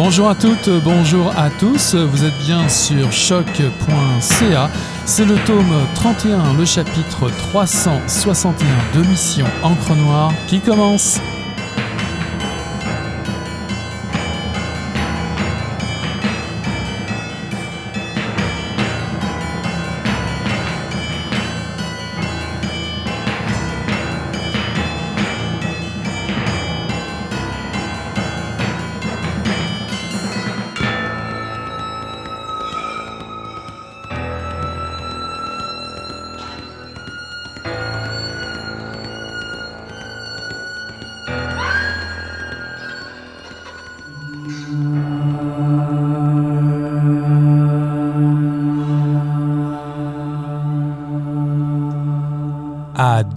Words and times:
Bonjour 0.00 0.28
à 0.28 0.36
toutes, 0.36 0.70
bonjour 0.84 1.32
à 1.36 1.50
tous, 1.50 1.96
vous 1.96 2.24
êtes 2.24 2.38
bien 2.46 2.68
sur 2.68 3.10
choc.ca. 3.10 4.70
C'est 5.04 5.24
le 5.24 5.34
tome 5.44 5.74
31, 5.96 6.54
le 6.54 6.64
chapitre 6.64 7.28
361 7.50 8.96
de 8.96 9.04
Mission 9.08 9.46
Encre 9.64 9.96
Noire 9.96 10.32
qui 10.46 10.60
commence. 10.60 11.18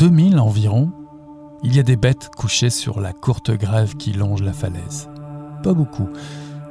2000 0.02 0.40
environ, 0.40 0.92
il 1.62 1.76
y 1.76 1.80
a 1.80 1.84
des 1.84 1.96
bêtes 1.96 2.32
couchées 2.36 2.72
sur 2.72 3.02
la 3.02 3.14
courte 3.14 3.52
grève 3.52 3.96
qui 3.98 4.14
longe 4.14 4.42
la 4.42 4.52
falaise. 4.52 5.08
Pas 5.62 5.76
beaucoup, 5.76 6.10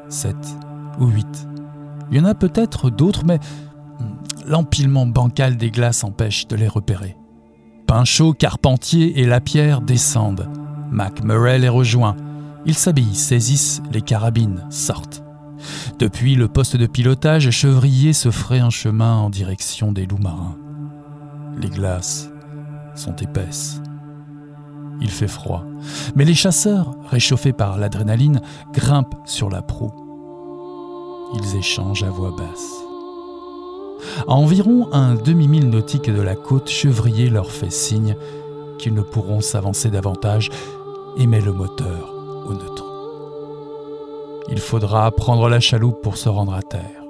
7 0.09 0.35
ou 0.99 1.07
8. 1.07 1.47
Il 2.11 2.19
y 2.19 2.21
en 2.21 2.25
a 2.25 2.35
peut-être 2.35 2.91
d'autres, 2.91 3.25
mais 3.25 3.39
l'empilement 4.49 5.07
bancal 5.07 5.57
des 5.57 5.71
glaces 5.71 6.03
empêche 6.03 6.49
de 6.49 6.57
les 6.57 6.67
repérer. 6.67 7.17
Pinchot, 7.87 8.33
Carpentier 8.33 9.21
et 9.21 9.27
Lapierre 9.27 9.81
descendent. 9.81 10.49
Mac 10.91 11.23
Murray 11.23 11.61
les 11.61 11.69
rejoint. 11.69 12.17
Ils 12.67 12.75
s'habillent, 12.75 13.15
saisissent 13.15 13.81
les 13.93 14.03
carabines, 14.03 14.67
sortent. 14.71 15.23
Depuis 16.01 16.35
le 16.35 16.49
poste 16.49 16.77
de 16.77 16.87
pilotage, 16.87 17.49
Chevrier 17.51 18.13
se 18.13 18.33
ferait 18.33 18.59
un 18.59 18.71
chemin 18.71 19.19
en 19.19 19.31
direction 19.31 19.93
des 19.93 20.07
loups 20.07 20.19
marins. 20.19 20.57
Les 21.61 21.69
glaces 21.69 22.29
sont 23.01 23.17
épaisses. 23.17 23.81
Il 25.01 25.11
fait 25.11 25.29
froid, 25.29 25.65
mais 26.15 26.25
les 26.25 26.35
chasseurs, 26.35 26.95
réchauffés 27.09 27.55
par 27.55 27.79
l'adrénaline, 27.79 28.43
grimpent 28.73 29.17
sur 29.25 29.49
la 29.49 29.63
proue. 29.63 29.93
Ils 31.35 31.57
échangent 31.57 32.03
à 32.03 32.11
voix 32.11 32.33
basse. 32.37 32.85
À 34.29 34.33
environ 34.33 34.93
un 34.93 35.15
demi-mille 35.15 35.71
nautique 35.71 36.11
de 36.11 36.21
la 36.21 36.35
côte, 36.35 36.69
Chevrier 36.69 37.31
leur 37.31 37.51
fait 37.51 37.73
signe 37.73 38.17
qu'ils 38.79 38.95
ne 38.95 39.03
pourront 39.03 39.41
s'avancer 39.41 39.91
davantage 39.91 40.51
et 41.17 41.27
met 41.27 41.41
le 41.41 41.53
moteur 41.53 42.15
au 42.47 42.53
neutre. 42.53 42.85
Il 44.51 44.59
faudra 44.59 45.11
prendre 45.11 45.49
la 45.49 45.61
chaloupe 45.61 46.03
pour 46.03 46.17
se 46.17 46.29
rendre 46.29 46.55
à 46.55 46.63
terre. 46.63 47.05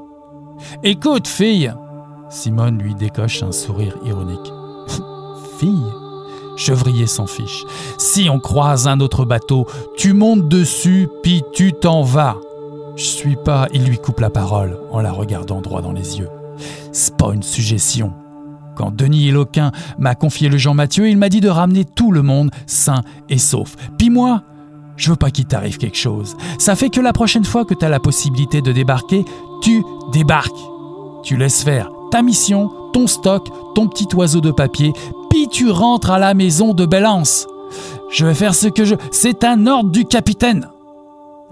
Écoute, 0.83 1.27
fille 1.27 1.73
Simone 2.29 2.79
lui 2.79 2.95
décoche 2.95 3.43
un 3.43 3.51
sourire 3.51 3.97
ironique. 4.05 4.53
Chevrier 6.57 7.07
s'en 7.07 7.27
fiche. 7.27 7.65
Si 7.97 8.29
on 8.31 8.39
croise 8.39 8.87
un 8.87 9.01
autre 9.01 9.25
bateau, 9.25 9.67
tu 9.97 10.13
montes 10.13 10.49
dessus, 10.49 11.09
puis 11.23 11.43
tu 11.53 11.73
t'en 11.73 12.03
vas. 12.03 12.37
Je 12.97 13.05
suis 13.05 13.37
pas. 13.37 13.67
Il 13.73 13.85
lui 13.85 13.99
coupe 13.99 14.21
la 14.21 14.31
parole 14.31 14.79
en 14.93 15.01
la 15.01 15.13
regardant 15.13 15.61
droit 15.63 15.81
dans 15.81 15.93
les 15.93 16.19
yeux. 16.19 16.29
C'est 16.93 17.17
pas 17.17 17.33
une 17.33 17.43
suggestion. 17.43 18.13
Quand 18.77 18.95
Denis 18.95 19.29
Eloquin 19.29 19.73
m'a 19.99 20.15
confié 20.15 20.49
le 20.49 20.59
Jean 20.59 20.75
Mathieu, 20.75 21.09
il 21.09 21.17
m'a 21.17 21.29
dit 21.29 21.41
de 21.41 21.49
ramener 21.49 21.85
tout 21.85 22.13
le 22.13 22.23
monde 22.23 22.51
sain 22.67 23.03
et 23.29 23.39
sauf. 23.39 23.77
Puis 23.99 24.11
moi, 24.11 24.43
je 24.97 25.11
veux 25.11 25.17
pas 25.17 25.31
qu'il 25.31 25.47
t'arrive 25.47 25.79
quelque 25.79 25.97
chose. 25.97 26.37
Ça 26.59 26.77
fait 26.77 26.91
que 26.91 27.01
la 27.01 27.13
prochaine 27.13 27.45
fois 27.45 27.65
que 27.65 27.75
tu 27.75 27.85
as 27.85 27.89
la 27.89 28.01
possibilité 28.01 28.61
de 28.61 28.73
débarquer, 28.73 29.25
tu 29.63 29.83
débarques. 30.13 30.53
Tu 31.23 31.37
laisses 31.37 31.63
faire 31.63 31.91
ta 32.11 32.23
mission, 32.23 32.71
ton 32.93 33.07
stock, 33.07 33.49
ton 33.75 33.89
petit 33.89 34.09
oiseau 34.15 34.41
de 34.41 34.51
papier, 34.51 34.93
puis 35.31 35.49
tu 35.49 35.71
rentres 35.71 36.11
à 36.11 36.19
la 36.19 36.35
maison 36.35 36.75
de 36.75 36.87
Belance. 36.87 37.47
Je 38.11 38.27
vais 38.27 38.35
faire 38.35 38.55
ce 38.55 38.67
que 38.67 38.85
je... 38.85 38.97
C'est 39.13 39.45
un 39.45 39.67
ordre 39.67 39.91
du 39.91 40.05
capitaine. 40.05 40.69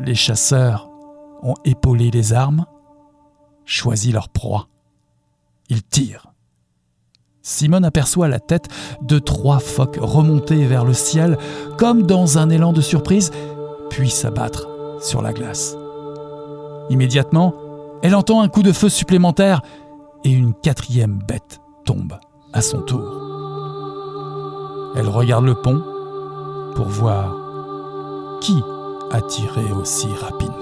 Les 0.00 0.14
chasseurs 0.14 0.90
ont 1.42 1.54
épaulé 1.64 2.10
les 2.10 2.32
armes, 2.32 2.66
choisi 3.64 4.12
leur 4.12 4.28
proie. 4.28 4.68
Ils 5.68 5.82
tirent. 5.82 6.26
Simone 7.42 7.84
aperçoit 7.84 8.28
la 8.28 8.40
tête 8.40 8.68
de 9.00 9.18
trois 9.18 9.58
phoques 9.58 9.98
remonter 10.00 10.66
vers 10.66 10.84
le 10.84 10.92
ciel 10.92 11.38
comme 11.78 12.02
dans 12.02 12.38
un 12.38 12.50
élan 12.50 12.72
de 12.72 12.80
surprise, 12.80 13.30
puis 13.88 14.10
s'abattre 14.10 14.68
sur 15.00 15.22
la 15.22 15.32
glace. 15.32 15.76
Immédiatement, 16.90 17.54
elle 18.02 18.14
entend 18.14 18.42
un 18.42 18.48
coup 18.48 18.62
de 18.62 18.72
feu 18.72 18.88
supplémentaire 18.88 19.62
et 20.24 20.30
une 20.30 20.54
quatrième 20.54 21.18
bête 21.26 21.60
tombe 21.84 22.18
à 22.52 22.60
son 22.60 22.82
tour. 22.82 23.02
Elle 24.96 25.08
regarde 25.08 25.44
le 25.44 25.54
pont 25.54 25.82
pour 26.74 26.86
voir 26.86 27.34
qui 28.40 28.60
a 29.10 29.20
tiré 29.22 29.72
aussi 29.72 30.06
rapidement. 30.20 30.57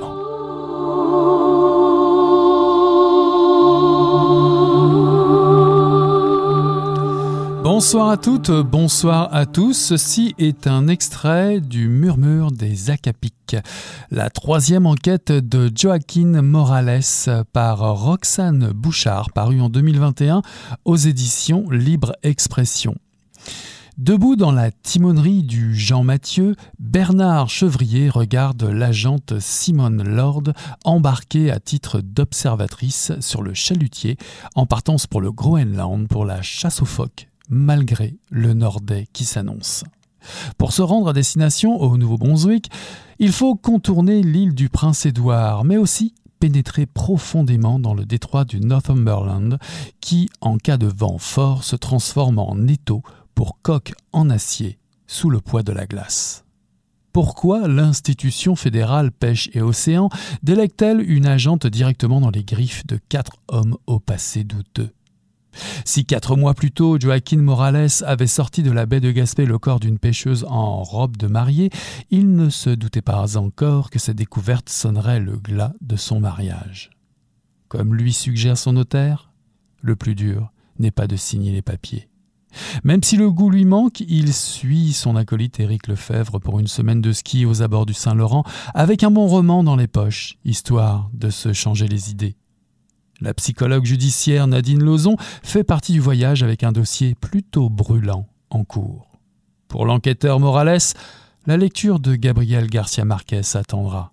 Bonsoir 7.69 8.10
à 8.10 8.16
toutes, 8.16 8.53
bonsoir 8.53 9.34
à 9.34 9.44
tous. 9.44 9.72
Ceci 9.72 10.37
est 10.38 10.69
un 10.69 10.87
extrait 10.87 11.60
du 11.60 11.88
Murmure 11.88 12.53
des 12.53 12.93
Acapiques, 12.93 13.56
la 14.12 14.31
troisième 14.31 14.87
enquête 14.87 15.32
de 15.32 15.69
Joaquin 15.75 16.43
Morales 16.43 17.00
par 17.53 17.78
Roxane 17.78 18.71
Bouchard, 18.71 19.32
parue 19.32 19.60
en 19.60 19.69
2021 19.69 20.43
aux 20.84 20.94
éditions 20.94 21.69
Libre 21.69 22.12
Expression. 22.22 22.94
Debout 23.98 24.37
dans 24.37 24.53
la 24.53 24.71
timonerie 24.71 25.43
du 25.43 25.75
Jean 25.75 26.04
Mathieu, 26.04 26.54
Bernard 26.78 27.48
Chevrier 27.48 28.10
regarde 28.10 28.62
l'agente 28.62 29.41
Simone 29.41 30.04
Lord 30.04 30.53
embarquée 30.84 31.50
à 31.50 31.59
titre 31.59 32.00
d'observatrice 32.00 33.10
sur 33.19 33.43
le 33.43 33.54
chalutier 33.54 34.19
en 34.54 34.66
partance 34.66 35.09
pour 35.09 35.21
le 35.21 35.33
Groenland 35.33 36.06
pour 36.06 36.25
la 36.25 36.43
chasse 36.43 36.81
aux 36.81 36.87
phoques, 36.87 37.27
malgré 37.49 38.17
le 38.31 38.55
Nordais 38.55 39.07
qui 39.12 39.25
s'annonce. 39.25 39.84
Pour 40.59 40.73
se 40.73 40.83
rendre 40.83 41.09
à 41.09 41.12
destination 41.12 41.81
au 41.81 41.97
Nouveau-Brunswick, 41.97 42.71
il 43.19 43.33
faut 43.33 43.55
contourner 43.55 44.23
l'île 44.23 44.55
du 44.55 44.69
Prince-Édouard, 44.69 45.65
mais 45.65 45.77
aussi 45.77 46.15
pénétrer 46.39 46.87
profondément 46.87 47.79
dans 47.79 47.95
le 47.95 48.05
détroit 48.05 48.45
du 48.45 48.61
Northumberland, 48.61 49.59
qui, 50.01 50.29
en 50.41 50.59
cas 50.59 50.77
de 50.77 50.87
vent 50.87 51.19
fort, 51.19 51.65
se 51.65 51.77
transforme 51.77 52.39
en 52.39 52.67
étau 52.67 53.03
pour 53.34 53.59
coque 53.63 53.93
en 54.13 54.31
acier 54.31 54.78
sous 55.07 55.31
le 55.31 55.41
poids 55.41 55.63
de 55.63 55.73
la 55.73 55.87
glace. 55.87 56.45
Pourquoi 57.13 57.67
l'institution 57.67 58.57
fédérale 58.57 59.11
Pêche 59.11 59.49
et 59.55 59.63
Océan 59.63 60.11
délègue-t-elle 60.43 61.01
une 61.01 61.27
agente 61.27 61.66
directement 61.66 62.21
dans 62.21 62.31
les 62.31 62.45
griffes 62.45 62.87
de 62.87 62.99
quatre 63.09 63.39
hommes 63.49 63.78
au 63.87 63.99
passé 64.01 64.45
douteux? 64.45 64.91
Si 65.84 66.04
quatre 66.04 66.36
mois 66.36 66.54
plus 66.54 66.72
tôt, 66.72 66.98
Joaquin 66.98 67.38
Morales 67.38 67.88
avait 68.04 68.26
sorti 68.26 68.62
de 68.62 68.70
la 68.70 68.86
baie 68.86 69.00
de 69.00 69.10
Gaspé 69.10 69.47
le 69.47 69.58
corps 69.58 69.80
d'une 69.80 69.98
pêcheuse 69.98 70.44
en 70.48 70.82
robe 70.82 71.16
de 71.16 71.26
mariée, 71.26 71.70
il 72.10 72.34
ne 72.34 72.50
se 72.50 72.70
doutait 72.70 73.03
pas 73.03 73.36
encore 73.36 73.91
que 73.91 73.98
cette 73.98 74.16
découverte 74.16 74.68
sonnerait 74.68 75.20
le 75.20 75.36
glas 75.36 75.72
de 75.80 75.97
son 75.97 76.20
mariage. 76.20 76.91
Comme 77.68 77.94
lui 77.94 78.12
suggère 78.12 78.58
son 78.58 78.74
notaire, 78.74 79.32
le 79.80 79.97
plus 79.97 80.14
dur 80.14 80.53
n'est 80.78 80.91
pas 80.91 81.06
de 81.06 81.16
signer 81.16 81.53
les 81.53 81.62
papiers. 81.62 82.08
Même 82.84 83.03
si 83.03 83.16
le 83.16 83.30
goût 83.30 83.50
lui 83.50 83.64
manque, 83.64 84.00
il 84.00 84.32
suit 84.32 84.92
son 84.92 85.16
acolyte 85.16 85.60
Éric 85.60 85.88
Lefebvre 85.88 86.38
pour 86.38 86.58
une 86.58 86.66
semaine 86.66 87.00
de 87.00 87.12
ski 87.12 87.44
aux 87.44 87.62
abords 87.62 87.86
du 87.86 87.94
Saint-Laurent 87.94 88.44
avec 88.74 89.03
un 89.03 89.10
bon 89.10 89.26
roman 89.26 89.62
dans 89.62 89.76
les 89.76 89.88
poches, 89.88 90.38
histoire 90.44 91.10
de 91.12 91.30
se 91.30 91.53
changer 91.53 91.88
les 91.88 92.10
idées. 92.10 92.36
La 93.21 93.33
psychologue 93.33 93.84
judiciaire 93.84 94.47
Nadine 94.47 94.83
Lozon 94.83 95.16
fait 95.42 95.65
partie 95.65 95.92
du 95.92 96.01
voyage 96.01 96.42
avec 96.42 96.63
un 96.63 96.72
dossier 96.72 97.15
plutôt 97.15 97.71
brûlant 97.71 98.27
en 98.51 98.65
cours. 98.65 99.09
Pour 99.68 99.86
l'enquêteur 99.86 100.39
Morales, 100.39 100.78
la 101.47 101.57
lecture 101.57 101.98
de 101.98 102.15
Gabriel 102.15 102.68
Garcia 102.68 103.04
Marquez 103.04 103.42
attendra. 103.54 104.13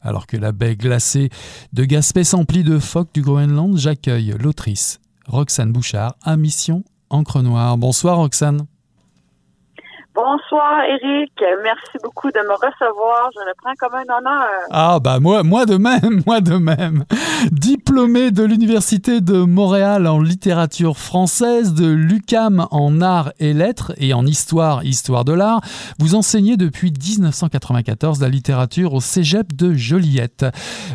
Alors 0.00 0.26
que 0.26 0.36
la 0.36 0.52
baie 0.52 0.76
glacée 0.76 1.28
de 1.72 1.84
Gaspé 1.84 2.24
s'emplit 2.24 2.64
de 2.64 2.78
phoques 2.78 3.14
du 3.14 3.22
Groenland, 3.22 3.76
j'accueille 3.76 4.34
l'autrice 4.38 5.00
Roxane 5.26 5.72
Bouchard 5.72 6.16
à 6.22 6.36
Mission 6.36 6.84
Encre 7.10 7.42
Noire. 7.42 7.76
Bonsoir 7.76 8.16
Roxane. 8.16 8.66
Bonsoir 10.14 10.82
Eric, 10.84 11.32
merci 11.62 11.96
beaucoup 12.02 12.28
de 12.28 12.38
me 12.40 12.52
recevoir. 12.52 13.30
Je 13.34 13.40
le 13.46 13.52
prends 13.56 13.72
comme 13.78 13.94
un 13.94 14.18
honneur. 14.18 14.46
Ah 14.70 14.98
bah 15.00 15.20
moi, 15.20 15.42
moi 15.42 15.64
de 15.64 15.78
même, 15.78 16.22
moi 16.26 16.42
de 16.42 16.56
même. 16.56 17.04
Diplômé 17.50 18.30
de 18.30 18.42
l'université 18.42 19.22
de 19.22 19.38
Montréal 19.38 20.06
en 20.06 20.20
littérature 20.20 20.98
française, 20.98 21.72
de 21.72 21.90
l'UCAM 21.90 22.66
en 22.70 23.00
arts 23.00 23.32
et 23.38 23.54
lettres 23.54 23.94
et 23.96 24.12
en 24.12 24.26
histoire, 24.26 24.84
histoire 24.84 25.24
de 25.24 25.32
l'art, 25.32 25.62
vous 25.98 26.14
enseignez 26.14 26.58
depuis 26.58 26.92
1994 26.92 28.20
la 28.20 28.28
littérature 28.28 28.92
au 28.92 29.00
Cégep 29.00 29.54
de 29.54 29.72
Joliette. 29.72 30.44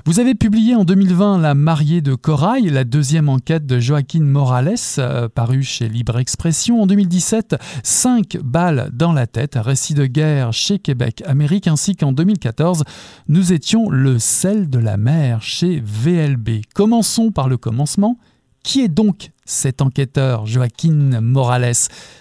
Vous 0.06 0.20
avez 0.20 0.36
publié 0.36 0.76
en 0.76 0.84
2020 0.84 1.40
La 1.40 1.56
mariée 1.56 2.02
de 2.02 2.14
Corail, 2.14 2.70
la 2.70 2.84
deuxième 2.84 3.30
enquête 3.30 3.66
de 3.66 3.80
Joaquin 3.80 4.22
Morales, 4.22 4.76
euh, 5.00 5.28
paru 5.28 5.64
chez 5.64 5.90
Libre 5.90 6.20
Expression. 6.20 6.84
En 6.84 6.86
2017, 6.86 7.56
5 7.82 8.38
balles 8.44 8.92
dans 8.94 9.07
la 9.14 9.28
tête, 9.28 9.56
récit 9.56 9.94
de 9.94 10.06
guerre 10.06 10.54
chez 10.54 10.80
Québec 10.80 11.24
Amérique, 11.26 11.68
ainsi 11.68 11.96
qu'en 11.96 12.12
2014, 12.12 12.84
nous 13.28 13.54
étions 13.54 13.90
le 13.90 14.20
sel 14.20 14.70
de 14.70 14.80
la 14.80 14.98
mer 14.98 15.42
chez 15.42 15.82
VLB. 15.84 16.62
Commençons 16.74 17.32
par 17.32 17.48
le 17.48 17.58
commencement. 17.58 18.18
Qui 18.64 18.82
est 18.82 18.90
donc 18.90 19.32
cet 19.46 19.82
enquêteur, 19.82 20.46
Joaquin 20.46 21.22
Morales? 21.22 21.74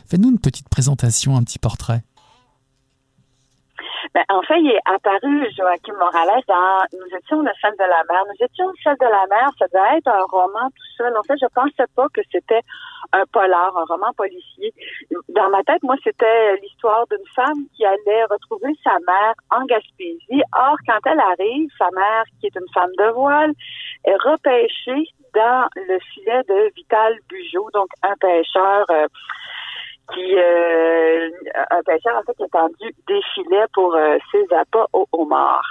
Faites-nous 0.07 0.31
une 0.31 0.39
petite 0.39 0.69
présentation, 0.69 1.37
un 1.37 1.43
petit 1.43 1.59
portrait. 1.59 2.05
Ben, 4.17 4.25
en 4.31 4.41
fait, 4.41 4.59
il 4.59 4.71
est 4.71 4.81
apparu, 4.87 5.47
Joachim 5.55 5.93
Morales, 5.99 6.41
dans 6.49 6.81
Nous 6.99 7.19
étions 7.19 7.43
le 7.43 7.51
sel 7.61 7.73
de 7.79 7.85
la 7.85 8.03
mer. 8.09 8.25
Nous 8.25 8.47
étions 8.47 8.67
le 8.67 8.75
sel 8.83 8.97
de 8.99 9.05
la 9.05 9.27
mer, 9.29 9.51
ça 9.59 9.67
devait 9.67 9.99
être 9.99 10.09
un 10.09 10.25
roman 10.31 10.71
tout 10.71 10.91
seul. 10.97 11.15
En 11.19 11.23
fait, 11.23 11.37
je 11.39 11.45
pensais 11.55 11.85
pas 11.95 12.09
que 12.15 12.23
c'était 12.33 12.63
un 13.13 13.25
polar, 13.31 13.77
un 13.77 13.85
roman 13.85 14.15
policier. 14.17 14.73
Dans 15.29 15.51
ma 15.51 15.63
tête, 15.65 15.83
moi, 15.83 15.97
c'était 16.03 16.57
l'histoire 16.63 17.05
d'une 17.11 17.27
femme 17.35 17.69
qui 17.77 17.85
allait 17.85 18.25
retrouver 18.31 18.73
sa 18.83 18.97
mère 19.07 19.35
en 19.51 19.67
Gaspésie. 19.67 20.43
Or, 20.57 20.77
quand 20.89 21.01
elle 21.05 21.21
arrive, 21.21 21.69
sa 21.77 21.91
mère, 21.91 22.25
qui 22.41 22.47
est 22.47 22.57
une 22.57 22.73
femme 22.73 22.93
de 22.97 23.11
voile, 23.13 23.53
est 24.07 24.17
repêchée 24.17 25.11
dans 25.35 25.69
le 25.75 25.99
filet 26.15 26.43
de 26.49 26.73
Vital 26.75 27.19
Bugeaud, 27.29 27.69
donc 27.75 27.89
un 28.03 28.15
pêcheur 28.19 28.87
euh, 28.89 29.09
qui 30.13 30.37
euh, 30.39 31.31
un 31.71 31.83
pêcheur 31.83 32.17
en 32.17 32.23
fait 32.23 32.43
a 32.43 32.49
tendu 32.49 32.95
des 33.09 33.21
filets 33.35 33.67
pour 33.73 33.95
euh, 33.95 34.19
ses 34.31 34.45
appâts 34.55 34.87
au 34.93 35.07
homard. 35.13 35.65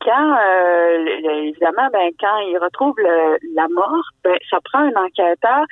Quand 0.00 0.36
euh, 0.36 1.06
évidemment, 1.46 1.88
ben 1.92 2.10
quand 2.20 2.38
il 2.38 2.58
retrouve 2.58 2.94
la 3.00 3.68
mort, 3.68 4.04
ben 4.22 4.36
ça 4.50 4.58
prend 4.64 4.80
un 4.80 5.04
enquêteur 5.04 5.64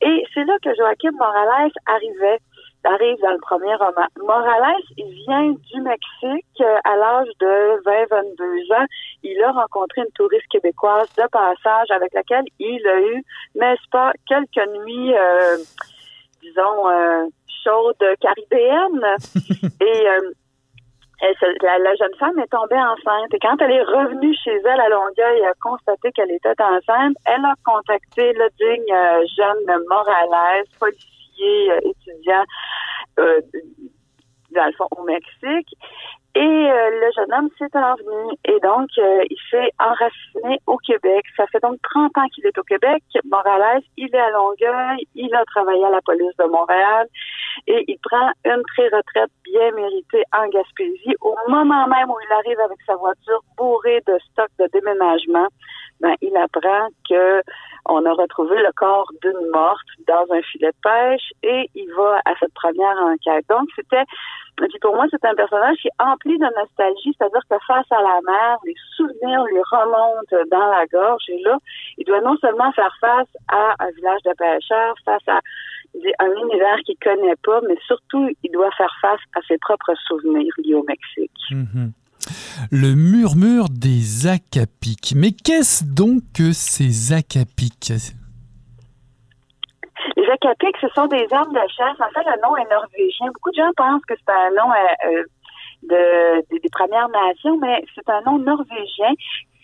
et 0.00 0.24
c'est 0.32 0.44
là 0.44 0.56
que 0.62 0.74
Joachim 0.74 1.12
Morales 1.18 1.72
arrivait 1.86 2.38
arrive 2.86 3.16
dans 3.22 3.32
le 3.32 3.40
premier 3.40 3.74
roman. 3.76 4.06
Morales, 4.22 4.82
il 4.98 5.08
vient 5.26 5.52
du 5.52 5.80
Mexique 5.80 6.62
à 6.84 6.96
l'âge 6.96 7.28
de 7.40 7.82
20-22 7.82 8.74
ans. 8.74 8.84
Il 9.22 9.42
a 9.42 9.52
rencontré 9.52 10.02
une 10.02 10.12
touriste 10.12 10.46
québécoise 10.50 11.08
de 11.16 11.26
passage 11.28 11.90
avec 11.90 12.12
laquelle 12.12 12.44
il 12.58 12.86
a 12.86 13.00
eu, 13.00 13.24
n'est-ce 13.54 13.88
pas, 13.90 14.12
quelques 14.28 14.68
nuits 14.84 15.14
disons, 16.44 16.88
euh, 16.88 17.26
chaude 17.64 18.04
caribéenne. 18.20 19.04
et 19.80 20.08
euh, 20.08 20.32
la, 21.62 21.94
jeune 21.94 22.14
femme 22.18 22.38
est 22.38 22.50
tombée 22.50 22.76
enceinte. 22.76 23.32
Et 23.32 23.38
quand 23.38 23.56
elle 23.60 23.72
est 23.72 23.82
revenue 23.82 24.34
chez 24.44 24.56
elle 24.56 24.80
à 24.80 24.88
Longueuil 24.88 25.38
et 25.38 25.46
a 25.46 25.54
constaté 25.62 26.12
qu'elle 26.12 26.30
était 26.30 26.60
enceinte, 26.60 27.16
elle 27.26 27.44
a 27.44 27.54
contacté 27.64 28.32
le 28.32 28.48
digne 28.58 28.94
euh, 28.94 29.24
jeune 29.36 29.84
Morales, 29.88 30.64
policier, 30.78 31.72
étudiant, 31.82 32.44
dans 33.16 34.66
le 34.66 34.72
fond, 34.72 34.88
au 34.96 35.04
Mexique. 35.04 35.74
Et 36.36 36.40
euh, 36.40 36.90
le 36.90 37.10
jeune 37.14 37.32
homme 37.32 37.48
s'est 37.58 37.78
envenu 37.78 38.34
et 38.44 38.58
donc 38.58 38.88
euh, 38.98 39.24
il 39.30 39.38
s'est 39.50 39.70
enraciné 39.78 40.58
au 40.66 40.76
Québec. 40.78 41.24
Ça 41.36 41.46
fait 41.46 41.60
donc 41.60 41.78
30 41.82 42.18
ans 42.18 42.26
qu'il 42.34 42.44
est 42.44 42.58
au 42.58 42.64
Québec. 42.64 43.04
Morales, 43.24 43.82
il 43.96 44.12
est 44.12 44.18
à 44.18 44.30
Longueuil, 44.30 45.06
il 45.14 45.32
a 45.32 45.44
travaillé 45.44 45.84
à 45.84 45.90
la 45.90 46.00
police 46.00 46.36
de 46.38 46.44
Montréal 46.46 47.06
et 47.68 47.84
il 47.86 47.98
prend 48.02 48.32
une 48.44 48.62
pré-retraite 48.74 49.30
bien 49.44 49.70
méritée 49.76 50.24
en 50.36 50.48
Gaspésie. 50.48 51.14
Au 51.20 51.36
moment 51.48 51.86
même 51.86 52.10
où 52.10 52.16
il 52.28 52.32
arrive 52.32 52.58
avec 52.58 52.78
sa 52.84 52.96
voiture 52.96 53.40
bourrée 53.56 54.02
de 54.04 54.18
stock 54.32 54.48
de 54.58 54.68
déménagement, 54.72 55.46
ben, 56.00 56.14
il 56.20 56.36
apprend 56.36 56.88
que 57.08 57.42
on 57.86 58.04
a 58.04 58.12
retrouvé 58.12 58.56
le 58.56 58.72
corps 58.72 59.10
d'une 59.22 59.50
morte 59.52 59.86
dans 60.06 60.26
un 60.30 60.42
filet 60.42 60.70
de 60.70 60.76
pêche 60.82 61.32
et 61.42 61.68
il 61.74 61.86
va 61.96 62.20
à 62.24 62.34
cette 62.40 62.54
première 62.54 62.96
enquête. 62.98 63.44
Donc, 63.48 63.68
c'était, 63.76 64.04
puis 64.56 64.78
pour 64.80 64.94
moi, 64.94 65.06
c'est 65.10 65.24
un 65.24 65.34
personnage 65.34 65.76
qui 65.76 65.88
est 65.88 66.02
empli 66.02 66.38
de 66.38 66.46
nostalgie, 66.56 67.14
c'est-à-dire 67.18 67.42
que 67.50 67.56
face 67.66 67.90
à 67.90 68.00
la 68.00 68.20
mer, 68.26 68.56
les 68.64 68.74
souvenirs 68.96 69.44
lui 69.44 69.60
remontent 69.70 70.36
dans 70.50 70.66
la 70.70 70.86
gorge 70.86 71.24
et 71.28 71.42
là, 71.42 71.58
il 71.98 72.04
doit 72.04 72.20
non 72.20 72.36
seulement 72.38 72.72
faire 72.72 72.94
face 73.00 73.28
à 73.48 73.74
un 73.78 73.90
village 73.90 74.22
de 74.24 74.32
pêcheurs, 74.38 74.94
face 75.04 75.28
à 75.28 75.40
un 76.18 76.32
univers 76.42 76.78
qu'il 76.84 76.96
connaît 77.02 77.36
pas, 77.44 77.60
mais 77.68 77.76
surtout, 77.86 78.28
il 78.42 78.50
doit 78.50 78.70
faire 78.72 78.94
face 79.00 79.20
à 79.36 79.40
ses 79.46 79.58
propres 79.58 79.94
souvenirs 80.06 80.52
liés 80.58 80.74
au 80.74 80.84
Mexique. 80.84 81.30
Mm-hmm. 81.50 81.90
Le 82.70 82.94
murmure 82.94 83.68
des 83.68 84.26
acapiques. 84.26 85.14
Mais 85.16 85.32
qu'est-ce 85.32 85.84
donc 85.84 86.22
que 86.34 86.52
ces 86.52 87.12
acapiques? 87.12 87.92
Les 90.16 90.28
acapiques, 90.30 90.76
ce 90.80 90.88
sont 90.88 91.06
des 91.06 91.26
armes 91.30 91.52
de 91.52 91.68
chasse. 91.76 92.00
En 92.00 92.10
fait, 92.10 92.24
le 92.24 92.40
nom 92.42 92.56
est 92.56 92.70
norvégien. 92.70 93.26
Beaucoup 93.26 93.50
de 93.50 93.56
gens 93.56 93.70
pensent 93.76 94.04
que 94.06 94.14
c'est 94.16 94.32
un 94.32 94.50
nom 94.50 94.70
euh, 94.72 95.22
euh, 95.90 96.42
des 96.50 96.68
Premières 96.72 97.08
Nations, 97.08 97.58
mais 97.58 97.84
c'est 97.94 98.08
un 98.08 98.22
nom 98.22 98.38
norvégien. 98.38 99.12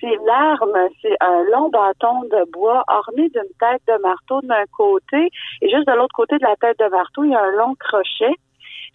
C'est 0.00 0.16
l'arme, 0.26 0.88
c'est 1.02 1.16
un 1.20 1.42
long 1.52 1.68
bâton 1.68 2.22
de 2.24 2.50
bois 2.52 2.84
orné 2.88 3.28
d'une 3.28 3.52
tête 3.58 3.82
de 3.86 4.02
marteau 4.02 4.40
d'un 4.42 4.64
côté 4.74 5.28
et 5.60 5.68
juste 5.68 5.86
de 5.86 5.92
l'autre 5.92 6.14
côté 6.14 6.38
de 6.38 6.44
la 6.44 6.56
tête 6.56 6.78
de 6.78 6.88
marteau, 6.88 7.24
il 7.24 7.32
y 7.32 7.34
a 7.34 7.42
un 7.42 7.50
long 7.52 7.74
crochet. 7.78 8.34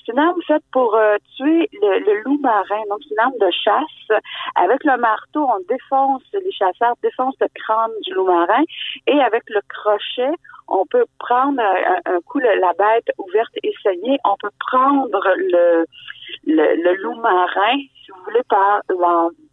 C'est 0.06 0.12
une 0.12 0.20
arme 0.20 0.42
faite 0.48 0.64
pour 0.72 0.96
euh, 0.96 1.18
tuer 1.36 1.70
le, 1.82 2.22
loup 2.24 2.40
marin. 2.40 2.82
Donc, 2.90 3.00
c'est 3.04 3.14
une 3.14 3.20
arme 3.20 3.38
de 3.40 3.50
chasse. 3.52 4.20
Avec 4.56 4.84
le 4.84 4.98
marteau, 4.98 5.48
on 5.50 5.60
défonce, 5.68 6.24
les 6.34 6.52
chasseurs 6.52 6.96
défoncent 7.02 7.40
le 7.42 7.48
crâne 7.56 7.92
du 8.04 8.14
loup 8.14 8.26
marin. 8.26 8.64
Et 9.08 9.20
avec 9.20 9.44
le 9.50 9.62
crochet, 9.68 10.36
on 10.68 10.86
peut 10.86 11.06
prendre 11.20 11.62
un, 11.62 12.20
coup 12.22 12.40
la 12.40 12.74
bête 12.74 13.10
ouverte 13.18 13.54
et 13.64 13.74
saignée. 13.82 14.18
On 14.26 14.36
peut 14.40 14.52
prendre 14.60 15.22
le, 15.38 15.86
le, 16.46 16.94
loup 17.02 17.16
marin, 17.16 17.78
si 18.04 18.12
vous 18.12 18.24
voulez, 18.26 18.44
par, 18.50 18.82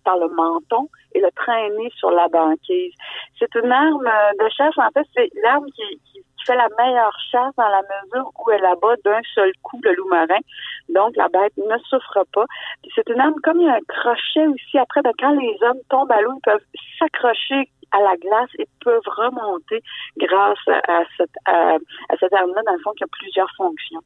par 0.04 0.18
le 0.18 0.28
menton 0.28 0.88
et 1.14 1.20
le 1.20 1.30
traîner 1.32 1.90
sur 1.96 2.10
la 2.10 2.28
banquise. 2.28 2.92
C'est 3.38 3.54
une 3.54 3.72
arme 3.72 4.10
de 4.38 4.48
chasse. 4.50 4.76
En 4.76 4.90
fait, 4.90 5.06
c'est 5.14 5.30
l'arme 5.42 5.66
qui 5.74 6.22
fait 6.46 6.56
la 6.56 6.68
meilleure 6.78 7.16
chasse 7.30 7.54
dans 7.56 7.68
la 7.68 7.82
mesure 7.82 8.30
où 8.38 8.50
elle 8.50 8.64
abat 8.64 8.96
d'un 9.04 9.20
seul 9.34 9.52
coup 9.62 9.80
le 9.82 9.94
loup 9.94 10.08
marin. 10.08 10.40
Donc, 10.88 11.16
la 11.16 11.28
bête 11.28 11.56
ne 11.56 11.78
souffre 11.88 12.24
pas. 12.32 12.44
c'est 12.94 13.08
une 13.08 13.20
arme 13.20 13.34
comme 13.42 13.60
il 13.60 13.66
y 13.66 13.70
a 13.70 13.74
un 13.74 13.86
crochet 13.88 14.46
aussi. 14.46 14.78
Après, 14.78 15.02
ben, 15.02 15.12
quand 15.18 15.32
les 15.32 15.56
hommes 15.62 15.80
tombent 15.88 16.12
à 16.12 16.20
l'eau, 16.20 16.34
ils 16.36 16.50
peuvent 16.50 16.64
s'accrocher 16.98 17.68
à 17.92 18.00
la 18.00 18.16
glace 18.16 18.50
et 18.58 18.66
peuvent 18.84 19.06
remonter 19.06 19.82
grâce 20.16 20.66
à 20.88 21.02
cette, 21.16 21.34
à, 21.46 21.76
cette 22.18 22.32
arme-là, 22.32 22.62
dans 22.66 22.72
le 22.72 22.78
fond, 22.80 22.92
qui 22.96 23.04
a 23.04 23.08
plusieurs 23.12 23.50
fonctions. 23.56 24.00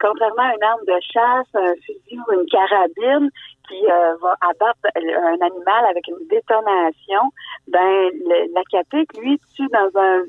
Contrairement 0.00 0.42
à 0.42 0.54
une 0.54 0.62
arme 0.62 0.84
de 0.86 0.98
chasse, 1.12 1.46
un 1.54 1.74
fusil 1.86 2.18
ou 2.18 2.32
une 2.32 2.46
carabine 2.46 3.30
qui 3.68 3.86
euh, 3.86 4.16
va 4.20 4.34
abattre 4.40 4.80
un 4.96 5.46
animal 5.46 5.84
avec 5.88 6.08
une 6.08 6.26
détonation, 6.28 7.30
ben 7.68 8.10
l'acapique, 8.54 9.16
lui, 9.18 9.38
tue 9.54 9.68
dans 9.68 9.90
un 9.94 10.22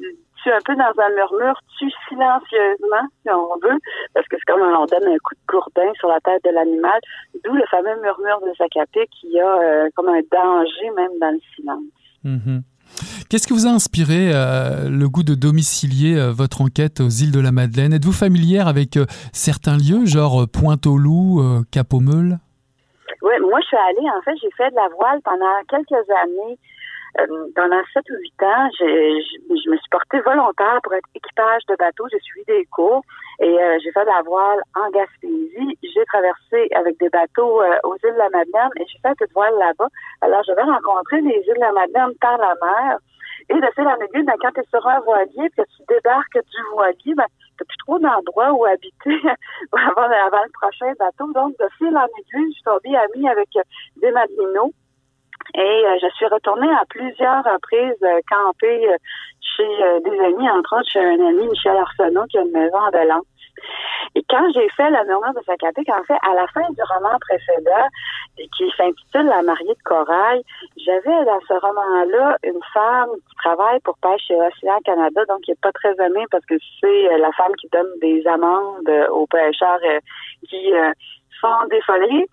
tue 0.44 0.52
un 0.52 0.60
peu 0.66 0.76
dans 0.76 0.94
un 1.04 1.10
murmure, 1.16 1.60
tue 1.78 1.92
silencieusement, 2.08 3.08
si 3.22 3.32
on 3.32 3.56
veut, 3.62 3.78
parce 4.14 4.28
que 4.28 4.38
c'est 4.38 4.52
comme 4.52 4.62
on 4.62 4.86
donne 4.86 5.08
un 5.08 5.18
coup 5.18 5.36
de 5.36 5.46
gourdin 5.48 5.92
sur 6.00 6.10
la 6.10 6.20
tête 6.22 6.44
de 6.44 6.52
l'animal, 6.52 7.00
d'où 7.44 7.54
le 7.54 7.64
fameux 7.70 8.00
murmure 8.02 8.40
de 8.42 8.54
Zacapé 8.58 9.08
qui 9.08 9.40
a 9.40 9.46
euh, 9.46 9.90
comme 9.96 10.10
un 10.10 10.22
danger 10.32 10.90
même 10.96 11.18
dans 11.20 11.32
le 11.32 11.40
silence. 11.56 11.84
Mhm. 12.24 12.64
Qu'est-ce 13.30 13.46
qui 13.46 13.54
vous 13.54 13.68
a 13.68 13.70
inspiré 13.70 14.32
euh, 14.34 14.90
le 14.90 15.08
goût 15.08 15.24
de 15.24 15.36
domicilier 15.36 16.18
euh, 16.18 16.32
votre 16.32 16.62
enquête 16.62 17.00
aux 17.02 17.10
îles 17.10 17.32
de 17.32 17.40
la 17.40 17.52
Madeleine? 17.52 17.94
Êtes-vous 17.94 18.12
familière 18.12 18.68
avec 18.68 18.98
certains 19.32 19.78
lieux, 19.78 20.06
genre 20.06 20.48
Pointe-au-Loup, 20.52 21.64
Cap-au-Meule 21.72 22.40
Oui, 23.22 23.34
moi 23.42 23.60
je 23.62 23.68
suis 23.68 23.78
allée, 23.78 24.10
en 24.10 24.22
fait, 24.24 24.36
j'ai 24.42 24.50
fait 24.58 24.72
de 24.72 24.76
la 24.76 24.90
voile 24.96 25.22
pendant 25.24 25.46
quelques 25.70 26.10
années 26.24 26.58
pendant 27.56 27.82
7 27.94 28.04
ou 28.10 28.16
8 28.20 28.44
ans, 28.44 28.70
je, 28.80 28.86
je, 29.50 29.70
me 29.70 29.78
suis 29.78 29.90
portée 29.90 30.20
volontaire 30.22 30.80
pour 30.84 30.94
être 30.94 31.08
équipage 31.16 31.62
de 31.68 31.76
bateau. 31.76 32.06
J'ai 32.12 32.20
suivi 32.20 32.46
des 32.46 32.66
cours 32.66 33.04
et 33.40 33.50
euh, 33.50 33.78
j'ai 33.84 33.92
fait 33.92 34.02
de 34.02 34.12
la 34.12 34.22
voile 34.24 34.60
en 34.76 34.90
Gaspésie. 34.92 35.78
J'ai 35.84 36.06
traversé 36.06 36.70
avec 36.76 37.00
des 37.00 37.10
bateaux 37.10 37.62
euh, 37.62 37.78
aux 37.84 37.96
îles 37.96 38.14
de 38.14 38.18
la 38.18 38.30
Madeleine 38.30 38.72
et 38.78 38.86
j'ai 38.88 39.00
fait 39.00 39.16
de 39.20 39.32
voile 39.34 39.54
là-bas. 39.58 39.88
Alors, 40.22 40.44
j'avais 40.46 40.64
rencontré 40.64 41.22
les 41.22 41.44
îles 41.48 41.56
de 41.56 41.60
la 41.60 41.72
Madeleine 41.72 42.14
par 42.22 42.38
la 42.38 42.54
mer. 42.62 43.00
Et 43.50 43.56
de 43.56 43.68
fil 43.74 43.88
en 43.88 43.98
aiguille, 43.98 44.26
ben, 44.26 44.36
quand 44.42 44.52
tu 44.52 44.60
es 44.60 44.70
sur 44.70 44.86
un 44.86 45.00
voilier, 45.00 45.50
que 45.58 45.64
tu 45.64 45.82
débarques 45.88 46.34
du 46.34 46.62
voilier, 46.74 47.16
ben, 47.16 47.26
tu 47.58 47.66
plus 47.66 47.78
trop 47.86 47.98
d'endroits 47.98 48.54
où 48.54 48.66
habiter 48.66 48.94
avant, 49.74 50.04
avant, 50.04 50.44
le 50.44 50.52
prochain 50.54 50.94
bateau. 51.00 51.32
Donc, 51.34 51.58
de 51.58 51.68
fil 51.78 51.96
en 51.98 52.06
aiguille, 52.06 52.52
je 52.52 52.54
suis 52.54 52.64
tombée 52.64 52.96
amie 52.96 53.28
avec 53.28 53.50
des 54.02 54.12
Madelinos. 54.12 54.72
Et 55.56 55.84
euh, 55.86 55.98
je 56.02 56.10
suis 56.16 56.28
retournée 56.28 56.72
à 56.72 56.84
plusieurs 56.90 57.44
reprises 57.44 58.04
euh, 58.04 58.20
camper 58.30 58.90
euh, 58.90 58.98
chez 59.42 59.68
des 60.06 60.20
amis, 60.20 60.50
entre 60.50 60.78
autres 60.78 60.90
chez 60.90 61.00
un 61.00 61.20
ami, 61.20 61.48
Michel 61.48 61.76
Arsenault, 61.76 62.26
qui 62.28 62.38
a 62.38 62.42
une 62.42 62.52
maison 62.52 62.78
à 62.78 62.92
Belance. 62.92 63.26
Et 64.16 64.24
quand 64.30 64.48
j'ai 64.54 64.70
fait 64.70 64.90
la 64.90 65.04
murmure 65.04 65.34
de 65.34 65.44
Sacapé, 65.46 65.82
en 65.90 66.04
fait, 66.04 66.18
à 66.24 66.34
la 66.34 66.48
fin 66.48 66.62
du 66.70 66.82
roman 66.82 67.18
précédent, 67.20 67.88
qui 68.38 68.72
s'intitule 68.78 69.26
La 69.26 69.42
mariée 69.42 69.74
de 69.74 69.84
corail, 69.84 70.42
j'avais 70.78 71.26
dans 71.26 71.42
ce 71.46 71.54
roman-là 71.54 72.38
une 72.44 72.60
femme 72.74 73.10
qui 73.28 73.36
travaille 73.44 73.80
pour 73.82 73.98
pêche 73.98 74.22
chez 74.28 74.36
Océan 74.36 74.80
Canada, 74.86 75.26
donc 75.28 75.42
qui 75.42 75.52
est 75.52 75.62
pas 75.62 75.74
très 75.74 75.94
aimée 76.00 76.26
parce 76.32 76.46
que 76.46 76.56
c'est 76.80 77.18
la 77.18 77.32
femme 77.34 77.54
qui 77.60 77.68
donne 77.74 77.92
des 78.02 78.26
amendes 78.28 78.90
aux 79.12 79.28
pêcheurs 79.28 79.80
qui 80.48 80.72
folies. 81.42 82.26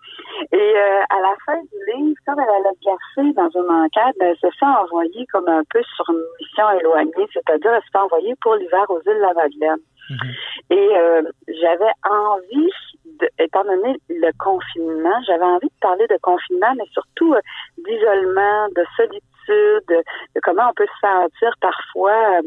Et 0.51 0.57
euh, 0.57 1.01
à 1.09 1.19
la 1.21 1.33
fin 1.45 1.59
du 1.61 1.95
livre, 1.95 2.15
comme 2.25 2.39
elle 2.39 2.65
a 2.65 2.71
placé 2.81 3.33
dans 3.33 3.49
une 3.49 3.71
enquête, 3.71 4.15
ben, 4.19 4.29
elle 4.29 4.37
se 4.37 4.55
fait 4.57 4.65
envoyer 4.65 5.25
comme 5.31 5.47
un 5.47 5.63
peu 5.69 5.81
sur 5.95 6.09
une 6.09 6.23
mission 6.39 6.69
éloignée, 6.79 7.27
c'est-à-dire 7.33 7.73
elle 7.73 7.81
se 7.81 7.91
fait 7.91 7.97
envoyer 7.97 8.33
pour 8.41 8.55
l'hiver 8.55 8.85
aux 8.89 8.99
îles 8.99 9.17
de 9.17 9.21
la 9.21 9.33
Madeleine. 9.33 9.79
Mhm. 10.09 10.33
Et 10.69 10.97
euh, 10.97 11.21
j'avais 11.47 11.91
envie, 12.09 12.71
de, 13.19 13.29
étant 13.39 13.63
donné 13.63 13.97
le 14.09 14.31
confinement, 14.37 15.21
j'avais 15.25 15.43
envie 15.43 15.67
de 15.67 15.79
parler 15.81 16.07
de 16.07 16.17
confinement, 16.21 16.73
mais 16.77 16.85
surtout 16.91 17.33
euh, 17.33 17.41
d'isolement, 17.77 18.67
de 18.75 18.83
solitude, 18.95 20.03
de 20.35 20.39
comment 20.43 20.69
on 20.69 20.73
peut 20.73 20.87
se 20.87 21.07
sentir 21.07 21.53
parfois 21.61 22.41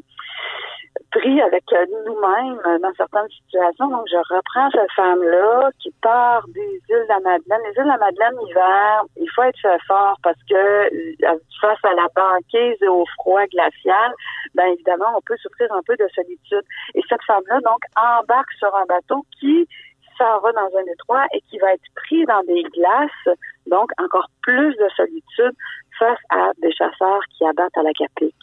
pris 1.10 1.40
avec 1.40 1.64
euh, 1.72 1.84
nous-mêmes 2.06 2.60
euh, 2.66 2.78
dans 2.78 2.92
certaines 2.96 3.28
situations. 3.30 3.88
Donc, 3.88 4.06
je 4.10 4.16
reprends 4.16 4.70
cette 4.70 4.92
femme-là 4.94 5.70
qui 5.80 5.90
part 6.02 6.46
des 6.48 6.80
îles 6.88 7.04
de 7.04 7.08
la 7.08 7.20
Madeleine. 7.20 7.60
Les 7.64 7.76
îles 7.76 7.84
de 7.84 7.88
la 7.88 7.98
Madeleine, 7.98 8.34
l'hiver, 8.44 9.02
il 9.16 9.28
faut 9.34 9.42
être 9.42 9.76
fort 9.86 10.16
parce 10.22 10.38
que 10.48 10.54
euh, 10.54 11.38
face 11.60 11.84
à 11.84 11.94
la 11.94 12.08
banquise 12.14 12.76
et 12.82 12.88
au 12.88 13.04
froid 13.16 13.44
glacial, 13.46 14.12
ben 14.54 14.66
évidemment, 14.66 15.12
on 15.16 15.20
peut 15.22 15.36
souffrir 15.38 15.72
un 15.72 15.82
peu 15.86 15.96
de 15.96 16.06
solitude. 16.14 16.62
Et 16.94 17.02
cette 17.08 17.22
femme-là, 17.26 17.60
donc, 17.60 17.80
embarque 17.96 18.52
sur 18.58 18.74
un 18.74 18.84
bateau 18.86 19.24
qui 19.38 19.66
s'en 20.16 20.38
va 20.40 20.52
dans 20.52 20.70
un 20.78 20.84
détroit 20.84 21.26
et 21.32 21.40
qui 21.48 21.58
va 21.58 21.72
être 21.72 21.88
pris 21.96 22.24
dans 22.26 22.42
des 22.42 22.62
glaces, 22.74 23.36
donc 23.66 23.90
encore 23.98 24.28
plus 24.42 24.76
de 24.76 24.88
solitude 24.96 25.56
face 26.00 26.18
à 26.30 26.50
des 26.60 26.72
chasseurs 26.72 27.20
qui 27.36 27.44
abattent 27.44 27.76
à 27.76 27.82
la 27.82 27.92
capique. 27.92 28.34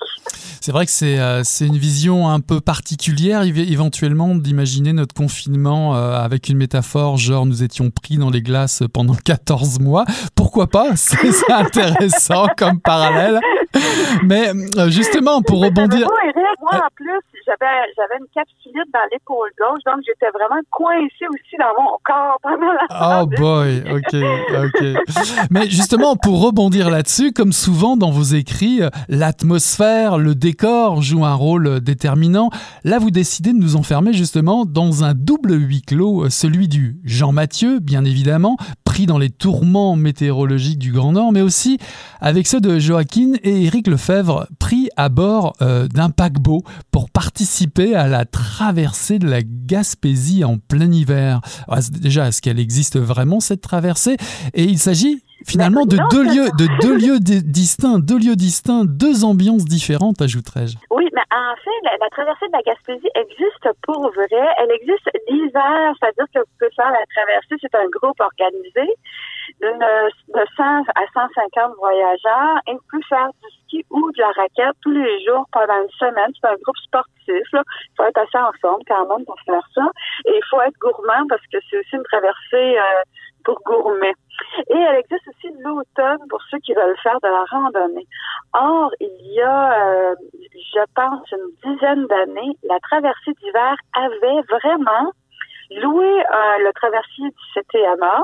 C'est 0.62 0.72
vrai 0.72 0.86
que 0.86 0.92
c'est 0.92 1.20
euh, 1.20 1.44
une 1.62 1.78
vision 1.78 2.30
un 2.30 2.40
peu 2.40 2.62
particulière, 2.62 3.42
éventuellement, 3.44 4.36
d'imaginer 4.36 4.94
notre 4.94 5.16
confinement 5.16 5.96
euh, 5.96 6.14
avec 6.14 6.50
une 6.50 6.58
métaphore, 6.58 7.18
genre 7.18 7.46
nous 7.46 7.64
étions 7.64 7.90
pris 7.90 8.18
dans 8.18 8.30
les 8.30 8.42
glaces 8.42 8.84
pendant 8.94 9.16
14 9.16 9.80
mois. 9.80 10.06
Pourquoi 10.36 10.68
pas? 10.68 10.92
C'est 10.96 11.52
intéressant 11.52 12.48
comme 12.58 12.80
parallèle. 12.80 13.40
Mais 14.24 14.52
euh, 14.78 14.90
justement, 14.90 15.42
pour 15.42 15.64
rebondir. 15.64 16.08
Moi, 16.62 16.72
en 16.74 16.90
plus, 16.96 17.37
j'avais 17.48 18.18
une 18.20 18.28
capsulite 18.34 18.92
dans 18.94 19.00
l'épaule 19.12 19.50
gauche, 19.58 19.82
donc 19.86 20.04
j'étais 20.06 20.32
vraiment 20.32 20.62
coincée 20.72 21.28
aussi 21.30 21.56
dans 21.58 21.82
mon 21.82 21.98
corps 22.04 22.38
pendant 22.42 22.74
la 22.74 23.22
Oh 23.22 23.26
boy, 23.26 23.84
ok, 23.92 24.16
ok. 24.66 25.48
Mais 25.52 25.70
justement, 25.70 26.16
pour 26.16 26.42
rebondir 26.42 26.90
là-dessus, 26.90 27.32
comme 27.32 27.54
souvent 27.54 27.98
dans 27.98 28.12
vos 28.12 28.24
écrits, 28.24 28.82
l'atmosphère, 29.08 30.18
le 30.18 30.36
décor 30.36 31.02
jouent 31.02 31.26
un 31.26 31.34
rôle 31.34 31.80
déterminant. 31.82 32.50
Là, 32.84 33.00
vous 33.00 33.12
décidez 33.12 33.54
de 33.54 33.58
nous 33.58 33.76
enfermer 33.76 34.14
justement 34.14 34.66
dans 34.66 35.04
un 35.04 35.14
double 35.14 35.54
huis 35.54 35.82
clos, 35.82 36.30
celui 36.30 36.68
du 36.68 36.98
Jean 37.04 37.32
Mathieu, 37.32 37.80
bien 37.80 38.04
évidemment, 38.06 38.58
pris 38.84 39.06
dans 39.06 39.18
les 39.18 39.30
tourments 39.30 39.96
météorologiques 39.96 40.80
du 40.80 40.92
Grand 40.92 41.12
Nord, 41.12 41.32
mais 41.32 41.42
aussi 41.42 41.78
avec 42.20 42.48
ceux 42.48 42.60
de 42.60 42.80
Joaquin 42.80 43.34
et 43.44 43.66
Éric 43.66 43.88
Lefebvre, 43.88 44.48
pris 44.60 44.90
à 44.98 45.10
bord 45.10 45.54
euh, 45.62 45.88
d'un 45.88 46.10
paquebot 46.10 46.64
pour 46.92 47.10
participer 47.38 47.94
à 47.94 48.08
la 48.08 48.26
traversée 48.26 49.20
de 49.20 49.30
la 49.30 49.42
Gaspésie 49.44 50.44
en 50.44 50.58
plein 50.58 50.92
hiver. 50.92 51.40
déjà, 52.02 52.30
est-ce 52.30 52.42
qu'elle 52.42 52.58
existe 52.58 52.98
vraiment 52.98 53.40
cette 53.40 53.62
traversée? 53.62 54.18
Et 54.56 54.64
il 54.64 54.80
s'agit 54.80 55.22
finalement 55.46 55.86
de 55.86 55.98
deux 56.10 56.24
lieux, 56.24 56.50
de 56.58 56.66
deux 56.82 56.98
lieux 56.98 57.20
distincts, 57.20 58.00
deux 58.00 58.18
lieux 58.18 58.36
distincts, 58.36 58.86
deux 58.86 59.24
ambiances 59.24 59.66
différentes, 59.66 60.20
ajouterais-je. 60.20 60.78
Oui, 60.90 61.06
mais 61.14 61.22
en 61.30 61.54
fait, 61.62 61.78
la, 62.02 62.10
traversée 62.10 62.48
de 62.48 62.54
la 62.54 62.64
Gaspésie 62.66 63.12
existe 63.14 63.70
pour 63.84 64.02
vrai. 64.10 64.46
Elle 64.58 64.72
existe 64.72 65.08
l'hiver, 65.30 65.94
c'est-à-dire 66.02 66.26
que 66.34 66.40
vous 66.40 66.52
pouvez 66.58 66.74
faire 66.76 66.90
la 66.90 67.06
traversée. 67.14 67.54
C'est 67.62 67.76
un 67.76 67.86
groupe 68.02 68.20
organisé 68.20 68.98
de 69.62 70.46
100 70.58 70.64
à 70.64 71.06
150 71.14 71.76
voyageurs 71.78 72.58
et 72.68 72.78
pouvez 72.90 73.04
faire 73.04 73.30
du 73.42 73.50
ski 73.64 73.86
ou 73.90 74.12
de 74.12 74.22
la 74.22 74.32
raquette 74.32 74.76
tous 74.82 74.92
les 74.92 75.24
jours 75.26 75.46
pendant 75.52 75.82
une 75.82 75.90
semaine. 76.00 76.32
C'est 76.40 76.48
un 76.48 76.56
groupe 76.64 76.78
sportif. 76.86 77.14
Il 77.28 77.64
faut 77.98 78.04
être 78.04 78.18
assez 78.18 78.38
ensemble 78.38 78.84
quand 78.88 79.08
même 79.08 79.26
pour 79.26 79.40
faire 79.46 79.68
ça. 79.74 79.86
Et 80.26 80.36
il 80.36 80.46
faut 80.50 80.62
être 80.62 80.78
gourmand 80.80 81.28
parce 81.30 81.42
que 81.52 81.58
c'est 81.70 81.80
aussi 81.80 81.96
une 81.96 82.04
traversée 82.04 82.78
euh, 82.78 83.04
pour 83.44 83.62
gourmet. 83.66 84.14
Et 84.70 84.78
elle 84.78 84.98
existe 84.98 85.28
aussi 85.28 85.54
l'automne 85.60 86.28
pour 86.30 86.42
ceux 86.50 86.60
qui 86.60 86.74
veulent 86.74 86.98
faire 87.02 87.20
de 87.22 87.28
la 87.28 87.44
randonnée. 87.50 88.08
Or, 88.54 88.92
il 89.00 89.34
y 89.34 89.42
a, 89.42 89.88
euh, 89.88 90.16
je 90.44 90.84
pense, 90.96 91.32
une 91.32 91.74
dizaine 91.74 92.06
d'années, 92.08 92.56
la 92.64 92.80
traversée 92.80 93.32
d'hiver 93.42 93.76
avait 93.96 94.42
vraiment 94.50 95.12
loué 95.72 96.06
euh, 96.06 96.58
le 96.60 96.72
traversier 96.74 97.30
du 97.30 97.62
CTMA. 97.62 98.24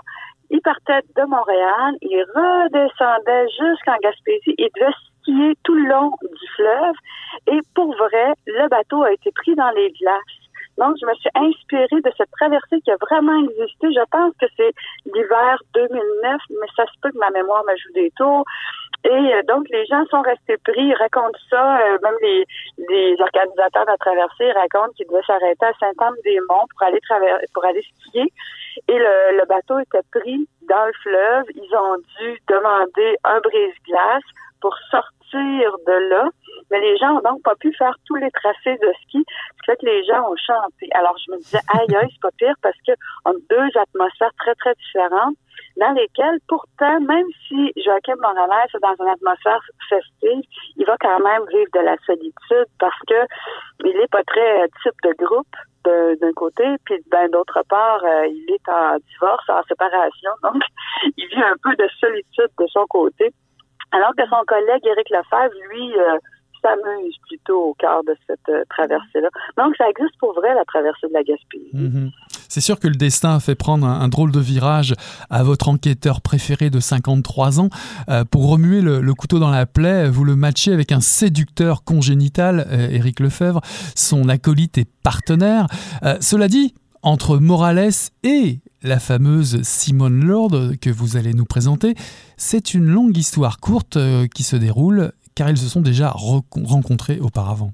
Il 0.53 0.62
partait 0.62 1.01
de 1.15 1.24
Montréal, 1.25 1.95
il 2.03 2.24
redescendait 2.36 3.48
jusqu'en 3.50 3.98
Gaspésie 4.03 4.53
et 4.60 4.69
devait 4.75 4.93
skier 5.24 5.57
tout 5.63 5.74
le 5.74 5.89
long 5.89 6.12
du 6.22 6.48
fleuve. 6.55 6.95
Et 7.48 7.60
pour 7.74 7.91
vrai, 7.95 8.33
le 8.45 8.69
bateau 8.69 9.01
a 9.01 9.12
été 9.12 9.31
pris 9.31 9.55
dans 9.55 9.72
les 9.72 9.89
glaces. 10.00 10.43
Donc, 10.77 10.95
je 11.01 11.07
me 11.07 11.13
suis 11.15 11.29
inspirée 11.33 12.01
de 12.01 12.12
cette 12.17 12.29
traversée 12.39 12.81
qui 12.81 12.91
a 12.91 12.98
vraiment 13.01 13.39
existé. 13.50 13.88
Je 13.93 14.05
pense 14.12 14.33
que 14.39 14.45
c'est 14.55 14.74
l'hiver 15.05 15.57
2009, 15.74 16.41
mais 16.50 16.67
ça 16.75 16.86
se 16.86 17.00
peut 17.01 17.10
que 17.10 17.17
ma 17.17 17.31
mémoire 17.31 17.63
me 17.65 17.75
joue 17.75 17.93
des 17.95 18.12
tours. 18.15 18.45
Et 19.05 19.10
euh, 19.10 19.41
donc, 19.48 19.65
les 19.69 19.86
gens 19.88 20.05
sont 20.12 20.22
restés 20.22 20.57
pris, 20.63 20.86
ils 20.86 20.93
racontent 20.93 21.38
ça, 21.50 21.79
euh, 21.81 21.98
même 22.03 22.15
les, 22.22 22.45
les 22.89 23.15
organisateurs 23.19 23.86
de 23.86 23.91
la 23.91 23.98
traversée 23.98 24.51
racontent 24.51 24.93
qu'ils 24.95 25.07
devaient 25.07 25.25
s'arrêter 25.25 25.65
à 25.65 25.74
Saint-Anne-des-Monts 25.79 26.67
pour 26.69 26.88
aller 26.88 27.00
pour 27.53 27.65
aller 27.65 27.81
skier. 27.81 28.31
Et 28.88 28.98
le, 28.98 29.38
le 29.38 29.46
bateau 29.46 29.80
était 29.80 30.06
pris 30.12 30.48
dans 30.68 30.86
le 30.86 30.94
fleuve. 31.03 31.46
Ils 31.56 31.75
ont 31.75 31.98
dû 32.20 32.39
demander 32.48 33.18
un 33.24 33.39
brise-glace 33.39 34.24
pour 34.62 34.75
sortir 34.89 35.75
de 35.88 36.10
là. 36.10 36.30
Mais 36.72 36.80
les 36.80 36.98
gens 36.98 37.18
ont 37.18 37.22
donc 37.22 37.42
pas 37.44 37.56
pu 37.56 37.74
faire 37.74 37.96
tous 38.06 38.15
les 38.15 38.32
tracés 38.32 38.77
de 38.82 38.94
ski, 39.03 39.24
ce 39.25 39.62
qui 39.62 39.65
fait 39.65 39.77
que 39.77 39.86
les 39.86 40.03
gens 40.06 40.30
ont 40.30 40.36
chanté. 40.36 40.88
Alors 40.94 41.15
je 41.25 41.32
me 41.32 41.38
disais, 41.38 41.60
aïe 41.74 41.96
aïe, 41.96 42.10
c'est 42.12 42.22
pas 42.22 42.32
pire 42.38 42.56
parce 42.62 42.77
que 42.88 42.94
on 43.25 43.32
a 43.32 43.46
deux 43.50 43.80
atmosphères 43.80 44.34
très 44.39 44.56
très 44.56 44.74
différentes 44.75 45.36
dans 45.77 45.92
lesquelles 45.92 46.39
pourtant, 46.48 47.00
même 47.01 47.27
si 47.48 47.72
Joachim 47.77 48.15
Morales 48.22 48.70
est 48.74 48.80
dans 48.80 48.96
une 49.03 49.12
atmosphère 49.12 49.62
festive, 49.89 50.44
il 50.77 50.86
va 50.86 50.96
quand 51.00 51.20
même 51.20 51.44
vivre 51.51 51.72
de 51.74 51.80
la 51.80 51.98
solitude 52.06 52.70
parce 52.80 53.00
que 53.08 53.25
il 53.84 53.98
est 53.98 54.12
pas 54.12 54.24
très 54.24 54.68
type 54.84 54.96
de 55.03 55.13
groupe 55.25 55.56
d'un 55.86 56.34
côté, 56.34 56.63
puis 56.86 56.96
ben, 57.12 57.30
d'autre 57.30 57.62
part, 57.70 58.04
euh, 58.04 58.28
il 58.28 58.46
est 58.50 58.70
en 58.70 58.98
divorce, 58.98 59.50
en 59.50 59.63
séparation, 59.63 60.32
donc 60.44 60.62
il 61.18 61.28
vit 61.28 61.44
un 61.44 61.56
peu 61.62 61.75
de 61.75 61.88
solitude 62.00 62.52
de 62.60 62.68
son 62.68 62.86
côté. 62.88 63.34
Alors 63.92 64.16
que 64.18 64.25
son 64.28 64.44
collègue 64.48 64.86
Éric 64.86 65.10
Lefebvre, 65.10 65.54
lui, 65.70 66.00
euh, 66.00 66.18
s'amuse 66.63 67.16
plutôt 67.28 67.70
au 67.70 67.74
cœur 67.75 68.04
de 68.04 68.16
cette 68.25 68.50
euh, 68.50 68.63
traversée-là. 68.70 69.30
Donc, 69.58 69.75
ça 69.75 69.90
existe 69.90 70.18
pour 70.20 70.34
vrai, 70.34 70.54
la 70.56 70.66
traversée 70.66 71.08
de 71.08 71.13
la 71.13 71.24
Gaspésie. 71.24 71.70
Mhm. 71.74 72.10
C'est 72.53 72.62
sûr 72.62 72.79
que 72.79 72.88
le 72.88 72.93
destin 72.93 73.33
a 73.33 73.39
fait 73.39 73.55
prendre 73.55 73.88
un, 73.88 74.07
drôle 74.10 74.31
de 74.31 74.39
virage 74.39 74.93
à 75.31 75.41
votre 75.41 75.69
enquêteur 75.69 76.22
préféré 76.22 76.69
de 76.69 76.79
53 76.79 77.60
ans. 77.60 77.69
Euh, 78.10 78.25
pour 78.25 78.48
remuer 78.48 78.81
le, 78.81 79.13
couteau 79.15 79.39
dans 79.39 79.50
la 79.50 79.65
plaie, 79.65 80.07
vous 80.07 80.24
le 80.24 80.36
matchez 80.36 80.72
avec 80.72 80.91
un 80.91 81.01
séducteur 81.01 81.83
congénital, 81.83 82.67
Éric 82.91 83.22
Lefebvre, 83.22 83.62
son 83.95 84.29
acolyte 84.29 84.77
et 84.77 84.86
partenaire. 85.01 85.65
cela 86.19 86.48
dit, 86.48 86.75
entre 87.01 87.39
Morales 87.39 87.89
et 88.22 88.60
la 88.83 89.00
fameuse 89.00 89.63
Simone 89.63 90.24
Lord 90.24 90.77
que 90.79 90.91
vous 90.91 91.17
allez 91.17 91.33
nous 91.33 91.45
présenter, 91.45 91.95
c'est 92.38 92.75
une 92.75 92.86
longue 92.86 93.17
histoire 93.17 93.60
courte 93.60 93.98
euh, 93.98 94.27
qui 94.27 94.43
se 94.43 94.55
déroule 94.55 95.12
car 95.33 95.50
ils 95.50 95.57
se 95.57 95.67
sont 95.67 95.81
déjà 95.81 96.13
rencontrés 96.13 97.19
auparavant. 97.19 97.72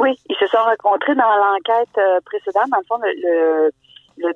Oui, 0.00 0.10
ils 0.28 0.36
se 0.36 0.46
sont 0.48 0.58
rencontrés 0.58 1.14
dans 1.14 1.22
l'enquête 1.22 1.96
euh, 1.98 2.18
précédente, 2.24 2.68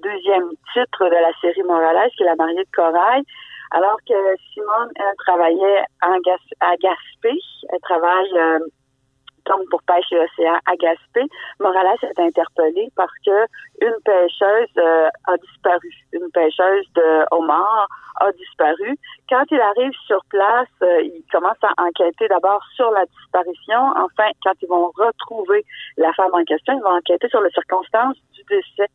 deuxième 0.02 0.48
titre 0.72 1.04
de 1.04 1.14
la 1.14 1.32
série 1.40 1.62
Morales, 1.62 2.10
qui 2.16 2.22
est 2.22 2.26
La 2.26 2.36
mariée 2.36 2.64
de 2.64 2.76
corail. 2.76 3.22
Alors 3.72 3.96
que 4.06 4.14
Simone, 4.52 4.90
travaillait 5.24 5.82
à 6.02 6.76
Gaspé, 6.76 7.38
elle 7.70 7.80
travaille 7.80 8.32
euh, 8.36 8.58
donc 9.46 9.68
pour 9.70 9.82
pêche 9.82 10.12
et 10.12 10.18
océan 10.18 10.58
à 10.66 10.76
Gaspé, 10.76 11.22
Morales 11.58 11.96
est 12.02 12.20
interpellé 12.20 12.88
parce 12.96 13.12
que 13.24 13.46
une 13.80 13.96
pêcheuse 14.04 14.76
euh, 14.78 15.08
a 15.26 15.36
disparu. 15.36 15.90
Une 16.12 16.30
pêcheuse 16.32 16.86
de 16.94 17.24
homard 17.30 17.88
a 18.20 18.30
disparu. 18.32 18.98
Quand 19.32 19.44
il 19.50 19.60
arrive 19.62 19.92
sur 20.06 20.22
place, 20.28 20.68
euh, 20.82 21.00
il 21.00 21.24
commence 21.32 21.56
à 21.62 21.72
enquêter 21.82 22.28
d'abord 22.28 22.62
sur 22.76 22.90
la 22.90 23.06
disparition. 23.06 23.80
Enfin, 23.96 24.28
quand 24.44 24.52
ils 24.60 24.68
vont 24.68 24.92
retrouver 24.94 25.64
la 25.96 26.12
femme 26.12 26.34
en 26.34 26.44
question, 26.44 26.74
ils 26.76 26.82
vont 26.82 26.98
enquêter 26.98 27.26
sur 27.30 27.40
les 27.40 27.48
circonstances 27.48 28.18
du 28.34 28.42
décès. 28.44 28.90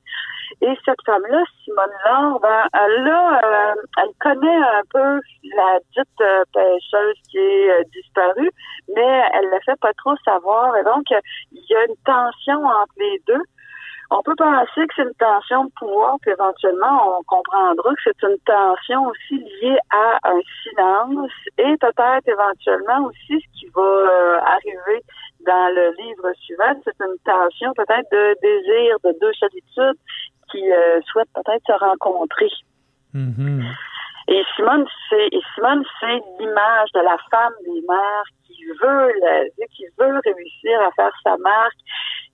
Et 0.61 0.77
cette 0.85 1.01
femme-là, 1.07 1.43
Simone 1.63 1.89
Laure, 2.05 2.39
ben, 2.39 2.67
elle, 2.71 3.07
euh, 3.07 3.73
elle 3.97 4.13
connaît 4.19 4.57
un 4.57 4.83
peu 4.93 5.19
la 5.55 5.79
dite 5.95 6.21
euh, 6.21 6.43
pêcheuse 6.53 7.17
qui 7.31 7.39
est 7.39 7.71
euh, 7.71 7.83
disparue, 7.91 8.51
mais 8.95 9.23
elle 9.33 9.49
ne 9.49 9.59
fait 9.65 9.79
pas 9.81 9.93
trop 9.93 10.15
savoir. 10.23 10.77
Et 10.77 10.83
donc, 10.83 11.05
il 11.51 11.63
y 11.67 11.75
a 11.75 11.85
une 11.85 11.97
tension 12.05 12.63
entre 12.63 12.93
les 12.99 13.21
deux. 13.25 13.41
On 14.09 14.21
peut 14.21 14.35
penser 14.37 14.87
que 14.87 14.93
c'est 14.95 15.03
une 15.03 15.13
tension 15.19 15.65
de 15.65 15.71
pouvoir, 15.77 16.15
puis 16.21 16.31
éventuellement, 16.31 17.19
on 17.19 17.23
comprendra 17.23 17.93
que 17.93 18.01
c'est 18.05 18.23
une 18.23 18.37
tension 18.45 19.07
aussi 19.07 19.37
liée 19.37 19.77
à 19.91 20.17
un 20.23 20.39
silence 20.63 21.31
et 21.57 21.75
peut-être 21.77 22.27
éventuellement 22.27 23.07
aussi 23.07 23.41
ce 23.41 23.59
qui 23.59 23.67
va 23.75 24.41
arriver 24.45 25.03
dans 25.45 25.73
le 25.73 25.93
livre 25.97 26.31
suivant, 26.41 26.73
c'est 26.83 26.99
une 26.99 27.17
tension 27.25 27.73
peut-être 27.73 28.09
de 28.11 28.35
désir, 28.41 28.97
de 29.03 29.15
deux 29.19 29.33
solitudes 29.33 29.99
qui 30.51 30.71
euh, 30.71 30.99
souhaitent 31.07 31.33
peut-être 31.33 31.63
se 31.65 31.73
rencontrer. 31.73 32.49
Mm-hmm. 33.13 33.63
Et 34.29 34.43
Simone, 34.55 34.85
c'est 35.09 35.29
Simone, 35.55 35.83
c'est 35.99 36.21
l'image 36.39 36.91
de 36.93 36.99
la 36.99 37.17
femme 37.31 37.53
des 37.65 37.81
mères 37.87 38.27
qui 38.45 38.63
veut 38.81 39.13
qui 39.71 39.85
veut 39.97 40.19
réussir 40.23 40.81
à 40.81 40.91
faire 40.91 41.13
sa 41.23 41.37
marque. 41.37 41.79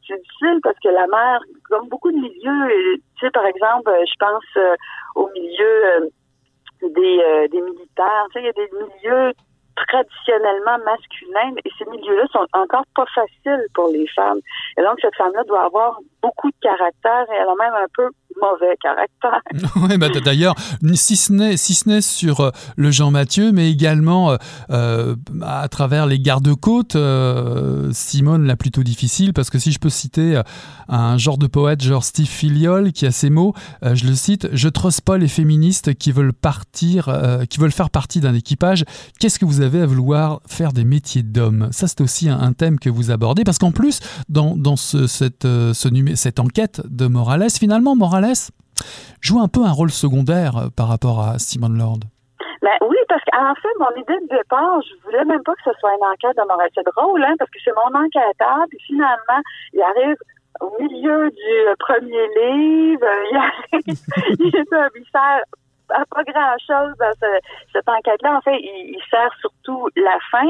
C'est 0.07 0.21
difficile 0.21 0.59
parce 0.61 0.77
que 0.83 0.89
la 0.89 1.07
mère, 1.07 1.39
comme 1.69 1.87
beaucoup 1.87 2.11
de 2.11 2.17
milieux, 2.17 2.99
tu 3.17 3.25
sais, 3.25 3.31
par 3.31 3.45
exemple, 3.45 3.89
je 4.05 4.15
pense 4.19 4.43
euh, 4.57 4.75
au 5.15 5.29
milieu 5.29 5.85
euh, 5.85 6.09
des, 6.81 7.47
des 7.49 7.61
militaires, 7.61 8.25
tu 8.31 8.33
sais, 8.33 8.41
il 8.41 8.45
y 8.45 8.49
a 8.49 8.53
des 8.53 8.69
milieux 8.73 9.33
traditionnellement 9.75 10.77
masculins 10.85 11.55
et 11.63 11.69
ces 11.77 11.85
milieux-là 11.89 12.25
sont 12.31 12.45
encore 12.53 12.85
pas 12.95 13.05
faciles 13.13 13.65
pour 13.73 13.89
les 13.89 14.07
femmes. 14.07 14.39
Et 14.77 14.81
donc, 14.81 14.99
cette 15.01 15.15
femme-là 15.15 15.43
doit 15.47 15.65
avoir 15.65 15.99
beaucoup 16.21 16.49
de 16.49 16.55
caractère 16.61 17.25
et 17.31 17.35
elle 17.35 17.47
a 17.47 17.55
même 17.55 17.73
un 17.73 17.87
peu 17.95 18.09
mauvais 18.41 18.75
caractère. 18.81 19.41
oui, 19.89 19.97
bah, 19.97 20.09
d'ailleurs, 20.09 20.55
si 20.93 21.15
ce 21.15 21.33
n'est 21.33 21.57
si 21.57 21.73
sur 22.01 22.39
euh, 22.39 22.51
le 22.77 22.91
Jean 22.91 23.11
Mathieu, 23.11 23.51
mais 23.51 23.69
également 23.69 24.31
euh, 24.31 24.37
euh, 24.71 25.15
à 25.41 25.67
travers 25.67 26.05
les 26.05 26.19
gardes-côtes, 26.19 26.97
Simone 27.91 28.45
l'a 28.45 28.55
plutôt 28.55 28.83
difficile 28.83 29.33
parce 29.33 29.49
que 29.49 29.59
si 29.59 29.71
je 29.71 29.79
peux 29.79 29.89
citer 29.89 30.41
un 30.87 31.17
genre 31.17 31.37
de 31.37 31.47
poète, 31.47 31.81
genre 31.81 32.03
Steve 32.03 32.27
Filiol, 32.27 32.91
qui 32.91 33.05
a 33.05 33.11
ces 33.11 33.29
mots, 33.29 33.53
je 33.81 34.07
le 34.07 34.13
cite 34.13 34.47
Je 34.53 34.69
trosse 34.69 35.01
pas 35.01 35.17
les 35.17 35.27
féministes 35.27 35.93
qui 35.95 36.11
veulent 36.11 36.33
partir, 36.33 37.09
qui 37.49 37.59
veulent 37.59 37.71
faire 37.71 37.89
partie 37.89 38.19
d'un 38.19 38.33
équipage. 38.33 38.85
Qu'est-ce 39.19 39.39
que 39.39 39.45
vous 39.45 39.61
avez 39.63 39.81
à 39.81 39.85
vouloir 39.85 40.41
faire 40.47 40.73
des 40.73 40.83
métiers 40.83 41.23
d'homme 41.23 41.69
Ça, 41.71 41.87
c'est 41.87 42.01
aussi 42.01 42.29
un, 42.29 42.53
thème 42.53 42.77
que 42.79 42.89
vous 42.89 43.09
abordez 43.09 43.43
parce 43.43 43.57
qu'en 43.57 43.71
plus, 43.71 43.99
dans, 44.29 44.75
ce, 44.75 45.07
cette, 45.07 45.43
ce, 45.43 46.15
cette 46.15 46.39
enquête 46.39 46.81
de 46.85 47.07
Morales, 47.07 47.49
finalement, 47.49 47.95
Morales 47.95 48.51
joue 49.21 49.39
un 49.39 49.47
peu 49.47 49.63
un 49.63 49.71
rôle 49.71 49.91
secondaire 49.91 50.57
euh, 50.57 50.67
par 50.75 50.87
rapport 50.87 51.21
à 51.21 51.39
Simone 51.39 51.77
Lord. 51.77 51.99
Ben 52.61 52.77
oui, 52.81 52.97
parce 53.09 53.21
qu'en 53.25 53.53
fait, 53.55 53.75
mon 53.79 53.91
idée 54.01 54.19
de 54.25 54.37
départ, 54.37 54.79
je 54.81 55.03
voulais 55.03 55.25
même 55.25 55.43
pas 55.43 55.53
que 55.55 55.63
ce 55.65 55.71
soit 55.79 55.91
une 55.99 56.05
enquête 56.05 56.37
de 56.37 56.47
Morales. 56.47 56.69
C'est 56.75 56.85
drôle, 56.95 57.23
hein, 57.23 57.35
parce 57.37 57.51
que 57.51 57.59
c'est 57.63 57.73
mon 57.75 57.99
enquêteur, 57.99 58.65
puis 58.69 58.79
finalement, 58.85 59.41
il 59.73 59.81
arrive 59.81 60.15
au 60.61 60.71
milieu 60.79 61.29
du 61.29 61.75
premier 61.79 62.27
livre, 62.39 63.07
il 63.31 63.37
arrive, 63.37 63.97
il 64.39 64.55
est 64.55 64.73
un 64.73 64.89
pas 65.87 66.23
grand-chose 66.23 66.95
dans 66.97 67.13
cette 67.71 67.89
enquête-là. 67.89 68.37
En 68.37 68.41
fait, 68.41 68.57
il, 68.59 68.99
sert 69.09 69.33
surtout 69.39 69.89
la 69.95 70.17
fin. 70.31 70.49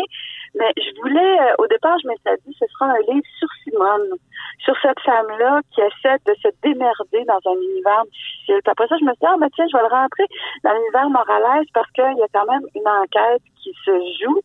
Mais 0.55 0.71
je 0.77 1.01
voulais, 1.01 1.39
euh, 1.41 1.53
au 1.57 1.67
départ, 1.67 1.97
je 2.03 2.07
m'étais 2.07 2.37
dit, 2.45 2.55
ce 2.59 2.65
sera 2.67 2.91
un 2.91 2.99
livre 3.11 3.25
sur 3.39 3.47
Simone, 3.63 4.17
sur 4.59 4.75
cette 4.81 4.99
femme-là 4.99 5.61
qui 5.73 5.81
essaie 5.81 6.17
de 6.27 6.33
se 6.35 6.49
démerder 6.61 7.25
dans 7.25 7.39
un 7.51 7.55
univers 7.55 8.03
difficile. 8.05 8.59
Après 8.65 8.87
ça, 8.87 8.95
je 8.99 9.05
me 9.05 9.11
suis 9.11 9.19
dit, 9.19 9.27
ah, 9.27 9.35
ben 9.39 9.49
tiens, 9.55 9.65
je 9.71 9.77
vais 9.77 9.83
le 9.83 9.89
rentrer 9.89 10.25
dans 10.63 10.73
l'univers 10.73 11.09
moraliste 11.09 11.71
parce 11.73 11.89
qu'il 11.91 12.17
y 12.17 12.21
a 12.21 12.27
quand 12.33 12.45
même 12.45 12.65
une 12.75 12.87
enquête 12.87 13.41
qui 13.63 13.73
se 13.83 13.91
joue. 14.21 14.41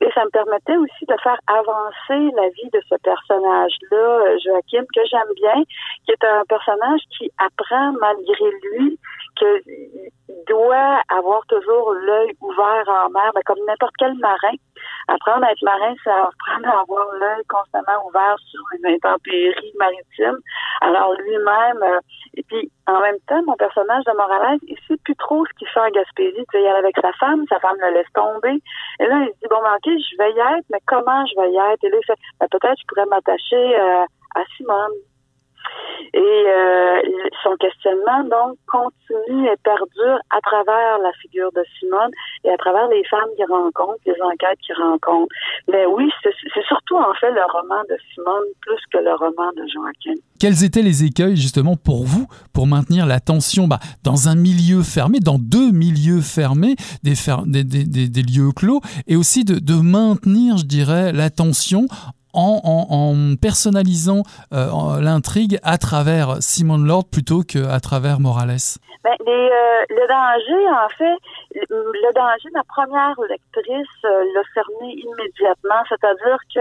Et 0.00 0.10
ça 0.14 0.24
me 0.24 0.30
permettait 0.30 0.76
aussi 0.76 1.06
de 1.08 1.14
faire 1.22 1.40
avancer 1.48 2.30
la 2.36 2.48
vie 2.50 2.70
de 2.72 2.80
ce 2.88 2.94
personnage-là, 3.02 3.96
euh, 3.96 4.38
Joachim, 4.44 4.84
que 4.94 5.00
j'aime 5.10 5.32
bien, 5.34 5.64
qui 6.04 6.12
est 6.12 6.24
un 6.24 6.44
personnage 6.48 7.00
qui 7.18 7.30
apprend 7.38 7.92
malgré 8.00 8.50
lui 8.62 8.98
qu'il 9.38 10.42
doit 10.46 11.00
avoir 11.08 11.44
toujours 11.46 11.92
l'œil 11.92 12.32
ouvert 12.40 12.84
en 12.88 13.10
mer, 13.10 13.30
mais 13.34 13.42
comme 13.42 13.58
n'importe 13.66 13.94
quel 13.98 14.14
marin. 14.18 14.56
Apprendre 15.08 15.46
à 15.46 15.52
être 15.52 15.62
marin, 15.62 15.94
c'est 16.04 16.10
apprendre 16.10 16.68
à 16.68 16.80
avoir 16.80 17.06
l'œil 17.18 17.42
constamment 17.48 18.06
ouvert 18.06 18.36
sur 18.50 18.60
les 18.74 18.94
intempéries 18.94 19.72
maritimes. 19.78 20.38
Alors 20.80 21.12
lui-même, 21.14 21.82
euh, 21.82 22.00
et 22.34 22.42
puis 22.42 22.70
en 22.86 23.00
même 23.00 23.18
temps, 23.26 23.42
mon 23.46 23.56
personnage 23.56 24.04
de 24.04 24.12
Morales, 24.12 24.58
il 24.66 24.76
sait 24.86 24.96
plus 25.04 25.16
trop 25.16 25.44
ce 25.46 25.52
qu'il 25.58 25.68
fait 25.68 25.80
en 25.80 25.90
Gaspésie. 25.90 26.36
Tu 26.36 26.44
sais, 26.52 26.62
il 26.62 26.66
est 26.66 26.68
avec 26.68 26.96
sa 27.00 27.12
femme, 27.14 27.44
sa 27.48 27.58
femme 27.60 27.76
le 27.80 27.94
laisse 27.94 28.12
tomber. 28.14 28.60
Et 29.00 29.06
là, 29.06 29.20
il 29.22 29.28
se 29.28 29.38
dit, 29.40 29.48
bon, 29.50 29.60
ben, 29.62 29.74
ok, 29.76 29.86
je 29.86 30.16
vais 30.18 30.32
y 30.32 30.38
être, 30.38 30.66
mais 30.70 30.80
comment 30.86 31.24
je 31.26 31.40
vais 31.40 31.50
y 31.50 31.56
être? 31.56 31.84
Et 31.84 31.90
là, 31.90 31.96
il 32.00 32.06
fait, 32.06 32.20
ben, 32.40 32.48
peut-être 32.50 32.78
je 32.80 32.86
pourrais 32.86 33.06
m'attacher 33.06 33.80
euh, 33.80 34.04
à 34.34 34.44
Simone. 34.56 34.92
Et 36.14 36.18
euh, 36.20 37.00
son 37.42 37.54
questionnement, 37.56 38.24
donc, 38.24 38.56
continue 38.66 39.46
et 39.46 39.56
perdure 39.62 40.18
à 40.30 40.40
travers 40.40 40.98
la 40.98 41.12
figure 41.20 41.52
de 41.52 41.62
Simone 41.78 42.10
et 42.44 42.50
à 42.50 42.56
travers 42.56 42.88
les 42.88 43.04
femmes 43.04 43.28
qu'il 43.36 43.44
rencontre, 43.46 43.98
les 44.06 44.20
enquêtes 44.22 44.58
qu'il 44.64 44.74
rencontre. 44.76 45.28
Mais 45.70 45.86
oui, 45.86 46.10
c'est 46.22 46.32
surtout, 46.66 46.96
en 46.96 47.12
fait, 47.14 47.30
le 47.30 47.42
roman 47.52 47.82
de 47.88 47.96
Simone 48.14 48.44
plus 48.62 48.80
que 48.92 48.98
le 48.98 49.14
roman 49.14 49.50
de 49.56 49.66
Joaquin. 49.72 50.20
Quels 50.40 50.64
étaient 50.64 50.82
les 50.82 51.04
écueils, 51.04 51.36
justement, 51.36 51.76
pour 51.76 52.04
vous, 52.04 52.26
pour 52.54 52.66
maintenir 52.66 53.06
l'attention 53.06 53.66
bah, 53.66 53.78
dans 54.04 54.28
un 54.28 54.34
milieu 54.34 54.82
fermé, 54.82 55.18
dans 55.20 55.38
deux 55.38 55.72
milieux 55.72 56.20
fermés, 56.20 56.76
des, 57.02 58.22
lieux 58.22 58.52
clos, 58.54 58.80
et 59.06 59.16
aussi 59.16 59.44
de, 59.44 59.58
de 59.58 59.74
maintenir, 59.74 60.56
je 60.56 60.64
dirais, 60.64 61.12
l'attention 61.12 61.86
en, 62.38 63.36
personnalisant 63.40 64.22
euh, 64.52 65.00
l'intrigue 65.00 65.58
à 65.62 65.78
travers 65.78 66.36
Simon 66.40 66.78
Lord 66.78 67.04
plutôt 67.10 67.42
qu'à 67.42 67.80
travers 67.80 68.20
Morales. 68.20 68.78
Ben, 69.04 69.16
euh, 69.20 69.84
Le 69.90 70.06
danger, 70.08 70.62
en 70.70 70.88
fait, 70.96 71.18
le 71.70 72.14
danger, 72.14 72.48
la 72.54 72.64
première 72.64 73.14
lectrice 73.28 74.04
euh, 74.04 74.24
l'a 74.34 74.42
cerné 74.54 74.94
immédiatement, 74.94 75.82
c'est-à-dire 75.88 76.38
que 76.54 76.60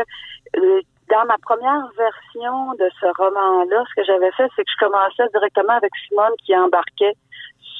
dans 1.10 1.26
ma 1.26 1.38
première 1.38 1.88
version 1.98 2.74
de 2.80 2.90
ce 3.00 3.06
roman-là, 3.18 3.84
ce 3.90 4.02
que 4.02 4.06
j'avais 4.06 4.32
fait, 4.32 4.50
c'est 4.56 4.64
que 4.64 4.72
je 4.72 4.86
commençais 4.86 5.24
directement 5.34 5.74
avec 5.74 5.92
Simone 6.08 6.34
qui 6.46 6.56
embarquait 6.56 7.16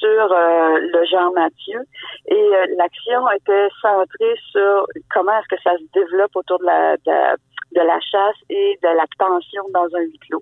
sur 0.00 0.28
le 0.30 1.04
genre 1.10 1.32
Mathieu. 1.34 1.80
Et 2.26 2.50
l'action 2.78 3.28
était 3.32 3.68
centrée 3.82 4.34
sur 4.52 4.86
comment 5.12 5.32
est-ce 5.40 5.56
que 5.56 5.62
ça 5.62 5.72
se 5.76 5.82
développe 5.92 6.36
autour 6.36 6.60
de 6.60 6.66
la, 6.66 6.96
de 6.98 7.36
de 7.72 7.80
la 7.80 8.00
chasse 8.00 8.36
et 8.48 8.78
de 8.82 8.88
la 8.88 9.04
tension 9.18 9.62
dans 9.72 9.88
un 9.94 10.00
huis 10.00 10.18
clos. 10.28 10.40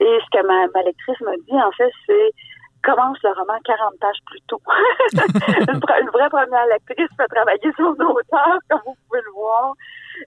Et 0.00 0.18
ce 0.24 0.38
que 0.38 0.46
ma, 0.46 0.82
lectrice 0.82 1.20
me 1.20 1.36
dit, 1.44 1.60
en 1.60 1.72
fait, 1.72 1.90
c'est 2.06 2.30
commence 2.82 3.16
le 3.22 3.30
roman 3.30 3.58
40 3.64 3.98
pages 3.98 4.18
plus 4.26 4.40
tôt. 4.46 4.60
une, 5.14 6.10
vraie 6.10 6.28
première 6.28 6.66
lectrice 6.66 7.08
peut 7.16 7.26
travailler 7.30 7.72
son 7.78 7.92
auteur, 7.92 8.58
comme 8.68 8.80
vous 8.84 8.96
pouvez 9.08 9.22
le 9.24 9.32
voir. 9.32 9.72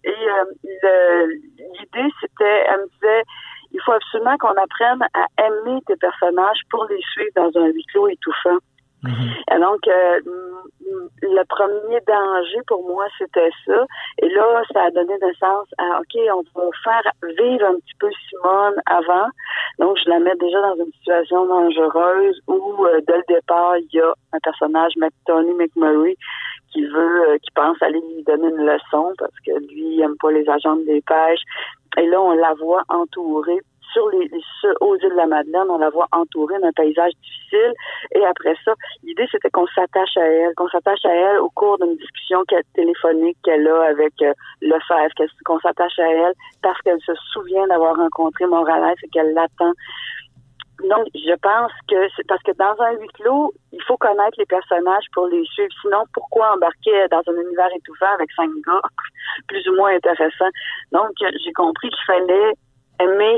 Et 0.04 0.10
euh, 0.10 1.28
l'idée, 1.80 2.10
c'était, 2.20 2.66
elle 2.68 2.82
me 2.82 2.90
disait, 2.94 3.24
il 3.72 3.82
faut 3.86 3.92
absolument 3.92 4.38
qu'on 4.38 4.56
apprenne 4.56 5.04
à 5.14 5.28
aimer 5.46 5.82
tes 5.86 5.96
personnages 5.98 6.62
pour 6.72 6.86
les 6.86 7.02
suivre 7.14 7.32
dans 7.36 7.52
un 7.60 7.68
huis 7.68 7.86
clos 7.92 8.08
étouffant. 8.08 8.58
Et 9.06 9.60
donc, 9.60 9.88
euh, 9.88 10.20
le 11.22 11.44
premier 11.46 12.00
danger 12.08 12.62
pour 12.68 12.88
moi, 12.88 13.06
c'était 13.18 13.50
ça. 13.66 13.86
Et 14.22 14.30
là, 14.30 14.62
ça 14.74 14.84
a 14.84 14.92
donné 14.92 15.14
naissance 15.22 15.68
à, 15.78 16.00
OK, 16.00 16.20
on 16.34 16.60
va 16.60 16.70
faire 16.84 17.12
vivre 17.38 17.66
un 17.66 17.76
petit 17.76 17.96
peu 18.00 18.10
Simone 18.30 18.76
avant. 18.86 19.28
Donc, 19.80 19.98
je 20.04 20.10
la 20.10 20.20
mets 20.20 20.36
déjà 20.36 20.62
dans 20.62 20.76
une 20.76 20.92
situation 20.94 21.46
dangereuse 21.46 22.40
où, 22.48 22.86
euh, 22.86 23.02
dès 23.08 23.18
le 23.18 23.36
départ, 23.36 23.78
il 23.78 23.88
y 23.94 24.02
a 24.02 24.14
un 24.34 24.40
personnage, 24.40 24.94
Tony 25.26 25.54
McMurray, 25.54 26.18
qui 26.72 26.86
veut, 26.86 27.30
euh, 27.30 27.38
qui 27.38 27.52
pense 27.56 27.82
aller 27.82 28.02
lui 28.16 28.24
donner 28.24 28.48
une 28.50 28.66
leçon 28.66 29.14
parce 29.18 29.40
que 29.46 29.52
lui, 29.60 29.96
il 29.96 30.02
aime 30.02 30.18
pas 30.20 30.32
les 30.32 30.48
agents 30.50 30.76
de 30.76 30.86
dépêche. 30.86 31.42
Et 31.98 32.06
là, 32.08 32.22
on 32.22 32.34
la 32.34 32.54
voit 32.56 32.84
entourée 32.90 33.60
sur 33.94 34.10
les, 34.10 34.30
aux 34.82 34.96
îles 34.96 35.10
de 35.10 35.16
la 35.16 35.28
Madeleine, 35.28 35.70
on 35.70 35.78
la 35.78 35.90
voit 35.90 36.08
entourée 36.12 36.60
d'un 36.60 36.72
paysage 36.72 37.12
difficile. 37.22 37.74
Et 38.16 38.26
après 38.26 38.56
ça, 38.64 38.74
l'idée 39.04 39.28
c'était 39.32 39.50
qu'on 39.50 39.68
s'attache 39.68 40.18
à 40.18 40.26
elle, 40.26 40.54
qu'on 40.56 40.70
s'attache 40.70 41.06
à 41.06 41.14
elle 41.14 41.40
au 41.40 41.50
cours 41.50 41.78
d'une 41.78 41.96
discussion 41.96 42.44
téléphonique 42.74 43.38
qu'elle 43.44 43.68
a 43.68 43.84
avec 43.84 44.14
euh, 44.22 44.34
Lefebvre, 44.62 45.30
qu'on 45.46 45.60
s'attache 45.60 46.00
à 46.00 46.10
elle 46.10 46.34
parce 46.62 46.80
qu'elle 46.82 47.02
se 47.02 47.14
souvient 47.32 47.68
d'avoir 47.68 47.96
rencontré 47.96 48.46
Morales 48.46 48.96
et 49.04 49.10
qu'elle 49.10 49.34
l'attend. 49.34 49.74
Donc, 50.84 51.08
je 51.16 51.36
pense 51.42 51.72
que 51.88 51.96
c'est 52.16 52.28
parce 52.28 52.42
que 52.44 52.52
dans 52.52 52.76
un 52.84 52.92
huis 53.00 53.08
clos, 53.16 53.52
il 53.72 53.82
faut 53.84 53.98
connaître 53.98 54.38
les 54.38 54.46
personnages 54.46 55.06
pour 55.14 55.26
les 55.28 55.44
suivre. 55.46 55.74
Sinon, 55.82 56.04
pourquoi 56.14 56.54
embarquer 56.54 57.08
dans 57.10 57.22
un 57.26 57.42
univers 57.42 57.70
étouffant 57.76 58.14
avec 58.14 58.32
cinq 58.34 58.50
gars? 58.66 58.82
Plus 59.48 59.68
ou 59.70 59.76
moins 59.76 59.96
intéressants? 59.96 60.54
Donc, 60.92 61.12
j'ai 61.20 61.54
compris 61.54 61.90
qu'il 61.90 62.06
fallait 62.06 62.54
aimer 63.00 63.38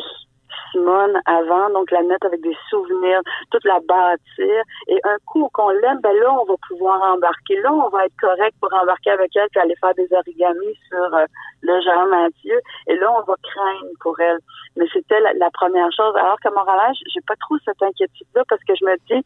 Simone 0.71 1.19
avant, 1.25 1.69
donc 1.71 1.91
la 1.91 2.01
mettre 2.03 2.27
avec 2.27 2.41
des 2.41 2.55
souvenirs, 2.69 3.21
toute 3.51 3.63
la 3.65 3.79
bâtir. 3.87 4.63
Et 4.87 4.99
un 5.03 5.17
coup 5.25 5.49
qu'on 5.53 5.69
l'aime, 5.69 5.99
ben 6.01 6.13
là, 6.17 6.33
on 6.33 6.45
va 6.45 6.55
pouvoir 6.67 7.01
embarquer. 7.03 7.59
Là, 7.61 7.73
on 7.73 7.89
va 7.89 8.05
être 8.05 8.15
correct 8.19 8.55
pour 8.61 8.73
embarquer 8.73 9.11
avec 9.11 9.35
elle 9.35 9.49
puis 9.49 9.59
aller 9.59 9.75
faire 9.79 9.93
des 9.95 10.07
origamis 10.13 10.77
sur 10.89 11.13
euh, 11.13 11.25
le 11.61 11.81
Jean 11.81 12.07
Mathieu. 12.07 12.59
Et 12.87 12.95
là, 12.95 13.11
on 13.11 13.23
va 13.23 13.35
craindre 13.41 13.91
pour 14.01 14.19
elle. 14.19 14.39
Mais 14.75 14.85
c'était 14.93 15.19
la, 15.19 15.49
première 15.51 15.91
chose. 15.91 16.15
Alors 16.15 16.39
qu'à 16.39 16.51
Montréal, 16.51 16.93
j'ai 17.13 17.21
pas 17.27 17.35
trop 17.41 17.57
cette 17.65 17.81
inquiétude-là 17.81 18.43
parce 18.47 18.63
que 18.63 18.73
je 18.75 18.85
me 18.85 18.95
dis, 19.09 19.25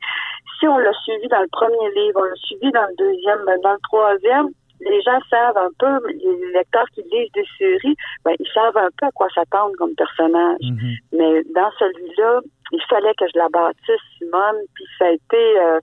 si 0.60 0.68
on 0.68 0.78
l'a 0.78 0.94
suivi 1.04 1.28
dans 1.28 1.42
le 1.42 1.50
premier 1.52 1.92
livre, 1.92 2.22
on 2.22 2.24
l'a 2.24 2.36
suivi 2.36 2.72
dans 2.72 2.88
le 2.88 2.96
deuxième, 2.98 3.44
ben 3.46 3.60
dans 3.62 3.74
le 3.74 3.80
troisième, 3.84 4.50
les 4.86 5.02
gens 5.02 5.20
savent 5.30 5.58
un 5.58 5.70
peu, 5.80 6.08
les 6.08 6.52
lecteurs 6.54 6.88
qui 6.94 7.02
lisent 7.12 7.32
des 7.34 7.46
séries, 7.58 7.96
ben, 8.26 8.34
ils 8.40 8.52
savent 8.54 8.78
un 8.78 8.90
peu 8.98 9.08
à 9.08 9.12
quoi 9.12 9.28
s'attendre 9.34 9.74
comme 9.78 9.96
personnage. 9.96 10.60
Mhm. 10.62 10.96
Mais 11.14 11.44
dans 11.56 11.72
celui-là, 11.80 12.42
il 12.72 12.82
fallait 12.90 13.14
que 13.16 13.26
je 13.34 13.38
la 13.38 13.50
bâtisse, 13.50 14.04
Simone, 14.18 14.62
puis 14.74 14.86
ça 14.98 15.06
a 15.06 15.12
été... 15.12 15.60
Euh, 15.60 15.80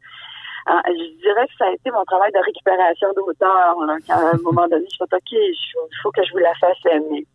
je 0.68 1.20
dirais 1.22 1.46
que 1.46 1.54
ça 1.58 1.66
a 1.66 1.72
été 1.72 1.90
mon 1.90 2.04
travail 2.04 2.30
de 2.32 2.38
récupération 2.44 3.08
d'auteur. 3.16 3.76
À 4.08 4.34
un 4.34 4.38
moment 4.42 4.68
donné, 4.68 4.86
je 4.92 5.02
me 5.02 5.16
OK, 5.16 5.32
il 5.32 5.56
faut 6.02 6.10
que 6.10 6.22
je 6.22 6.32
vous 6.32 6.38
la 6.38 6.54
fasse 6.60 6.78
aimer. 6.90 7.26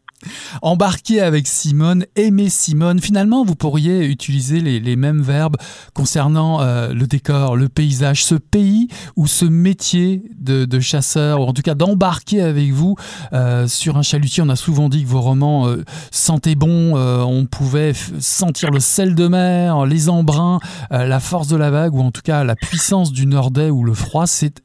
Embarquer 0.62 1.22
avec 1.22 1.46
Simone, 1.48 2.06
aimer 2.16 2.50
Simone. 2.50 3.00
Finalement, 3.00 3.44
vous 3.44 3.56
pourriez 3.56 4.06
utiliser 4.06 4.62
les, 4.62 4.96
mêmes 4.96 5.22
verbes 5.22 5.58
concernant 5.94 6.62
euh, 6.62 6.94
le 6.94 7.06
décor, 7.06 7.58
le 7.58 7.68
paysage, 7.68 8.24
ce 8.24 8.36
pays 8.36 8.88
ou 9.18 9.28
ce 9.28 9.46
métier 9.46 10.24
de, 10.38 10.80
chasseur, 10.80 11.42
ou 11.42 11.44
en 11.44 11.54
tout 11.54 11.62
cas 11.62 11.76
d'embarquer 11.76 12.42
avec 12.42 12.72
vous 12.72 12.96
euh, 13.34 13.68
sur 13.68 13.98
un 13.98 14.02
chalutier. 14.02 14.42
On 14.42 14.50
a 14.50 14.56
souvent 14.56 14.90
dit 14.90 15.04
que 15.04 15.10
vos 15.10 15.22
romans 15.22 15.68
euh, 15.68 15.84
sentaient 16.12 16.56
bon, 16.56 16.96
on 16.96 17.46
pouvait 17.46 17.94
sentir 18.20 18.72
le 18.72 18.80
sel 18.80 19.16
de 19.16 19.28
mer, 19.28 19.86
les 19.86 20.10
embruns, 20.10 20.60
la 20.92 21.20
force 21.20 21.48
de 21.48 21.58
la 21.58 21.72
vague, 21.72 21.94
ou 21.94 22.02
en 22.02 22.12
tout 22.12 22.22
cas 22.24 22.44
la 22.44 22.56
puissance 22.56 23.12
du 23.12 23.26
nordais 23.26 23.70
ou 23.70 23.84
le 23.84 23.94
froid. 23.94 24.26
C'est 24.28 24.62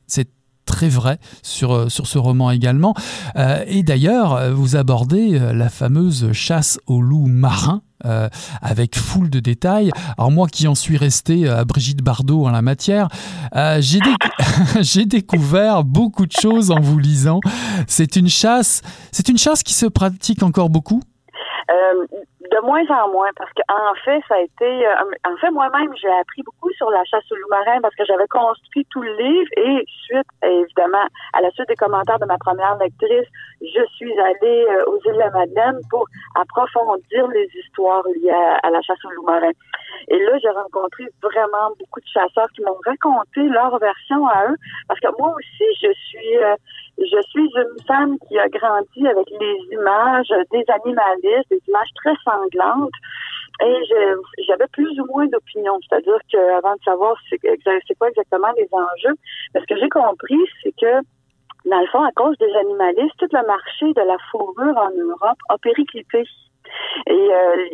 très 0.70 0.88
vrai 0.88 1.18
sur, 1.42 1.72
euh, 1.74 1.88
sur 1.88 2.06
ce 2.06 2.16
roman 2.16 2.52
également. 2.52 2.94
Euh, 3.36 3.64
et 3.66 3.82
d'ailleurs, 3.82 4.34
euh, 4.34 4.52
vous 4.52 4.76
abordez 4.76 5.36
la 5.38 5.68
fameuse 5.68 6.32
chasse 6.32 6.78
aux 6.86 7.02
loups 7.02 7.26
marins. 7.26 7.82
avec 8.62 8.96
foule 8.96 9.28
de 9.28 9.40
détails. 9.40 9.90
Alors 10.16 10.30
moi 10.30 10.48
qui 10.48 10.66
en 10.66 10.74
suis 10.74 10.96
resté 10.96 11.46
à 11.46 11.66
Brigitte 11.66 12.02
Bardot 12.02 12.46
en 12.46 12.50
la 12.50 12.62
matière, 12.62 13.08
j'ai, 14.80 15.04
découvert 15.04 15.84
beaucoup 15.84 16.24
de 16.24 16.32
choses 16.32 16.70
en 16.70 16.80
vous 16.80 16.98
lisant. 16.98 17.40
C'est 17.86 18.16
une 18.16 18.30
chasse, 18.30 18.80
c'est 19.12 19.28
une 19.28 19.36
chasse 19.36 19.62
qui 19.62 19.74
se 19.74 19.84
pratique 19.84 20.42
encore 20.42 20.70
beaucoup? 20.70 21.02
De 22.50 22.60
moins 22.66 22.84
en 22.90 23.08
moins, 23.10 23.30
parce 23.36 23.50
qu'en 23.52 23.94
fait, 24.04 24.20
ça 24.28 24.34
a 24.34 24.40
été, 24.40 24.86
euh, 24.86 24.94
en 25.24 25.36
fait, 25.36 25.50
moi-même, 25.50 25.92
j'ai 26.00 26.10
appris 26.10 26.42
beaucoup 26.42 26.70
sur 26.72 26.90
la 26.90 27.04
chasse 27.04 27.24
au 27.30 27.36
loup 27.36 27.48
marin 27.48 27.80
parce 27.80 27.94
que 27.94 28.04
j'avais 28.04 28.26
construit 28.26 28.84
tout 28.90 29.02
le 29.02 29.14
livre 29.16 29.50
et 29.56 29.84
suite, 30.04 30.26
évidemment, 30.42 31.06
à 31.32 31.40
la 31.42 31.50
suite 31.52 31.68
des 31.68 31.76
commentaires 31.76 32.18
de 32.18 32.26
ma 32.26 32.38
première 32.38 32.76
lectrice, 32.78 33.28
je 33.60 33.84
suis 33.94 34.18
allée 34.18 34.66
euh, 34.68 34.84
aux 34.86 34.98
îles 35.06 35.14
de 35.14 35.18
la 35.18 35.30
Madeleine 35.30 35.78
pour 35.90 36.06
approfondir 36.34 37.28
les 37.28 37.48
histoires 37.54 38.02
liées 38.16 38.30
à, 38.30 38.70
la 38.70 38.82
chasse 38.82 39.04
au 39.04 39.10
loup 39.10 39.26
marin. 39.26 39.50
Et 40.08 40.18
là, 40.18 40.38
j'ai 40.42 40.50
rencontré 40.50 41.04
vraiment 41.22 41.70
beaucoup 41.78 42.00
de 42.00 42.06
chasseurs 42.12 42.48
qui 42.56 42.62
m'ont 42.62 42.78
raconté 42.84 43.42
leur 43.42 43.78
version 43.78 44.26
à 44.26 44.48
eux, 44.48 44.56
parce 44.88 44.98
que 44.98 45.08
moi 45.18 45.32
aussi, 45.36 45.64
je 45.82 45.92
suis 45.92 46.38
euh, 46.38 46.56
je 47.00 47.22
suis 47.28 47.50
une 47.56 47.84
femme 47.86 48.16
qui 48.28 48.38
a 48.38 48.48
grandi 48.48 49.06
avec 49.06 49.28
les 49.30 49.56
images 49.72 50.32
des 50.52 50.64
animalistes, 50.68 51.50
des 51.50 51.62
images 51.68 51.90
très 51.96 52.14
sanglantes. 52.24 52.92
Et 53.62 53.76
j'avais 54.46 54.66
plus 54.72 54.98
ou 55.00 55.04
moins 55.06 55.26
d'opinion, 55.26 55.78
c'est-à-dire 55.88 56.18
qu'avant 56.30 56.74
de 56.76 56.82
savoir 56.82 57.14
c'est 57.28 57.94
quoi 57.98 58.08
exactement 58.08 58.52
les 58.56 58.68
enjeux, 58.72 59.16
ce 59.54 59.66
que 59.66 59.78
j'ai 59.78 59.88
compris, 59.90 60.38
c'est 60.62 60.72
que 60.80 61.00
dans 61.66 61.80
le 61.80 61.86
fond, 61.88 62.02
à 62.02 62.12
cause 62.12 62.38
des 62.38 62.52
animalistes, 62.54 63.16
tout 63.18 63.28
le 63.30 63.46
marché 63.46 63.92
de 63.92 64.00
la 64.00 64.16
fourrure 64.30 64.76
en 64.78 64.90
Europe 64.96 65.38
a 65.50 65.58
périclité. 65.58 66.24
Et 67.06 67.12
euh, 67.12 67.66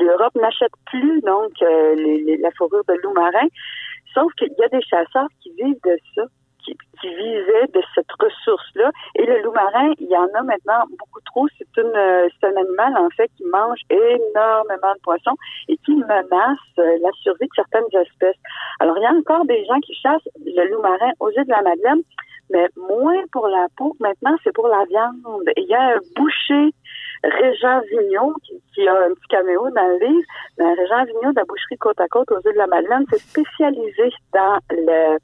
l'Europe 0.00 0.34
n'achète 0.36 0.72
plus 0.86 1.20
donc 1.22 1.50
euh, 1.62 2.36
la 2.40 2.50
fourrure 2.52 2.84
de 2.88 2.94
loup 3.02 3.12
marin, 3.14 3.48
sauf 4.12 4.32
qu'il 4.34 4.52
y 4.56 4.62
a 4.62 4.68
des 4.68 4.82
chasseurs 4.82 5.28
qui 5.42 5.50
vivent 5.52 5.80
de 5.84 5.98
ça 6.14 6.22
qui, 6.64 6.76
qui 7.00 7.08
de 7.08 7.82
cette 7.94 8.10
ressource-là. 8.18 8.90
Et 9.16 9.26
le 9.26 9.42
loup 9.42 9.52
marin, 9.52 9.92
il 9.98 10.08
y 10.08 10.16
en 10.16 10.28
a 10.34 10.42
maintenant 10.42 10.84
beaucoup 10.98 11.20
trop. 11.26 11.46
C'est 11.58 11.80
une, 11.80 12.30
c'est 12.40 12.46
un 12.46 12.56
animal 12.56 12.96
en 12.96 13.08
fait 13.10 13.30
qui 13.36 13.44
mange 13.52 13.80
énormément 13.90 14.94
de 14.94 15.00
poissons 15.02 15.36
et 15.68 15.76
qui 15.78 15.94
menace 15.94 16.58
euh, 16.78 16.98
la 17.02 17.10
survie 17.22 17.46
de 17.46 17.54
certaines 17.54 18.00
espèces. 18.00 18.36
Alors 18.80 18.96
il 18.98 19.02
y 19.02 19.06
a 19.06 19.12
encore 19.12 19.44
des 19.46 19.64
gens 19.66 19.80
qui 19.80 19.94
chassent 19.94 20.28
le 20.44 20.70
loup 20.70 20.82
marin 20.82 21.12
aux 21.20 21.30
îles 21.30 21.44
de 21.44 21.50
la 21.50 21.62
Madeleine, 21.62 22.02
mais 22.50 22.68
moins 22.76 23.22
pour 23.32 23.48
la 23.48 23.66
peau. 23.76 23.96
Maintenant, 24.00 24.36
c'est 24.44 24.52
pour 24.52 24.68
la 24.68 24.84
viande. 24.84 25.50
il 25.56 25.66
y 25.66 25.74
a 25.74 25.96
un 25.96 26.00
boucher 26.16 26.74
Régent 27.24 27.80
Vigneault, 27.90 28.34
qui, 28.74 28.86
a 28.86 28.92
un 28.92 29.14
petit 29.14 29.28
caméo 29.28 29.70
dans 29.70 29.86
le 29.86 30.06
livre. 30.06 30.26
Mais 30.58 30.72
Régent 30.74 31.04
Vigneault 31.04 31.32
de 31.32 31.36
la 31.36 31.44
boucherie 31.44 31.78
côte 31.78 32.00
à 32.00 32.08
côte 32.08 32.30
aux 32.32 32.40
îles 32.40 32.52
de 32.52 32.58
la 32.58 32.66
Madeleine, 32.66 33.04
c'est 33.10 33.20
spécialisé 33.20 34.10
dans 34.32 34.58
le 34.70 35.18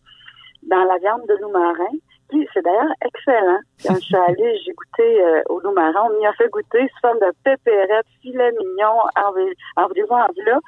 dans 0.62 0.84
la 0.84 0.98
viande 0.98 1.26
de 1.28 1.34
loup 1.40 1.50
marin. 1.50 1.94
C'est 2.54 2.62
d'ailleurs 2.62 2.92
excellent. 3.04 3.58
Quand 3.84 3.94
je 3.94 4.00
suis 4.00 4.16
allée, 4.16 4.58
j'ai 4.64 4.72
goûté 4.72 5.24
euh, 5.24 5.42
au 5.48 5.58
loup 5.60 5.72
marin. 5.72 6.08
On 6.08 6.18
m'y 6.18 6.26
a 6.26 6.32
fait 6.34 6.48
goûter 6.48 6.86
sous 6.88 7.00
forme 7.02 7.18
de 7.18 7.32
pépérette, 7.42 8.06
filet 8.22 8.52
mignon, 8.52 9.00
en, 9.16 9.82
en, 9.82 9.84
en. 9.84 10.60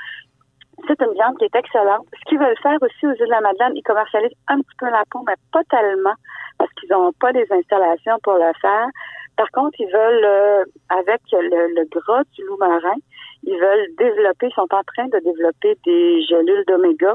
C'est 0.88 1.00
une 1.00 1.12
viande 1.12 1.38
qui 1.38 1.44
est 1.44 1.54
excellente. 1.54 2.06
Ce 2.18 2.24
qu'ils 2.28 2.40
veulent 2.40 2.58
faire 2.62 2.78
aussi 2.82 3.06
aux 3.06 3.12
îles 3.12 3.26
de 3.26 3.30
la 3.30 3.40
Madeleine, 3.40 3.76
ils 3.76 3.82
commercialisent 3.82 4.36
un 4.48 4.58
petit 4.58 4.76
peu 4.78 4.86
la 4.90 5.04
peau, 5.10 5.22
mais 5.24 5.34
pas 5.52 5.62
tellement, 5.70 6.14
parce 6.58 6.72
qu'ils 6.72 6.90
n'ont 6.90 7.12
pas 7.20 7.30
les 7.30 7.46
installations 7.52 8.18
pour 8.24 8.34
le 8.34 8.52
faire. 8.60 8.88
Par 9.36 9.50
contre, 9.52 9.78
ils 9.80 9.92
veulent, 9.92 10.24
euh, 10.24 10.64
avec 10.88 11.20
le, 11.30 11.74
le, 11.74 11.84
gras 11.90 12.24
du 12.32 12.44
loup 12.44 12.56
marin, 12.58 12.96
ils 13.44 13.58
veulent 13.58 13.86
développer, 13.98 14.48
ils 14.48 14.54
sont 14.54 14.62
en 14.62 14.82
train 14.94 15.06
de 15.06 15.18
développer 15.20 15.78
des 15.84 16.22
gélules 16.22 16.64
d'oméga 16.66 17.14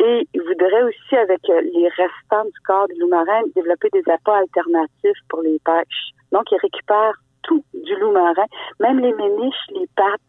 et 0.00 0.28
il 0.32 0.42
voudrait 0.42 0.82
aussi, 0.82 1.16
avec 1.16 1.40
euh, 1.48 1.60
les 1.60 1.88
restants 1.88 2.44
du 2.44 2.60
corps 2.66 2.88
du 2.88 3.00
loup 3.00 3.08
marin, 3.08 3.42
développer 3.54 3.88
des 3.92 4.02
appâts 4.10 4.38
alternatifs 4.38 5.18
pour 5.28 5.42
les 5.42 5.58
pêches. 5.64 6.10
Donc, 6.32 6.44
il 6.50 6.58
récupère 6.60 7.14
tout 7.42 7.64
du 7.74 7.94
loup 7.96 8.12
marin, 8.12 8.46
même 8.80 8.98
les 9.00 9.12
méniches, 9.12 9.66
les 9.70 9.86
pattes 9.96 10.20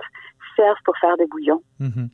pour 0.83 0.95
faire 0.99 1.15
des 1.17 1.25
bouillons. 1.27 1.61
Mhm. 1.79 2.09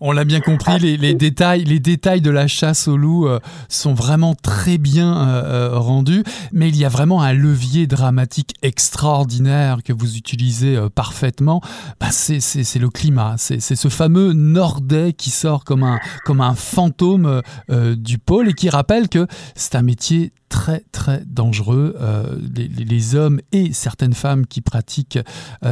On 0.00 0.12
l'a 0.12 0.24
bien 0.24 0.40
compris, 0.40 0.78
les, 0.78 1.14
détails, 1.14 1.64
les 1.64 1.80
détails 1.80 2.20
de 2.20 2.30
la 2.30 2.46
chasse 2.46 2.88
au 2.88 2.96
loup 2.96 3.26
euh, 3.26 3.40
sont 3.68 3.94
vraiment 3.94 4.34
très 4.34 4.78
bien 4.78 5.16
euh, 5.16 5.70
euh, 5.72 5.78
rendus, 5.78 6.22
mais 6.52 6.68
il 6.68 6.76
y 6.76 6.84
a 6.84 6.88
vraiment 6.88 7.22
un 7.22 7.32
levier 7.32 7.86
dramatique 7.86 8.54
extraordinaire 8.62 9.78
que 9.82 9.92
vous 9.92 10.16
utilisez 10.16 10.78
parfaitement. 10.94 11.60
Bah, 12.00 12.08
c'est 12.10 12.78
le 12.78 12.90
climat, 12.90 13.36
c'est 13.38 13.60
ce 13.60 13.88
fameux 13.88 14.32
Nordais 14.32 15.12
qui 15.12 15.30
sort 15.30 15.64
comme 15.64 15.82
un, 15.82 15.98
comme 16.24 16.40
un 16.40 16.54
fantôme 16.54 17.42
du 17.68 18.18
pôle 18.18 18.50
et 18.50 18.54
qui 18.54 18.68
rappelle 18.68 19.08
que 19.08 19.26
c'est 19.54 19.74
un 19.74 19.82
métier 19.82 20.32
très 20.56 20.84
très 20.90 21.22
dangereux. 21.26 21.96
les, 22.54 22.68
les, 22.68 23.14
hommes 23.14 23.40
et 23.52 23.72
certaines 23.72 24.14
femmes 24.14 24.46
qui 24.46 24.62
pratiquent 24.62 25.18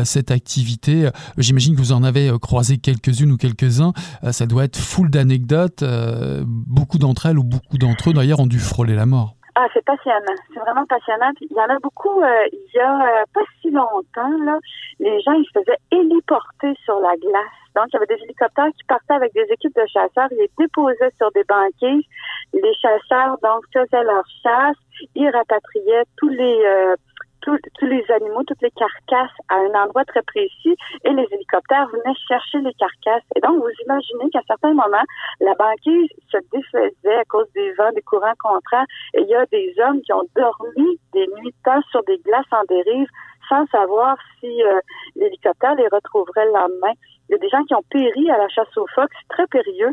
cette 0.05 0.31
activité, 0.31 1.09
j'imagine 1.39 1.75
que 1.75 1.81
vous 1.81 1.93
en 1.93 2.05
avez 2.05 2.31
croisé 2.41 2.77
quelques-unes 2.79 3.33
quelques-uns, 3.37 3.93
euh, 4.23 4.33
ça 4.33 4.47
doit 4.47 4.65
être 4.65 4.77
full 4.77 5.11
d'anecdotes. 5.11 5.83
Euh, 5.83 6.45
beaucoup 6.47 6.99
d'entre 6.99 7.27
elles 7.27 7.39
ou 7.39 7.45
beaucoup 7.45 7.79
d'entre 7.79 8.11
eux, 8.11 8.13
d'ailleurs, 8.13 8.41
ont 8.41 8.47
dû 8.47 8.59
frôler 8.59 8.95
la 8.95 9.07
mort. 9.07 9.37
Ah, 9.57 9.69
c'est 9.73 9.85
passionnant. 9.85 10.35
C'est 10.53 10.59
vraiment 10.59 10.85
passionnant. 10.87 11.31
il 11.41 11.53
y 11.53 11.61
en 11.61 11.69
a 11.69 11.79
beaucoup, 11.79 12.21
euh, 12.21 12.47
il 12.53 12.75
y 12.75 12.81
a 12.81 13.25
pas 13.33 13.41
si 13.61 13.71
longtemps, 13.71 14.37
là, 14.45 14.59
les 14.99 15.21
gens, 15.21 15.33
ils 15.33 15.47
se 15.47 15.61
faisaient 15.61 15.79
héliporter 15.93 16.75
sur 16.85 16.99
la 16.99 17.15
glace. 17.17 17.55
Donc, 17.77 17.87
il 17.89 17.95
y 17.95 17.97
avait 17.97 18.17
des 18.17 18.23
hélicoptères 18.25 18.71
qui 18.77 18.85
partaient 18.89 19.15
avec 19.15 19.33
des 19.33 19.47
équipes 19.51 19.75
de 19.77 19.87
chasseurs, 19.87 20.29
ils 20.33 20.39
les 20.39 20.51
déposaient 20.59 21.13
sur 21.19 21.31
des 21.33 21.45
banquiers. 21.45 22.05
Les 22.53 22.75
chasseurs, 22.75 23.39
donc, 23.43 23.65
faisaient 23.73 24.03
leur 24.03 24.25
chasse, 24.43 24.77
ils 25.15 25.31
rapatriaient 25.31 26.05
tous 26.17 26.29
les, 26.29 26.95
tous 27.45 27.87
les 27.87 28.05
animaux, 28.11 28.43
toutes 28.45 28.63
les 28.63 28.71
carcasses 28.71 29.37
à 29.49 29.57
un 29.57 29.85
endroit 29.85 30.05
très 30.05 30.23
précis 30.23 30.77
et 31.05 31.11
les 31.13 31.27
hélicoptères 31.31 31.89
venaient 31.89 32.17
chercher 32.27 32.61
les 32.61 32.75
carcasses. 32.75 33.23
Et 33.37 33.41
donc, 33.41 33.61
vous 33.61 33.71
imaginez 33.85 34.31
qu'à 34.31 34.41
certains 34.47 34.73
moments, 34.73 35.05
la 35.41 35.55
banquise 35.55 36.11
se 36.31 36.39
défaisait 36.53 37.17
à 37.17 37.25
cause 37.25 37.47
des 37.55 37.73
vents, 37.75 37.93
des 37.93 38.03
courants 38.03 38.39
contraires 38.43 38.87
et 39.15 39.23
il 39.23 39.29
y 39.29 39.35
a 39.35 39.47
des 39.47 39.75
hommes 39.85 40.01
qui 40.03 40.13
ont 40.13 40.27
dormi 40.35 40.99
des 41.13 41.27
nuits 41.39 41.55
temps 41.65 41.83
sur 41.91 42.03
des 42.05 42.19
glaces 42.19 42.53
en 42.53 42.65
dérive 42.69 43.09
sans 43.49 43.67
savoir 43.67 44.17
si 44.41 44.63
euh, 44.63 44.81
l'hélicoptère 45.17 45.75
les 45.75 45.89
retrouverait 45.89 46.47
le 46.47 46.53
lendemain. 46.53 46.93
Il 47.29 47.33
y 47.33 47.35
a 47.37 47.39
des 47.39 47.49
gens 47.49 47.65
qui 47.65 47.75
ont 47.75 47.85
péri 47.91 48.31
à 48.31 48.39
la 48.39 48.49
chasse 48.49 48.77
aux 48.77 48.87
phoques, 48.95 49.11
c'est 49.21 49.35
très 49.35 49.47
périlleux. 49.47 49.93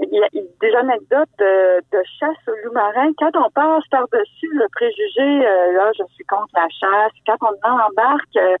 Il 0.00 0.14
y 0.14 0.22
a 0.22 0.28
des 0.60 0.74
anecdotes 0.76 1.28
de, 1.38 2.02
chasse 2.20 2.36
au 2.46 2.52
loup 2.64 2.72
marin. 2.72 3.10
Quand 3.18 3.34
on 3.34 3.50
passe 3.50 3.86
par-dessus 3.90 4.50
le 4.52 4.66
préjugé, 4.70 5.46
euh, 5.46 5.72
là, 5.72 5.90
je 5.98 6.04
suis 6.14 6.24
contre 6.24 6.54
la 6.54 6.68
chasse, 6.68 7.12
quand 7.26 7.36
on 7.42 7.68
embarque 7.68 8.36
euh, 8.36 8.56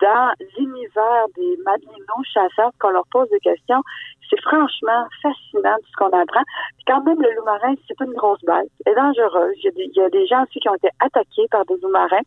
dans 0.00 0.32
l'univers 0.56 1.26
des 1.36 1.56
madelinos 1.64 2.24
chasseurs, 2.32 2.72
qu'on 2.80 2.90
leur 2.90 3.06
pose 3.10 3.28
des 3.30 3.40
questions, 3.40 3.82
c'est 4.30 4.40
franchement 4.40 5.06
fascinant 5.22 5.76
ce 5.84 5.96
qu'on 5.96 6.16
apprend. 6.18 6.42
Quand 6.86 7.02
même, 7.02 7.20
le 7.20 7.34
loup 7.34 7.44
marin, 7.44 7.74
c'est 7.86 8.00
une 8.04 8.14
grosse 8.14 8.42
bête, 8.44 8.70
est 8.86 8.94
dangereuse. 8.94 9.54
Il 9.58 9.64
y, 9.64 9.68
a 9.68 9.72
des, 9.72 9.90
il 9.94 9.96
y 9.96 10.02
a 10.02 10.10
des 10.10 10.26
gens 10.26 10.42
aussi 10.44 10.58
qui 10.60 10.68
ont 10.68 10.74
été 10.74 10.88
attaqués 11.00 11.46
par 11.50 11.64
des 11.66 11.76
loups 11.82 11.90
marins. 11.90 12.24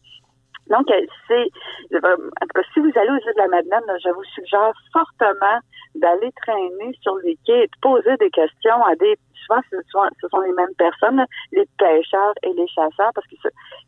Donc, 0.69 0.87
c'est, 1.27 1.47
en 1.93 1.99
tout 1.99 2.55
cas, 2.55 2.61
si 2.73 2.79
vous 2.79 2.91
allez 2.95 3.09
aux 3.09 3.17
îles 3.17 3.33
de 3.35 3.41
la 3.41 3.47
Madeleine, 3.47 3.97
je 4.03 4.09
vous 4.09 4.23
suggère 4.35 4.71
fortement 4.93 5.59
d'aller 5.95 6.31
traîner 6.41 6.97
sur 7.01 7.15
les 7.23 7.37
quais 7.45 7.67
de 7.67 7.71
poser 7.81 8.15
des 8.17 8.29
questions 8.29 8.83
à 8.85 8.95
des, 8.95 9.17
souvent, 9.45 9.61
ce 10.19 10.27
sont, 10.29 10.39
les 10.41 10.53
mêmes 10.53 10.73
personnes, 10.77 11.25
les 11.51 11.67
pêcheurs 11.77 12.33
et 12.43 12.53
les 12.53 12.67
chasseurs, 12.67 13.11
parce 13.13 13.27
qu'il 13.27 13.37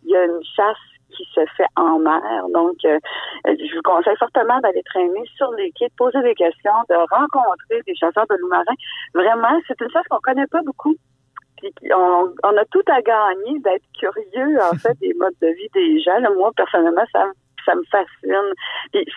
y 0.06 0.16
a 0.16 0.26
une 0.26 0.44
chasse 0.56 0.78
qui 1.16 1.24
se 1.34 1.46
fait 1.56 1.68
en 1.76 2.00
mer. 2.00 2.22
Donc, 2.54 2.78
euh, 2.86 3.00
je 3.46 3.76
vous 3.76 3.82
conseille 3.84 4.18
fortement 4.18 4.60
d'aller 4.60 4.84
traîner 4.84 5.24
sur 5.38 5.52
les 5.54 5.72
quais, 5.72 5.88
de 5.88 5.94
poser 5.96 6.22
des 6.22 6.36
questions, 6.36 6.72
de 6.90 6.96
rencontrer 6.96 7.82
des 7.86 7.96
chasseurs 7.96 8.26
de 8.30 8.36
loups 8.36 8.50
marins. 8.50 8.64
Vraiment, 9.14 9.60
c'est 9.68 9.80
une 9.80 9.92
chasse 9.92 10.08
qu'on 10.10 10.20
connaît 10.20 10.48
pas 10.48 10.62
beaucoup 10.66 10.96
on, 11.96 12.34
on, 12.44 12.58
a 12.58 12.66
tout 12.66 12.84
à 12.88 13.02
gagner 13.02 13.60
d'être 13.60 13.86
curieux, 14.00 14.58
en 14.62 14.78
fait, 14.78 14.98
des 15.00 15.14
modes 15.14 15.36
de 15.42 15.48
vie 15.48 15.70
des 15.74 16.00
gens. 16.02 16.20
moi, 16.36 16.52
personnellement, 16.56 17.06
ça, 17.12 17.32
ça 17.66 17.76
me 17.76 17.84
fascine. 17.84 18.54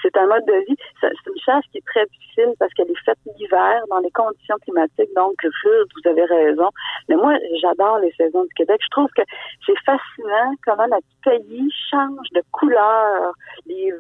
c'est 0.03 0.17
un 0.17 0.27
mode 0.27 0.45
de 0.47 0.65
vie, 0.69 0.77
c'est 1.01 1.09
une 1.09 1.41
chasse 1.45 1.65
qui 1.73 1.79
est 1.79 1.87
très 1.87 2.07
difficile 2.07 2.55
parce 2.59 2.73
qu'elle 2.75 2.91
est 2.91 3.05
faite 3.05 3.19
l'hiver 3.39 3.83
dans 3.91 3.99
les 3.99 4.11
conditions 4.11 4.57
climatiques. 4.63 5.11
Donc, 5.17 5.35
vous 5.45 6.11
avez 6.11 6.25
raison. 6.25 6.69
Mais 7.09 7.17
moi, 7.17 7.37
j'adore 7.61 7.99
les 7.99 8.13
saisons 8.13 8.45
du 8.45 8.55
Québec. 8.55 8.81
Je 8.83 8.91
trouve 8.91 9.09
que 9.17 9.23
c'est 9.67 9.79
fascinant 9.85 10.53
comment 10.65 10.87
notre 10.89 11.07
pays 11.25 11.71
change 11.91 12.29
de 12.35 12.43
couleur, 12.53 13.33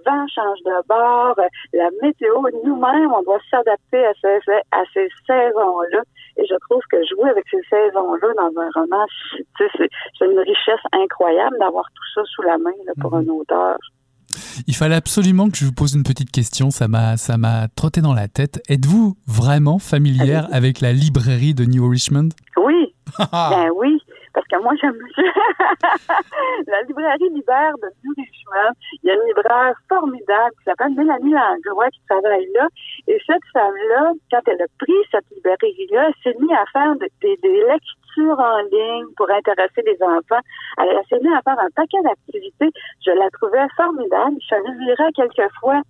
les 0.07 0.11
vents 0.11 0.27
changent 0.29 0.63
de 0.65 0.89
bord, 0.89 1.37
la 1.73 1.89
météo, 2.03 2.35
nous-mêmes, 2.65 3.13
on 3.13 3.23
doit 3.23 3.39
s'adapter 3.51 4.05
à 4.05 4.13
ces, 4.21 4.53
à 4.73 4.83
ces 4.95 5.09
saisons-là. 5.27 6.03
Et 6.39 6.45
je 6.49 6.55
trouve 6.69 6.83
que 6.91 6.99
jouer 7.07 7.31
avec 7.31 7.45
ces 7.51 7.63
saisons-là 7.71 8.29
dans 8.37 8.61
un 8.61 8.71
roman, 8.75 9.07
c'est 9.59 10.25
une 10.25 10.39
richesse 10.39 10.85
incroyable 10.93 11.57
d'avoir 11.59 11.85
tout 11.85 12.05
ça 12.15 12.23
sous 12.35 12.43
la 12.43 12.59
main 12.59 12.71
pour 13.01 13.15
mhm. 13.15 13.29
un 13.29 13.33
auteur. 13.33 13.77
Il 14.67 14.75
fallait 14.75 14.97
absolument 14.97 15.49
que 15.49 15.57
je 15.57 15.65
vous 15.65 15.73
pose 15.73 15.95
une 15.95 16.03
petite 16.03 16.31
question, 16.31 16.71
ça 16.71 16.89
m'a 16.89 17.17
ça 17.17 17.39
m'a 17.39 17.69
trotté 17.69 18.01
dans 18.01 18.13
la 18.13 18.29
tête. 18.29 18.61
Êtes-vous 18.69 19.17
vraiment 19.27 19.79
familière 19.79 20.49
avec 20.53 20.81
la 20.81 20.93
librairie 20.93 21.55
de 21.55 21.65
New 21.65 21.89
Richmond? 21.89 22.31
Oui. 22.57 22.95
ben 23.33 23.71
oui 23.77 23.99
moi, 24.61 24.75
j'aime 24.81 24.99
la 26.67 26.83
librairie 26.83 27.31
l'hiver 27.31 27.73
de 27.83 27.89
Richmond. 28.17 28.73
Il 29.03 29.09
y 29.09 29.11
a 29.11 29.15
une 29.15 29.27
libraire 29.27 29.75
formidable 29.89 30.53
qui 30.59 30.65
s'appelle 30.65 30.95
Mélanie 30.95 31.33
Langlois 31.33 31.91
qui 31.91 32.01
travaille 32.09 32.47
là. 32.55 32.69
Et 33.09 33.19
cette 33.27 33.45
femme-là, 33.53 34.13
quand 34.31 34.41
elle 34.47 34.63
a 34.63 34.67
pris 34.79 34.95
cette 35.11 35.29
librairie-là, 35.35 36.09
elle 36.09 36.15
s'est 36.23 36.39
mise 36.39 36.53
à 36.53 36.65
faire 36.73 36.95
des, 36.97 37.37
lectures 37.43 38.39
en 38.39 38.59
ligne 38.71 39.07
pour 39.17 39.31
intéresser 39.31 39.83
les 39.85 39.99
enfants. 40.03 40.43
Elle, 40.79 41.01
s'est 41.09 41.19
mise 41.19 41.33
à 41.33 41.43
faire 41.43 41.59
un 41.59 41.71
paquet 41.75 42.03
d'activités. 42.03 42.71
Je 43.05 43.11
la 43.11 43.29
trouvais 43.31 43.67
formidable. 43.77 44.37
Je 44.49 44.55
la 44.55 45.11
quelques 45.13 45.53
fois 45.61 45.81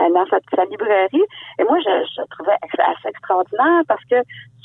euh, 0.00 0.10
dans 0.10 0.26
sa, 0.26 0.38
sa, 0.54 0.64
librairie. 0.64 1.24
Et 1.58 1.64
moi, 1.64 1.78
je, 1.78 2.06
je 2.16 2.22
trouvais 2.30 2.56
assez 2.62 3.08
extraordinaire 3.08 3.82
parce 3.86 4.04
que 4.10 4.16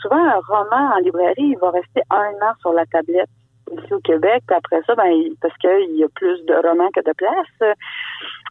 souvent, 0.01 0.23
un 0.23 0.39
roman 0.47 0.95
en 0.95 0.99
librairie, 0.99 1.53
il 1.53 1.57
va 1.57 1.71
rester 1.71 2.01
un 2.09 2.33
an 2.41 2.53
sur 2.61 2.73
la 2.73 2.85
tablette 2.85 3.29
ici 3.71 3.93
au 3.93 3.99
Québec. 3.99 4.43
Puis 4.47 4.55
après 4.55 4.81
ça, 4.85 4.95
ben, 4.95 5.11
parce 5.41 5.57
qu'il 5.57 5.95
y 5.95 6.03
a 6.03 6.09
plus 6.09 6.43
de 6.45 6.53
romans 6.53 6.89
que 6.93 7.01
de 7.01 7.13
place 7.13 7.75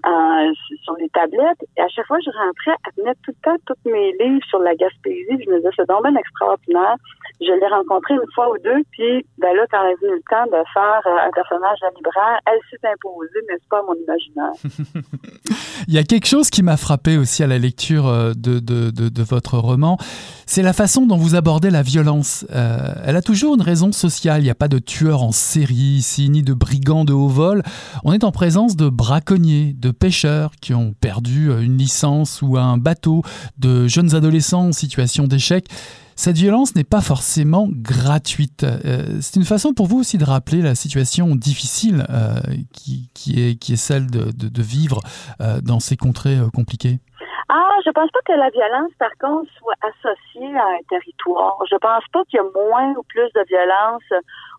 euh, 0.06 0.52
sur 0.82 0.94
les 0.96 1.08
tablettes. 1.10 1.64
Et 1.76 1.80
à 1.80 1.88
chaque 1.88 2.06
fois, 2.06 2.18
je 2.24 2.30
rentrais, 2.30 2.76
elle 2.86 3.02
venait 3.02 3.14
tout 3.24 3.32
le 3.32 3.42
temps 3.42 3.56
tous 3.66 3.90
mes 3.90 4.12
livres 4.20 4.44
sur 4.48 4.60
la 4.60 4.74
Gaspésie. 4.74 5.26
je 5.30 5.50
me 5.50 5.56
disais, 5.58 5.70
c'est 5.76 5.88
donc 5.88 6.04
extraordinaire. 6.18 6.96
Je 7.40 7.52
l'ai 7.52 7.66
rencontrée 7.66 8.14
une 8.14 8.32
fois 8.34 8.50
ou 8.50 8.58
deux. 8.58 8.82
Puis 8.92 9.26
ben 9.38 9.54
là, 9.54 9.66
quand 9.70 9.84
elle 9.84 9.92
est 9.92 10.00
venu 10.00 10.14
le 10.14 10.22
temps 10.30 10.46
de 10.46 10.62
faire 10.72 11.02
euh, 11.06 11.28
un 11.28 11.30
personnage 11.30 11.78
de 11.80 11.96
libraire, 11.96 12.38
elle 12.46 12.60
s'est 12.70 12.86
imposée, 12.86 13.40
n'est-ce 13.48 13.68
pas, 13.68 13.82
mon 13.82 13.94
imaginaire? 13.94 14.52
Il 15.88 15.94
y 15.94 15.98
a 15.98 16.04
quelque 16.04 16.26
chose 16.26 16.50
qui 16.50 16.62
m'a 16.62 16.76
frappé 16.76 17.16
aussi 17.16 17.42
à 17.42 17.46
la 17.46 17.58
lecture 17.58 18.06
euh, 18.06 18.32
de, 18.34 18.58
de, 18.58 19.22
votre 19.22 19.58
roman, 19.58 19.98
c'est 20.46 20.62
la 20.62 20.72
façon 20.72 21.06
dont 21.06 21.16
vous 21.16 21.34
abordez 21.34 21.70
la 21.70 21.82
violence. 21.82 22.44
Euh, 22.52 22.92
elle 23.04 23.16
a 23.16 23.22
toujours 23.22 23.54
une 23.54 23.62
raison 23.62 23.90
sociale. 23.92 24.42
Il 24.42 24.44
n'y 24.44 24.50
a 24.50 24.54
pas 24.54 24.68
de 24.68 24.78
tueur 24.78 25.22
en 25.22 25.32
série 25.32 25.74
ici, 25.74 26.28
ni 26.28 26.42
de 26.42 26.52
brigands 26.52 27.04
de 27.04 27.12
haut 27.12 27.28
vol. 27.28 27.62
On 28.04 28.12
est 28.12 28.24
en 28.24 28.32
présence 28.32 28.76
de 28.76 28.88
braconniers, 28.88 29.74
de 29.78 29.90
pêcheurs 29.90 30.52
qui 30.60 30.74
ont 30.74 30.94
perdu 31.00 31.50
euh, 31.50 31.60
une 31.60 31.78
licence 31.78 32.42
ou 32.42 32.56
un 32.56 32.76
bateau, 32.76 33.22
de 33.58 33.88
jeunes 33.88 34.14
adolescents 34.14 34.68
en 34.68 34.72
situation 34.72 35.26
d'échec. 35.26 35.68
Cette 36.16 36.36
violence 36.36 36.74
n'est 36.74 36.84
pas 36.84 37.00
forcément 37.00 37.68
gratuite. 37.70 38.64
Euh, 38.64 39.20
c'est 39.20 39.36
une 39.36 39.44
façon 39.44 39.74
pour 39.74 39.86
vous 39.86 39.98
aussi 39.98 40.18
de 40.18 40.24
rappeler 40.24 40.62
la 40.62 40.74
situation 40.74 41.34
difficile 41.34 42.06
qui, 42.72 43.10
est, 43.36 43.58
qui 43.58 43.72
est 43.72 43.76
celle 43.76 44.10
de, 44.10 44.30
de 44.32 44.62
vivre 44.62 45.00
dans 45.62 45.80
ces 45.80 45.96
contrées 45.96 46.38
compliquées. 46.52 47.00
Ah, 47.48 47.76
je 47.84 47.90
pense 47.90 48.10
pas 48.10 48.20
que 48.24 48.32
la 48.32 48.48
violence, 48.50 48.90
par 48.98 49.10
contre, 49.20 49.50
soit 49.58 49.74
associée 49.82 50.56
à 50.56 50.64
un 50.64 50.82
territoire. 50.88 51.58
Je 51.70 51.76
pense 51.76 52.04
pas 52.12 52.24
qu'il 52.24 52.38
y 52.38 52.40
a 52.40 52.46
moins 52.54 52.94
ou 52.96 53.02
plus 53.02 53.30
de 53.34 53.44
violence. 53.46 54.02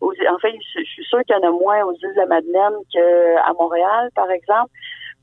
Aux, 0.01 0.13
enfin, 0.33 0.49
je, 0.53 0.83
suis 0.83 1.03
sûre 1.05 1.21
qu'il 1.25 1.35
y 1.35 1.39
en 1.39 1.47
a 1.47 1.51
moins 1.51 1.83
aux 1.83 1.93
îles 1.93 2.13
de 2.13 2.19
la 2.19 2.27
Madeleine 2.27 2.75
qu'à 2.93 3.53
Montréal, 3.59 4.11
par 4.15 4.29
exemple. 4.29 4.71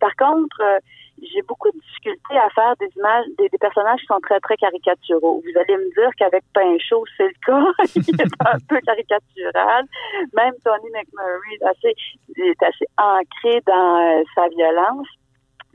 Par 0.00 0.14
contre, 0.16 0.60
euh, 0.60 0.78
j'ai 1.22 1.42
beaucoup 1.42 1.70
de 1.70 1.78
difficultés 1.78 2.37
à 2.37 2.48
faire 2.50 2.74
des 2.80 2.88
images, 2.96 3.26
des, 3.38 3.48
personnages 3.58 4.00
qui 4.00 4.06
sont 4.06 4.20
très, 4.20 4.40
très 4.40 4.56
caricaturaux. 4.56 5.42
Vous 5.44 5.58
allez 5.58 5.76
me 5.76 5.94
dire 5.94 6.11
qu'avec 6.16 6.42
Pinchot, 6.52 7.04
c'est 7.16 7.28
le 7.28 7.35
cas. 7.44 7.64
il 7.94 8.20
est 8.20 8.46
un 8.46 8.58
peu 8.68 8.80
caricatural. 8.80 9.87
Même 10.35 10.54
Tony 10.64 10.90
McMurray 10.90 11.54
est 11.61 11.64
assez, 11.64 11.94
est 12.37 12.62
assez 12.62 12.87
ancré 12.98 13.62
dans 13.66 14.20
euh, 14.20 14.22
sa 14.35 14.48
violence. 14.48 15.08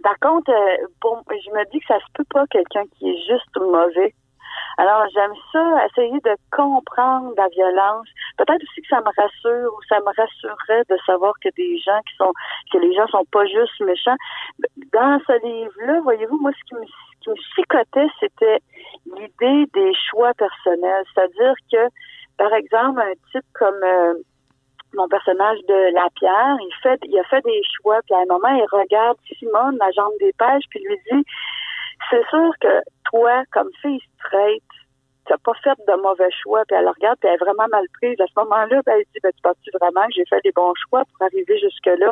Par 0.03 0.17
contre, 0.19 0.51
euh, 0.51 0.87
pour, 1.01 1.23
je 1.29 1.49
me 1.51 1.71
dis 1.71 1.79
que 1.79 1.87
ça 1.87 1.99
se 1.99 2.11
peut 2.13 2.25
pas 2.29 2.45
quelqu'un 2.47 2.83
qui 2.97 3.09
est 3.09 3.21
juste 3.27 3.55
mauvais. 3.59 4.13
Alors, 4.77 5.05
j'aime 5.13 5.33
ça, 5.51 5.85
essayer 5.87 6.19
de 6.19 6.35
comprendre 6.51 7.33
la 7.37 7.47
violence. 7.49 8.07
Peut-être 8.37 8.61
aussi 8.63 8.81
que 8.81 8.87
ça 8.89 9.01
me 9.01 9.11
rassure 9.15 9.73
ou 9.73 9.81
ça 9.89 9.99
me 9.99 10.15
rassurerait 10.15 10.83
de 10.89 10.97
savoir 11.05 11.33
que 11.41 11.49
des 11.55 11.79
gens 11.79 11.99
qui 12.07 12.15
sont, 12.15 12.31
que 12.71 12.77
les 12.77 12.93
gens 12.93 13.07
sont 13.07 13.25
pas 13.31 13.45
juste 13.45 13.79
méchants. 13.81 14.17
Dans 14.93 15.19
ce 15.25 15.45
livre-là, 15.45 16.01
voyez-vous, 16.01 16.37
moi, 16.37 16.51
ce 16.51 16.63
qui 16.67 16.75
me, 16.75 16.85
ce 16.85 17.19
qui 17.21 17.29
me 17.29 17.35
chicotait, 17.55 18.09
c'était 18.19 18.59
l'idée 19.05 19.65
des 19.73 19.93
choix 20.09 20.33
personnels. 20.33 21.03
C'est-à-dire 21.13 21.53
que, 21.71 21.89
par 22.37 22.53
exemple, 22.53 23.01
un 23.01 23.13
type 23.31 23.45
comme, 23.53 23.83
euh, 23.83 24.13
mon 24.93 25.07
personnage 25.07 25.59
de 25.67 25.93
La 25.93 26.07
Pierre, 26.15 26.57
il 26.59 26.73
fait, 26.81 26.99
il 27.03 27.17
a 27.19 27.23
fait 27.23 27.41
des 27.41 27.61
choix, 27.77 27.99
puis 28.05 28.15
à 28.15 28.19
un 28.19 28.25
moment, 28.25 28.49
il 28.49 28.65
regarde 28.71 29.17
Simone, 29.37 29.77
la 29.79 29.91
jambe 29.91 30.13
des 30.19 30.33
pêches, 30.37 30.63
puis 30.69 30.81
lui 30.83 30.97
dit, 31.11 31.23
c'est 32.09 32.25
sûr 32.29 32.51
que 32.61 32.81
toi, 33.05 33.43
comme 33.51 33.69
fille 33.81 34.01
straight, 34.19 34.63
t'as 35.27 35.37
pas 35.43 35.53
fait 35.63 35.77
de 35.87 36.01
mauvais 36.01 36.31
choix, 36.41 36.63
puis 36.67 36.77
elle 36.77 36.85
le 36.85 36.91
regarde, 36.91 37.17
puis 37.19 37.29
elle 37.29 37.35
est 37.35 37.43
vraiment 37.43 37.67
mal 37.69 37.85
prise. 37.99 38.19
À 38.21 38.27
ce 38.27 38.39
moment-là, 38.39 38.81
ben, 38.85 38.93
elle 38.97 39.05
dit, 39.13 39.19
ben, 39.21 39.31
tu 39.35 39.41
penses-tu 39.41 39.71
vraiment 39.79 40.05
que 40.07 40.13
j'ai 40.15 40.25
fait 40.25 40.41
des 40.43 40.51
bons 40.51 40.73
choix 40.87 41.03
pour 41.05 41.25
arriver 41.25 41.59
jusque-là? 41.59 42.11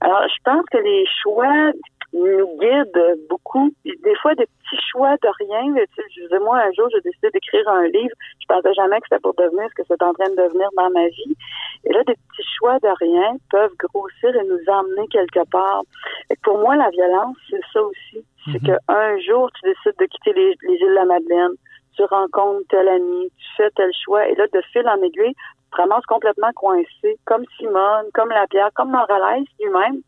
Alors, 0.00 0.22
je 0.28 0.42
pense 0.44 0.64
que 0.70 0.78
les 0.78 1.06
choix 1.22 1.72
nous 2.14 2.58
guide 2.58 3.18
beaucoup. 3.28 3.72
Des 3.84 4.14
fois, 4.22 4.34
des 4.34 4.46
petits 4.46 4.82
choix 4.90 5.16
de 5.16 5.28
rien. 5.40 5.74
Je 5.98 6.22
disais, 6.22 6.38
moi, 6.38 6.58
un 6.58 6.70
jour, 6.72 6.88
j'ai 6.92 7.00
décidé 7.00 7.30
d'écrire 7.30 7.68
un 7.68 7.86
livre. 7.88 8.14
Je 8.40 8.46
pensais 8.46 8.72
jamais 8.74 9.00
que 9.00 9.06
c'était 9.08 9.20
pour 9.20 9.34
devenir 9.34 9.68
ce 9.70 9.74
que 9.74 9.82
c'est 9.88 10.02
en 10.02 10.12
train 10.12 10.30
de 10.30 10.36
devenir 10.36 10.68
dans 10.76 10.90
ma 10.90 11.08
vie. 11.08 11.36
Et 11.84 11.92
là, 11.92 12.04
des 12.06 12.14
petits 12.14 12.48
choix 12.56 12.78
de 12.78 12.88
rien 13.00 13.36
peuvent 13.50 13.74
grossir 13.78 14.36
et 14.36 14.44
nous 14.44 14.62
emmener 14.68 15.08
quelque 15.08 15.44
part. 15.50 15.82
Et 16.30 16.36
pour 16.42 16.58
moi, 16.58 16.76
la 16.76 16.90
violence, 16.90 17.36
c'est 17.50 17.64
ça 17.72 17.82
aussi. 17.82 18.24
C'est 18.46 18.62
mhm. 18.62 18.78
qu'un 18.86 19.18
jour, 19.20 19.50
tu 19.52 19.68
décides 19.68 19.98
de 19.98 20.06
quitter 20.06 20.32
les, 20.32 20.56
les 20.62 20.74
îles 20.74 20.88
de 20.90 20.94
la 20.94 21.04
Madeleine. 21.04 21.52
Tu 21.96 22.02
rencontres 22.04 22.66
tel 22.68 22.88
ami, 22.88 23.30
tu 23.36 23.46
fais 23.56 23.70
tel 23.76 23.90
choix. 24.04 24.26
Et 24.28 24.34
là, 24.34 24.46
de 24.52 24.60
fil 24.72 24.86
en 24.88 25.00
aiguille, 25.02 25.34
tu 25.34 25.70
te 25.70 25.76
ramasses 25.76 26.06
complètement 26.06 26.52
coincé, 26.54 27.18
comme 27.24 27.44
Simone, 27.56 28.06
comme 28.12 28.30
la 28.30 28.46
Pierre, 28.48 28.70
comme 28.74 28.90
Morales 28.90 29.44
lui-même 29.60 30.02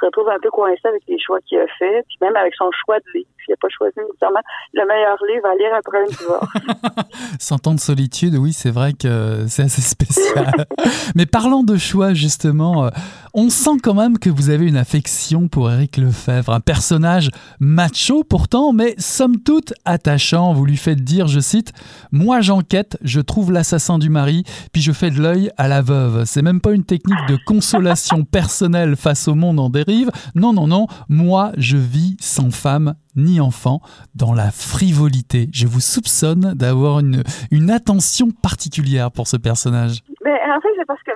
se 0.00 0.06
retrouve 0.06 0.28
un 0.30 0.38
peu 0.40 0.50
coincé 0.50 0.80
avec 0.84 1.02
les 1.06 1.18
choix 1.18 1.40
qu'il 1.40 1.58
a 1.58 1.66
fait, 1.78 2.02
puis 2.08 2.16
même 2.20 2.36
avec 2.36 2.54
son 2.54 2.70
choix 2.72 2.98
de 3.00 3.04
livre. 3.14 3.28
N'a 3.48 3.56
pas 3.60 3.68
choisi 3.68 3.94
nécessairement 3.98 4.40
le 4.74 4.86
meilleur 4.86 5.18
livre 5.28 5.46
à 5.46 5.54
lire 5.56 5.74
après 5.76 5.98
un 5.98 6.06
divorce. 6.06 7.08
Cent 7.40 7.66
ans 7.66 7.74
de 7.74 7.80
solitude, 7.80 8.36
oui, 8.36 8.52
c'est 8.52 8.70
vrai 8.70 8.92
que 8.92 9.46
c'est 9.48 9.62
assez 9.62 9.82
spécial. 9.82 10.52
Mais 11.16 11.26
parlant 11.26 11.64
de 11.64 11.76
choix, 11.76 12.14
justement, 12.14 12.84
euh, 12.84 12.90
on 13.34 13.48
sent 13.48 13.78
quand 13.82 13.94
même 13.94 14.18
que 14.18 14.30
vous 14.30 14.50
avez 14.50 14.66
une 14.66 14.76
affection 14.76 15.48
pour 15.48 15.70
Éric 15.70 15.96
Lefebvre, 15.96 16.52
un 16.52 16.60
personnage 16.60 17.30
macho 17.58 18.24
pourtant, 18.24 18.72
mais 18.72 18.94
somme 18.98 19.40
toute 19.40 19.72
attachant. 19.84 20.52
Vous 20.52 20.64
lui 20.64 20.76
faites 20.76 21.02
dire, 21.02 21.26
je 21.26 21.40
cite, 21.40 21.72
Moi 22.10 22.40
j'enquête, 22.40 22.98
je 23.02 23.20
trouve 23.20 23.52
l'assassin 23.52 23.98
du 23.98 24.10
mari, 24.10 24.44
puis 24.72 24.82
je 24.82 24.92
fais 24.92 25.10
de 25.10 25.20
l'œil 25.20 25.50
à 25.56 25.68
la 25.68 25.82
veuve. 25.82 26.24
C'est 26.24 26.42
même 26.42 26.60
pas 26.60 26.72
une 26.72 26.84
technique 26.84 27.26
de 27.28 27.38
consolation 27.46 28.24
personnelle 28.24 28.96
face 28.96 29.28
au 29.28 29.34
monde 29.34 29.60
en 29.60 29.70
dérive. 29.70 30.10
Non, 30.34 30.52
non, 30.52 30.66
non, 30.66 30.86
moi 31.08 31.52
je 31.56 31.76
vis 31.76 32.16
sans 32.20 32.50
femme 32.50 32.94
ni 33.16 33.40
enfant 33.40 33.80
dans 34.14 34.32
la 34.32 34.50
frivolité. 34.50 35.48
Je 35.52 35.66
vous 35.66 35.80
soupçonne 35.80 36.54
d'avoir 36.54 37.00
une, 37.00 37.22
une 37.50 37.70
attention 37.70 38.28
particulière 38.30 39.10
pour 39.10 39.26
ce 39.26 39.36
personnage. 39.36 40.00
Mais 40.24 40.30
en 40.30 40.60
fait, 40.60 40.68
c'est 40.76 40.86
parce 40.86 41.02
que 41.02 41.12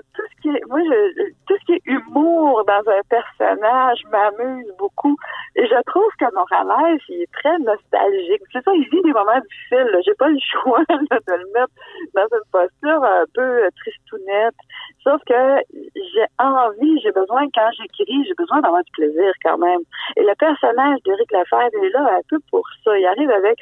moi, 0.69 0.81
je, 0.81 1.31
tout 1.47 1.57
ce 1.61 1.65
qui 1.67 1.73
est 1.73 1.83
humour 1.87 2.65
dans 2.67 2.83
un 2.91 3.01
personnage 3.09 4.01
m'amuse 4.11 4.73
beaucoup. 4.79 5.17
Et 5.57 5.67
je 5.67 5.83
trouve 5.87 6.11
que 6.19 6.33
Morales, 6.35 6.99
il 7.09 7.23
est 7.23 7.33
très 7.33 7.59
nostalgique. 7.59 8.43
C'est 8.53 8.63
ça, 8.65 8.73
il 8.75 8.89
vit 8.91 9.03
des 9.03 9.13
moments 9.13 9.41
difficiles. 9.41 10.01
J'ai 10.05 10.15
pas 10.15 10.29
le 10.29 10.39
choix 10.53 10.83
de 10.89 11.33
le 11.33 11.53
mettre 11.53 11.75
dans 12.15 12.27
une 12.33 12.51
posture 12.51 13.05
un 13.05 13.25
peu 13.35 13.69
tristounette. 13.77 14.55
Sauf 15.03 15.21
que 15.27 15.63
j'ai 15.73 16.27
envie, 16.39 17.01
j'ai 17.01 17.13
besoin, 17.13 17.47
quand 17.55 17.71
j'écris, 17.79 18.25
j'ai 18.27 18.35
besoin 18.35 18.61
d'avoir 18.61 18.83
du 18.83 18.91
plaisir 18.93 19.33
quand 19.45 19.59
même. 19.59 19.81
Et 20.17 20.23
le 20.23 20.35
personnage 20.37 20.99
d'Éric 21.05 21.31
Lefebvre 21.33 21.85
est 21.85 21.91
là 21.91 22.17
un 22.19 22.23
peu 22.29 22.39
pour 22.51 22.67
ça. 22.85 22.99
Il 22.99 23.07
arrive 23.07 23.31
avec 23.31 23.59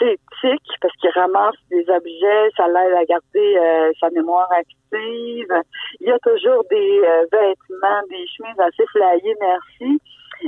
ses 0.00 0.18
tics 0.40 0.78
parce 0.80 0.94
qu'il 0.96 1.10
ramasse 1.10 1.56
des 1.70 1.84
objets, 1.88 2.50
ça 2.56 2.66
l'aide 2.66 2.94
à 2.94 3.04
garder 3.04 3.56
euh, 3.56 3.92
sa 4.00 4.10
mémoire 4.10 4.50
active. 4.50 5.54
Il 6.00 6.08
y 6.08 6.10
a 6.10 6.18
toujours 6.20 6.64
des 6.70 7.00
euh, 7.04 7.26
vêtements, 7.30 8.00
des 8.08 8.26
chemises 8.26 8.58
assez 8.58 8.84
flyées, 8.92 9.36
merci. 9.40 10.00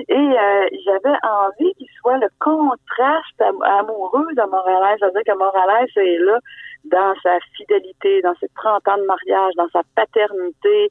Et 0.09 0.15
euh, 0.15 0.69
j'avais 0.87 1.17
envie 1.23 1.75
qu'il 1.75 1.89
soit 2.01 2.17
le 2.17 2.29
contraste 2.41 3.43
amoureux 3.63 4.27
de 4.35 4.51
Morales. 4.51 4.97
C'est-à-dire 4.99 5.23
que 5.27 5.39
Morales 5.39 5.89
est 5.97 6.19
là 6.19 6.39
dans 6.85 7.15
sa 7.23 7.39
fidélité, 7.57 8.23
dans 8.23 8.35
ses 8.41 8.49
30 8.57 8.89
ans 8.89 8.97
de 8.97 9.05
mariage, 9.05 9.53
dans 9.57 9.69
sa 9.69 9.83
paternité, 9.95 10.89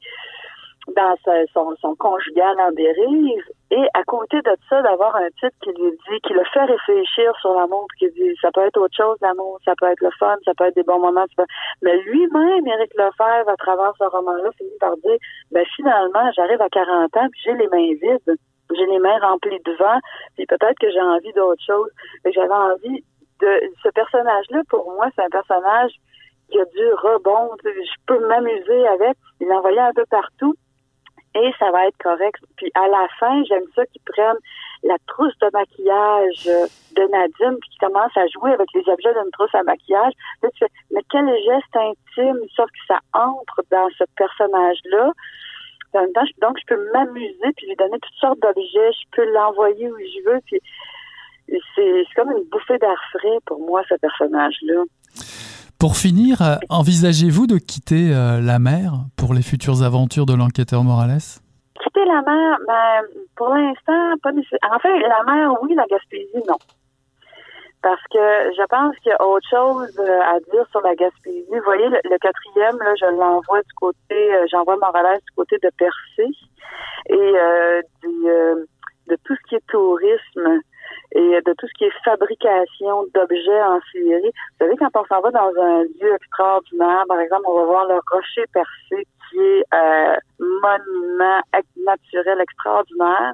dans 0.96 1.14
son, 1.52 1.74
son 1.80 1.94
conjugal 1.96 2.54
en 2.60 2.70
dérive. 2.72 3.44
Et 3.74 3.88
à 3.94 4.04
côté 4.04 4.36
de 4.42 4.54
ça, 4.68 4.82
d'avoir 4.82 5.16
un 5.16 5.28
titre 5.40 5.56
qui 5.62 5.70
lui 5.70 5.92
dit, 5.92 6.20
qui 6.22 6.34
le 6.34 6.44
fait 6.52 6.64
réfléchir 6.64 7.32
sur 7.40 7.54
l'amour, 7.54 7.86
qui 7.98 8.10
dit, 8.10 8.36
ça 8.42 8.50
peut 8.52 8.60
être 8.60 8.76
autre 8.76 8.94
chose, 8.94 9.16
l'amour, 9.22 9.58
ça 9.64 9.72
peut 9.80 9.86
être 9.86 10.02
le 10.02 10.10
fun, 10.18 10.36
ça 10.44 10.52
peut 10.54 10.64
être 10.64 10.76
des 10.76 10.82
bons 10.82 11.00
moments. 11.00 11.24
Mais 11.80 11.96
lui-même, 12.02 12.66
Éric 12.66 12.92
Lefebvre, 12.98 13.48
à 13.48 13.56
travers 13.56 13.94
ce 13.98 14.04
roman-là, 14.04 14.50
finit 14.58 14.78
par 14.78 14.94
dire, 14.98 15.16
ben 15.52 15.64
finalement, 15.74 16.30
j'arrive 16.36 16.60
à 16.60 16.68
40 16.68 17.16
ans, 17.16 17.28
puis 17.32 17.40
j'ai 17.44 17.54
les 17.54 17.68
mains 17.68 17.94
vides 17.94 18.36
j'ai 18.74 18.86
les 18.86 18.98
mains 18.98 19.18
remplies 19.18 19.60
de 19.64 19.72
vent, 19.72 19.98
puis 20.34 20.46
peut-être 20.46 20.78
que 20.78 20.90
j'ai 20.90 21.00
envie 21.00 21.32
d'autre 21.32 21.62
chose. 21.66 21.90
Mais 22.24 22.32
j'avais 22.32 22.54
envie 22.54 23.04
de 23.40 23.72
ce 23.82 23.88
personnage-là, 23.90 24.62
pour 24.70 24.90
moi, 24.92 25.08
c'est 25.14 25.22
un 25.22 25.28
personnage 25.28 25.92
qui 26.50 26.58
a 26.60 26.64
du 26.64 26.92
rebond. 26.94 27.50
Je 27.64 27.94
peux 28.06 28.26
m'amuser 28.26 28.86
avec. 28.88 29.16
Il 29.40 29.48
l'envoyait 29.48 29.80
un 29.80 29.92
peu 29.92 30.04
partout 30.08 30.54
et 31.34 31.52
ça 31.58 31.70
va 31.70 31.86
être 31.86 31.98
correct. 31.98 32.40
Puis 32.56 32.70
à 32.74 32.88
la 32.88 33.06
fin, 33.18 33.42
j'aime 33.44 33.64
ça 33.74 33.84
qu'ils 33.86 34.02
prennent 34.02 34.42
la 34.84 34.96
trousse 35.06 35.36
de 35.38 35.48
maquillage 35.52 36.68
de 36.96 37.02
Nadine 37.10 37.58
puis 37.60 37.70
qu'ils 37.70 37.88
commencent 37.88 38.16
à 38.16 38.26
jouer 38.28 38.52
avec 38.52 38.68
les 38.74 38.88
objets 38.88 39.12
d'une 39.14 39.30
trousse 39.32 39.54
à 39.54 39.62
maquillage. 39.62 40.12
Là, 40.42 40.48
tu 40.50 40.58
fais, 40.58 40.72
mais 40.90 41.02
quel 41.10 41.26
geste 41.26 41.76
intime, 41.76 42.40
sauf 42.54 42.66
que 42.66 42.86
ça 42.88 43.00
entre 43.14 43.62
dans 43.70 43.88
ce 43.98 44.04
personnage-là 44.16 45.12
donc, 46.40 46.56
je 46.58 46.66
peux 46.66 46.90
m'amuser 46.92 47.52
puis 47.56 47.66
lui 47.66 47.76
donner 47.76 47.98
toutes 48.00 48.20
sortes 48.20 48.40
d'objets. 48.40 48.92
Je 48.92 49.06
peux 49.12 49.32
l'envoyer 49.32 49.90
où 49.90 49.98
je 49.98 50.30
veux. 50.30 50.40
Puis 50.46 50.60
c'est 51.74 52.04
comme 52.16 52.30
une 52.30 52.44
bouffée 52.44 52.78
d'air 52.78 53.00
frais 53.10 53.38
pour 53.46 53.60
moi, 53.60 53.82
ce 53.88 53.94
personnage-là. 53.96 54.84
Pour 55.82 55.96
finir, 55.96 56.40
euh, 56.42 56.54
envisagez-vous 56.68 57.48
de 57.48 57.58
quitter 57.58 58.14
euh, 58.14 58.40
la 58.40 58.60
mer 58.60 58.92
pour 59.16 59.34
les 59.34 59.42
futures 59.42 59.82
aventures 59.82 60.26
de 60.26 60.32
l'enquêteur 60.32 60.84
Morales? 60.84 61.42
Quitter 61.74 62.04
la 62.04 62.22
mer, 62.22 62.58
ben, 62.68 63.02
pour 63.34 63.48
l'instant, 63.48 64.14
pas 64.22 64.30
nécessairement. 64.30 64.76
En 64.76 64.78
fait, 64.78 64.96
la 65.00 65.24
mer, 65.24 65.60
oui, 65.60 65.74
la 65.74 65.84
Gaspésie, 65.90 66.46
non 66.48 66.54
parce 67.82 68.02
que 68.12 68.52
je 68.56 68.64
pense 68.66 68.94
qu'il 68.98 69.10
y 69.10 69.12
a 69.12 69.26
autre 69.26 69.48
chose 69.50 69.98
euh, 69.98 70.20
à 70.20 70.38
dire 70.52 70.64
sur 70.70 70.82
la 70.82 70.94
Gaspésie. 70.94 71.44
Vous 71.50 71.64
voyez, 71.64 71.88
le, 71.88 72.18
quatrième, 72.18 72.78
là, 72.78 72.94
je 73.00 73.06
l'envoie 73.18 73.60
du 73.62 73.72
côté, 73.74 74.30
j'envoie 74.52 74.76
Morales 74.76 75.18
du 75.18 75.34
côté 75.34 75.56
de 75.60 75.70
Percé 75.76 76.30
et 77.06 77.32
de 79.08 79.16
tout 79.24 79.34
ce 79.34 79.48
qui 79.48 79.56
est 79.56 79.66
tourisme 79.66 80.60
et 81.14 81.40
de 81.42 81.52
tout 81.58 81.66
ce 81.66 81.72
qui 81.74 81.84
est 81.84 81.92
fabrication 82.04 83.04
d'objets 83.14 83.62
en 83.62 83.80
série. 83.92 84.32
Vous 84.32 84.58
savez, 84.66 84.76
quand 84.76 84.90
on 84.94 85.04
s'en 85.04 85.20
va 85.20 85.30
dans 85.30 85.52
un 85.60 85.82
lieu 85.82 86.14
extraordinaire, 86.14 87.04
par 87.06 87.20
exemple, 87.20 87.42
on 87.46 87.60
va 87.60 87.64
voir 87.64 87.86
le 87.86 88.00
rocher 88.10 88.44
percé 88.52 89.06
qui 89.30 89.38
est 89.38 89.64
un 89.72 90.16
monument 90.38 91.40
naturel 91.86 92.40
extraordinaire. 92.40 93.32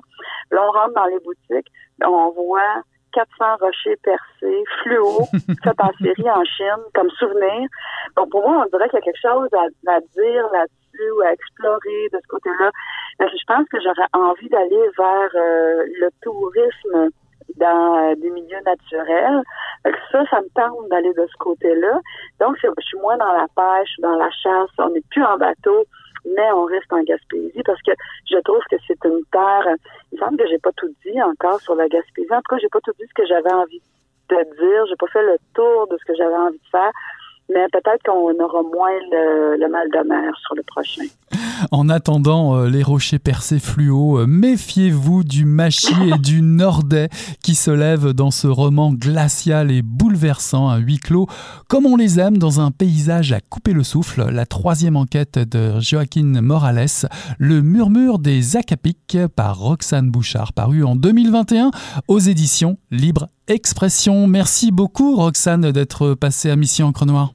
Là, 0.51 0.65
on 0.67 0.71
rentre 0.71 0.95
dans 0.95 1.07
les 1.07 1.19
boutiques, 1.21 1.71
on 2.05 2.31
voit 2.31 2.83
400 3.13 3.57
rochers 3.61 3.97
percés, 4.03 4.65
fluo, 4.83 5.23
fait 5.65 5.81
en 5.81 5.93
série 6.01 6.31
en 6.31 6.45
Chine, 6.45 6.85
comme 6.95 7.11
souvenir. 7.11 7.69
Donc, 8.17 8.31
pour 8.31 8.49
moi, 8.49 8.65
on 8.65 8.77
dirait 8.77 8.89
qu'il 8.89 8.99
y 8.99 9.03
a 9.03 9.05
quelque 9.05 9.21
chose 9.21 9.49
à, 9.55 10.01
dire 10.01 10.49
là-dessus 10.53 11.11
ou 11.17 11.21
à 11.23 11.33
explorer 11.33 12.09
de 12.13 12.19
ce 12.23 12.29
côté-là. 12.29 12.71
Je 13.21 13.45
pense 13.47 13.69
que 13.69 13.81
j'aurais 13.81 14.09
envie 14.13 14.49
d'aller 14.49 14.91
vers 14.97 15.31
euh, 15.35 15.85
le 16.01 16.11
tourisme 16.23 17.11
dans 17.57 18.11
euh, 18.11 18.15
des 18.17 18.31
milieux 18.31 18.61
naturels. 18.65 19.43
Ça, 20.13 20.25
ça 20.31 20.41
me 20.41 20.49
tente 20.55 20.89
d'aller 20.91 21.13
de 21.15 21.27
ce 21.27 21.37
côté-là. 21.39 22.01
Donc, 22.41 22.57
je 22.63 22.69
suis 22.85 22.99
moins 22.99 23.17
dans 23.17 23.33
la 23.33 23.47
pêche, 23.55 23.95
dans 24.01 24.17
la 24.17 24.31
chasse. 24.31 24.71
On 24.79 24.91
n'est 24.91 25.05
plus 25.11 25.25
en 25.25 25.37
bateau 25.37 25.85
mais 26.37 26.51
on 26.53 26.65
reste 26.65 26.93
en 26.93 27.03
Gaspésie 27.03 27.63
parce 27.65 27.81
que 27.83 27.93
je 28.31 28.39
trouve 28.41 28.63
que 28.71 28.77
c'est 28.87 29.03
une 29.05 29.25
terre. 29.31 29.67
Il 30.13 30.19
semble 30.19 30.37
que 30.37 30.47
j'ai 30.49 30.59
pas 30.59 30.73
tout 30.77 30.93
dit 31.05 31.23
encore 31.23 31.61
sur 31.61 31.75
la 31.75 31.89
Gaspésie. 31.89 32.33
En 32.33 32.39
tout 32.39 32.55
cas, 32.55 32.59
j'ai 32.61 32.69
pas 32.69 32.81
tout 32.81 32.93
dit 32.99 33.07
ce 33.09 33.15
que 33.15 33.27
j'avais 33.27 33.53
envie 33.53 33.81
de 34.31 34.37
dire. 34.37 34.87
J'ai 34.89 34.97
pas 34.97 35.07
fait 35.13 35.23
le 35.23 35.37
tour 35.55 35.87
de 35.89 35.97
ce 35.97 36.05
que 36.05 36.15
j'avais 36.17 36.37
envie 36.37 36.59
de 36.59 36.71
faire 36.71 36.91
mais 37.49 37.67
peut-être 37.73 38.03
qu'on 38.05 38.45
aura 38.45 38.63
moins 38.63 38.91
le, 39.11 39.69
mal 39.69 39.89
de 39.91 40.09
mer 40.09 40.33
sur 40.47 40.55
le 40.55 40.63
prochain. 40.63 41.05
En 41.71 41.89
attendant 41.89 42.57
euh, 42.57 42.69
les 42.69 42.83
rochers 42.83 43.19
percés 43.19 43.59
fluo, 43.59 44.19
euh, 44.19 44.27
méfiez-vous 44.27 45.25
du 45.25 45.45
machi 45.45 45.95
et 46.15 46.19
du 46.19 46.43
nordais 46.43 47.09
qui 47.43 47.55
se 47.55 47.71
lèvent 47.71 48.13
dans 48.13 48.31
ce 48.31 48.47
roman 48.47 48.93
glacial 48.93 49.71
et 49.71 49.83
bouleversant, 49.83 50.69
un 50.69 50.79
huis 50.79 50.99
clos, 50.99 51.27
comme 51.69 51.87
on 51.87 51.97
les 51.97 52.21
aime 52.21 52.39
dans 52.39 52.61
un 52.61 52.71
paysage 52.71 53.33
à 53.33 53.41
couper 53.41 53.73
le 53.73 53.83
souffle. 53.83 54.31
La 54.31 54.47
troisième 54.47 54.97
enquête 54.97 55.39
de 55.39 55.81
Joaquin 55.81 56.41
Morales, 56.43 57.09
Le 57.39 57.61
murmure 57.61 58.19
des 58.19 58.57
Acapiques 58.57 59.19
par 59.35 59.59
Roxane 59.59 60.11
Bouchard, 60.11 60.53
paru 60.53 60.85
en 60.85 60.97
2021 60.97 61.71
aux 62.07 62.19
éditions 62.19 62.79
Libre 62.91 63.29
Expression. 63.49 64.27
Merci 64.27 64.71
beaucoup 64.71 65.17
Roxane 65.17 65.73
d'être 65.73 66.15
passée 66.15 66.51
à 66.51 66.57
Mission 66.57 66.89
Encre 66.89 67.07
Noire. 67.07 67.33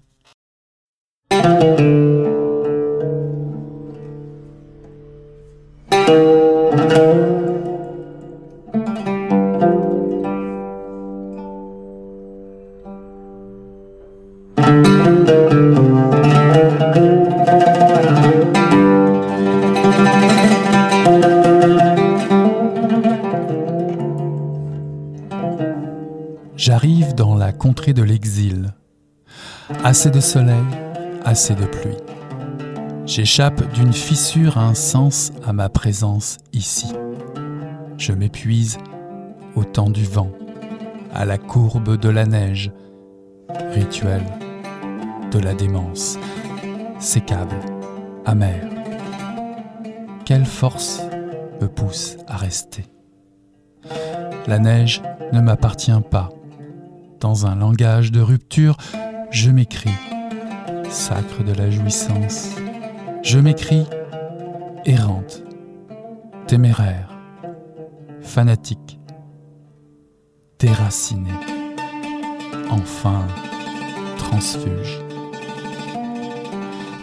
J'arrive 26.66 27.14
dans 27.14 27.36
la 27.36 27.52
contrée 27.52 27.92
de 27.92 28.04
l'exil. 28.04 28.74
Assez 29.84 30.10
de 30.10 30.22
soleil, 30.22 30.64
assez 31.26 31.56
de 31.56 31.66
pluie. 31.66 31.98
J'échappe 33.06 33.74
d'une 33.74 33.94
fissure 33.94 34.58
un 34.58 34.74
sens 34.74 35.34
à 35.46 35.54
ma 35.54 35.70
présence 35.70 36.38
ici. 36.54 36.94
Je 37.98 38.14
m'épuise 38.14 38.78
au 39.56 39.64
temps 39.64 39.90
du 39.90 40.06
vent, 40.06 40.32
à 41.14 41.26
la 41.26 41.38
courbe 41.38 41.98
de 41.98 42.10
la 42.10 42.26
neige, 42.26 42.72
rituel 43.72 44.24
de 45.32 45.40
la 45.40 45.54
démence, 45.54 46.18
sécable, 47.00 47.60
amer. 48.26 48.62
Quelle 50.26 50.46
force 50.46 51.02
me 51.62 51.68
pousse 51.68 52.18
à 52.28 52.38
rester? 52.38 52.86
La 54.48 54.60
neige 54.60 55.02
ne 55.32 55.42
m'appartient 55.42 55.92
pas. 56.10 56.30
Dans 57.20 57.46
un 57.46 57.56
langage 57.56 58.12
de 58.12 58.22
rupture, 58.22 58.78
je 59.32 59.50
m'écris, 59.50 59.92
sacre 60.94 61.44
de 61.44 61.54
la 61.54 61.72
jouissance. 61.72 62.50
Je 63.24 63.40
m'écris, 63.40 63.86
errante, 64.86 65.44
téméraire, 66.48 67.10
fanatique, 68.22 69.00
déraciné, 70.60 71.32
enfin 72.70 73.26
transfuge. 74.18 75.02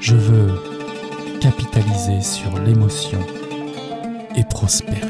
Je 0.01 0.15
veux 0.15 0.53
capitaliser 1.41 2.21
sur 2.23 2.59
l'émotion 2.61 3.21
et 4.37 4.45
prospérer. 4.45 5.01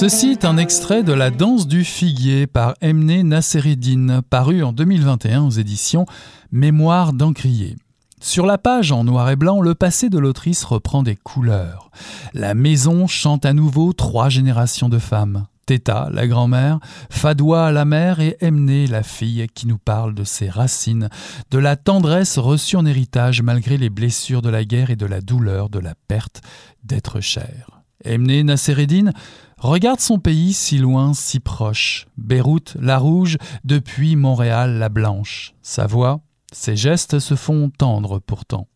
Ceci 0.00 0.30
est 0.30 0.46
un 0.46 0.56
extrait 0.56 1.02
de 1.02 1.12
La 1.12 1.30
danse 1.30 1.66
du 1.66 1.84
figuier 1.84 2.46
par 2.46 2.72
Emne 2.80 3.20
Nassereddin, 3.20 4.22
paru 4.22 4.62
en 4.62 4.72
2021 4.72 5.42
aux 5.42 5.50
éditions 5.50 6.06
Mémoire 6.50 7.12
d'Encrier. 7.12 7.76
Sur 8.18 8.46
la 8.46 8.56
page 8.56 8.92
en 8.92 9.04
noir 9.04 9.28
et 9.28 9.36
blanc, 9.36 9.60
le 9.60 9.74
passé 9.74 10.08
de 10.08 10.18
l'autrice 10.18 10.64
reprend 10.64 11.02
des 11.02 11.16
couleurs. 11.16 11.90
La 12.32 12.54
maison 12.54 13.06
chante 13.06 13.44
à 13.44 13.52
nouveau 13.52 13.92
trois 13.92 14.30
générations 14.30 14.88
de 14.88 14.98
femmes. 14.98 15.46
Teta, 15.66 16.08
la 16.10 16.26
grand-mère, 16.26 16.78
Fadoua, 17.10 17.70
la 17.70 17.84
mère, 17.84 18.20
et 18.20 18.38
Emné, 18.40 18.86
la 18.86 19.02
fille, 19.02 19.48
qui 19.54 19.66
nous 19.66 19.76
parle 19.76 20.14
de 20.14 20.24
ses 20.24 20.48
racines, 20.48 21.10
de 21.50 21.58
la 21.58 21.76
tendresse 21.76 22.38
reçue 22.38 22.76
en 22.76 22.86
héritage 22.86 23.42
malgré 23.42 23.76
les 23.76 23.90
blessures 23.90 24.40
de 24.40 24.48
la 24.48 24.64
guerre 24.64 24.88
et 24.88 24.96
de 24.96 25.04
la 25.04 25.20
douleur 25.20 25.68
de 25.68 25.78
la 25.78 25.92
perte 26.08 26.40
d'être 26.84 27.20
cher. 27.20 27.79
Emné 28.04 28.42
Nassereddin 28.44 29.12
regarde 29.58 30.00
son 30.00 30.18
pays 30.18 30.52
si 30.52 30.78
loin, 30.78 31.12
si 31.14 31.40
proche. 31.40 32.06
Beyrouth, 32.16 32.76
la 32.80 32.98
rouge, 32.98 33.36
depuis 33.64 34.16
Montréal, 34.16 34.78
la 34.78 34.88
blanche. 34.88 35.54
Sa 35.62 35.86
voix, 35.86 36.20
ses 36.52 36.76
gestes 36.76 37.18
se 37.18 37.34
font 37.34 37.70
tendres 37.76 38.18
pourtant. 38.18 38.68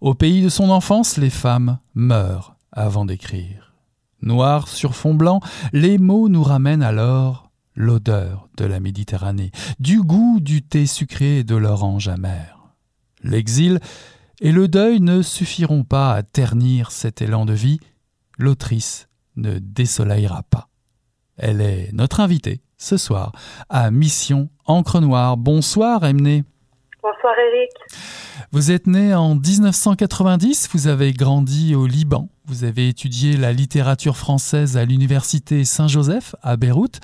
Au 0.00 0.14
pays 0.14 0.42
de 0.42 0.48
son 0.48 0.70
enfance, 0.70 1.16
les 1.16 1.30
femmes 1.30 1.78
meurent 1.94 2.56
avant 2.72 3.04
d'écrire. 3.04 3.74
Noir 4.22 4.68
sur 4.68 4.94
fond 4.94 5.14
blanc, 5.14 5.40
les 5.72 5.98
mots 5.98 6.28
nous 6.28 6.42
ramènent 6.42 6.82
alors 6.82 7.50
l'odeur 7.74 8.48
de 8.56 8.64
la 8.64 8.80
Méditerranée, 8.80 9.50
du 9.78 10.02
goût 10.02 10.38
du 10.40 10.62
thé 10.62 10.86
sucré 10.86 11.38
et 11.38 11.44
de 11.44 11.56
l'orange 11.56 12.08
amère. 12.08 12.58
L'exil 13.22 13.80
et 14.40 14.52
le 14.52 14.68
deuil 14.68 15.00
ne 15.00 15.22
suffiront 15.22 15.84
pas 15.84 16.14
à 16.14 16.22
ternir 16.22 16.90
cet 16.90 17.22
élan 17.22 17.44
de 17.44 17.52
vie, 17.52 17.80
l'autrice 18.42 19.08
ne 19.36 19.58
désoleillera 19.58 20.42
pas. 20.44 20.68
Elle 21.36 21.60
est 21.60 21.90
notre 21.92 22.20
invitée 22.20 22.60
ce 22.76 22.96
soir 22.96 23.32
à 23.68 23.90
Mission 23.90 24.50
Encre 24.66 25.00
Noire. 25.00 25.36
Bonsoir 25.36 26.04
Emné. 26.04 26.44
Bonsoir 27.02 27.32
Eric. 27.38 27.70
Vous 28.52 28.70
êtes 28.70 28.86
né 28.86 29.14
en 29.14 29.34
1990, 29.34 30.68
vous 30.72 30.86
avez 30.86 31.12
grandi 31.12 31.74
au 31.74 31.86
Liban, 31.86 32.28
vous 32.44 32.64
avez 32.64 32.88
étudié 32.88 33.38
la 33.38 33.52
littérature 33.52 34.18
française 34.18 34.76
à 34.76 34.84
l'université 34.84 35.64
Saint-Joseph 35.64 36.34
à 36.42 36.58
Beyrouth. 36.58 37.00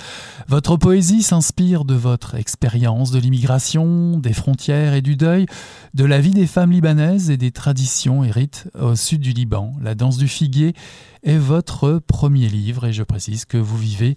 Votre 0.48 0.76
poésie 0.76 1.22
s'inspire 1.22 1.86
de 1.86 1.94
votre 1.94 2.34
expérience 2.34 3.10
de 3.10 3.18
l'immigration, 3.18 4.18
des 4.18 4.34
frontières 4.34 4.92
et 4.92 5.02
du 5.02 5.16
deuil, 5.16 5.46
de 5.94 6.04
la 6.04 6.20
vie 6.20 6.32
des 6.32 6.46
femmes 6.46 6.72
libanaises 6.72 7.30
et 7.30 7.38
des 7.38 7.50
traditions 7.50 8.22
et 8.22 8.30
rites 8.30 8.68
au 8.78 8.96
sud 8.96 9.22
du 9.22 9.32
Liban. 9.32 9.72
La 9.80 9.94
danse 9.94 10.18
du 10.18 10.28
figuier 10.28 10.74
est 11.22 11.38
votre 11.38 12.00
premier 12.06 12.48
livre 12.48 12.86
et 12.86 12.92
je 12.92 13.02
précise 13.02 13.46
que 13.46 13.56
vous 13.56 13.78
vivez 13.78 14.16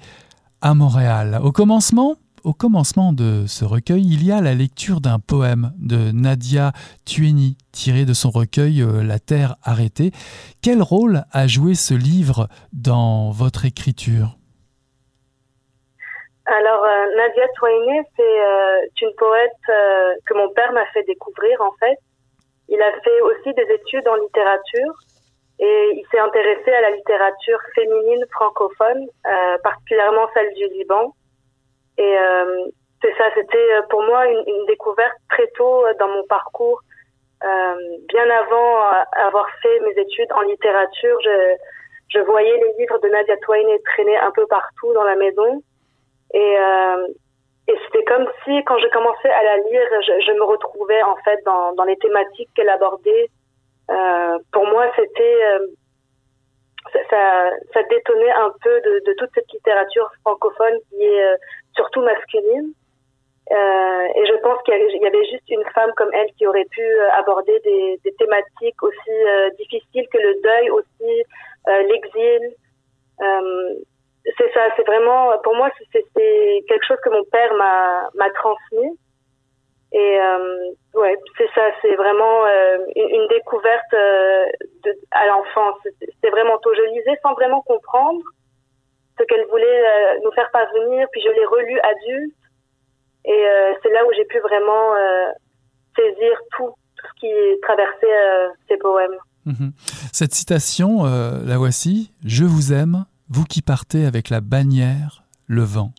à 0.61 0.73
Montréal. 0.73 1.39
Au 1.41 1.53
commencement, 1.53 2.15
au 2.43 2.53
commencement 2.53 3.13
de 3.13 3.45
ce 3.47 3.65
recueil, 3.65 4.01
il 4.01 4.25
y 4.25 4.31
a 4.31 4.41
la 4.41 4.53
lecture 4.53 5.01
d'un 5.01 5.19
poème 5.19 5.71
de 5.77 6.11
Nadia 6.13 6.71
Tueni, 7.05 7.57
tiré 7.71 8.05
de 8.05 8.13
son 8.13 8.29
recueil 8.29 8.81
euh, 8.81 9.03
La 9.03 9.19
Terre 9.19 9.55
arrêtée. 9.63 10.11
Quel 10.63 10.81
rôle 10.81 11.23
a 11.31 11.47
joué 11.47 11.75
ce 11.75 11.93
livre 11.93 12.47
dans 12.73 13.31
votre 13.31 13.65
écriture? 13.65 14.37
Alors, 16.45 16.83
euh, 16.83 17.15
Nadia 17.15 17.47
Tueni, 17.59 17.99
c'est 18.15 18.41
euh, 18.41 18.79
une 19.01 19.15
poète 19.17 19.65
que 20.25 20.33
mon 20.33 20.49
père 20.53 20.71
m'a 20.73 20.85
fait 20.93 21.03
découvrir, 21.03 21.61
en 21.61 21.71
fait. 21.79 21.97
Il 22.69 22.81
a 22.81 22.91
fait 23.01 23.21
aussi 23.21 23.53
des 23.53 23.67
études 23.73 24.07
en 24.07 24.15
littérature 24.15 24.93
et 25.59 25.89
il 25.93 26.05
s'est 26.11 26.19
intéressé 26.19 26.71
à 26.71 26.81
la 26.81 26.91
littérature 26.91 27.59
féminine 27.75 28.23
francophone, 28.31 29.07
particulièrement 29.63 30.27
celle 30.33 30.53
du 30.53 30.67
Liban. 30.77 31.13
Et 31.99 32.17
euh, 32.17 32.65
c'est 33.01 33.13
ça, 33.17 33.25
c'était 33.35 33.73
euh, 33.73 33.81
pour 33.89 34.01
moi 34.03 34.25
une, 34.25 34.65
découverte 34.67 35.17
très 35.29 35.47
tôt 35.57 35.85
euh, 35.85 35.93
dans 35.99 36.07
mon 36.07 36.23
parcours. 36.23 36.81
Bien 37.41 38.29
avant 38.29 38.81
avoir 39.13 39.47
fait 39.61 39.79
mes 39.81 40.01
études 40.01 40.31
en 40.33 40.41
littérature, 40.41 41.17
je, 41.21 42.19
voyais 42.19 42.53
les 42.53 42.73
livres 42.79 42.99
de 42.99 43.07
Nadia 43.07 43.37
Twain 43.37 43.65
traîner 43.85 44.17
un 44.17 44.31
peu 44.31 44.45
partout 44.47 44.91
dans 44.93 45.03
la 45.03 45.15
maison. 45.15 45.61
Et, 46.33 46.57
c'était 47.85 48.03
comme 48.03 48.27
si, 48.43 48.61
quand 48.65 48.77
je 48.79 48.87
commençais 48.89 49.29
à 49.29 49.43
la 49.43 49.57
lire, 49.57 49.87
je, 50.01 50.31
me 50.33 50.43
retrouvais 50.43 51.01
en 51.03 51.15
fait 51.17 51.39
dans, 51.45 51.73
dans 51.75 51.85
les 51.85 51.95
thématiques 51.97 52.49
qu'elle 52.55 52.67
abordait. 52.67 53.29
Pour 54.51 54.67
moi, 54.67 54.91
c'était 54.97 55.41
ça, 56.91 57.51
ça, 57.73 57.83
détonnait 57.83 58.31
un 58.31 58.51
peu 58.61 58.81
de, 58.81 59.13
toute 59.13 59.29
cette 59.33 59.51
littérature 59.53 60.11
francophone 60.23 60.77
qui 60.89 61.03
est 61.03 61.35
surtout 61.79 62.01
masculine. 62.01 62.73
Euh, 63.51 64.05
et 64.15 64.25
je 64.27 64.35
pense 64.43 64.61
qu'il 64.63 64.75
y 64.75 65.07
avait 65.07 65.25
juste 65.25 65.49
une 65.49 65.63
femme 65.73 65.91
comme 65.95 66.09
elle 66.13 66.31
qui 66.37 66.45
aurait 66.45 66.67
pu 66.69 66.81
euh, 66.81 67.11
aborder 67.13 67.57
des, 67.63 68.13
thématiques 68.19 68.83
aussi 68.83 69.09
euh, 69.09 69.49
difficiles 69.57 70.07
que 70.13 70.19
le 70.19 70.35
deuil, 70.43 70.69
aussi 70.69 71.11
l'exil. 71.89 72.55
C'est 74.37 74.53
ça, 74.53 74.61
c'est 74.75 74.85
vraiment, 74.85 75.37
pour 75.43 75.55
moi, 75.55 75.69
c'est 75.91 76.03
quelque 76.67 76.85
chose 76.85 76.97
que 77.03 77.09
mon 77.09 77.23
père 77.25 77.53
m'a 77.55 78.29
transmis. 78.35 78.99
Et 79.91 80.19
ouais, 80.93 81.17
c'est 81.37 81.49
ça, 81.55 81.63
c'est 81.81 81.95
vraiment 81.95 82.45
une, 82.95 83.27
découverte 83.27 83.93
à 85.11 85.27
l'enfance. 85.27 85.77
C'était 85.99 86.29
vraiment 86.29 86.57
tôt. 86.59 86.73
Je 86.73 86.93
lisais 86.93 87.17
sans 87.21 87.33
vraiment 87.33 87.61
comprendre 87.61 88.21
ce 89.19 89.23
qu'elle 89.25 89.45
voulait 89.49 89.65
euh, 89.65 90.19
nous 90.23 90.31
faire 90.31 90.49
parvenir, 90.51 91.07
puis 91.11 91.21
je 91.21 91.29
l'ai 91.29 91.45
relu 91.45 91.79
adulte. 91.79 92.35
Et 93.25 93.31
euh, 93.31 93.73
c'est 93.83 93.91
là 93.91 94.05
où 94.07 94.13
j'ai 94.15 94.25
pu 94.25 94.39
vraiment 94.39 94.95
euh, 94.95 95.31
saisir 95.95 96.39
tout, 96.55 96.73
tout, 96.95 97.07
ce 97.07 97.19
qui 97.19 97.61
traversait 97.61 98.51
ces 98.67 98.77
poèmes. 98.77 99.17
Mhm. 99.45 99.71
Cette 100.13 100.33
citation, 100.33 101.03
la 101.03 101.57
voici. 101.57 102.11
Je 102.25 102.45
vous 102.45 102.73
aime, 102.73 103.05
vous 103.29 103.43
qui 103.43 103.61
partez 103.61 104.05
avec 104.05 104.29
la 104.29 104.41
bannière, 104.41 105.23
le 105.47 105.63
vent. 105.63 105.91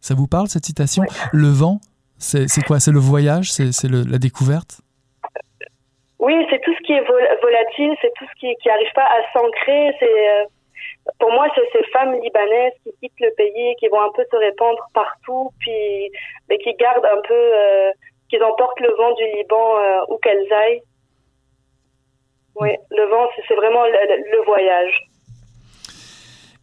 Ça 0.00 0.14
vous 0.14 0.26
parle 0.26 0.48
cette 0.48 0.64
citation? 0.64 1.04
Le 1.32 1.48
vent, 1.48 1.80
c'est 2.18 2.64
quoi? 2.66 2.80
C'est 2.80 2.92
le 2.92 2.98
voyage? 2.98 3.52
C'est 3.52 3.88
la 3.88 4.18
découverte? 4.18 4.80
Oui, 6.18 6.34
c'est 6.50 6.60
tout 6.60 6.74
ce 6.74 6.86
qui 6.86 6.92
est 6.92 7.04
volatile, 7.42 7.96
c'est 8.02 8.12
tout 8.16 8.26
ce 8.26 8.40
qui 8.40 8.54
n'arrive 8.66 8.92
pas 8.94 9.04
à 9.04 9.32
s'ancrer. 9.32 9.96
C'est 9.98 10.46
pour 11.18 11.32
moi, 11.32 11.48
c'est 11.54 11.68
ces 11.72 11.84
femmes 11.90 12.14
libanaises 12.20 12.72
qui 12.84 12.92
quittent 13.00 13.20
le 13.20 13.34
pays, 13.36 13.74
qui 13.78 13.88
vont 13.88 14.02
un 14.02 14.12
peu 14.14 14.24
se 14.30 14.36
répandre 14.36 14.88
partout, 14.92 15.50
puis 15.58 16.10
mais 16.48 16.58
qui 16.58 16.74
gardent 16.74 17.06
un 17.06 17.20
peu, 17.26 17.34
euh, 17.34 17.90
qui 18.28 18.40
emportent 18.42 18.80
le 18.80 18.94
vent 18.96 19.14
du 19.14 19.24
Liban 19.36 19.78
euh, 19.78 20.00
où 20.08 20.18
qu'elles 20.18 20.52
aillent. 20.52 20.82
Oui, 22.56 22.70
le 22.90 23.04
vent, 23.06 23.28
c'est 23.48 23.54
vraiment 23.54 23.84
le, 23.84 24.44
voyage. 24.44 25.08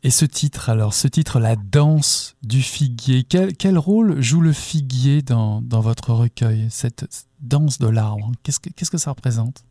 Et 0.04 0.12
ce 0.12 0.26
titre, 0.26 0.70
alors, 0.70 0.94
ce 0.94 1.08
titre, 1.08 1.40
La 1.40 1.56
danse 1.56 2.36
du 2.44 2.62
figuier, 2.62 3.24
quel, 3.30 3.56
quel 3.58 3.78
rôle 3.78 4.22
joue 4.22 4.42
le 4.42 4.54
figuier 4.54 5.22
dans, 5.22 5.62
dans 5.62 5.82
votre 5.82 6.12
recueil, 6.12 6.68
cette 6.70 7.06
danse 7.40 7.80
de 7.80 7.90
l'arbre? 7.90 8.32
Qu'est-ce 8.44 8.60
que 8.60 8.70
Qu'est-ce 8.70 8.92
que 8.92 9.00
ça 9.00 9.12
représente? 9.12 9.64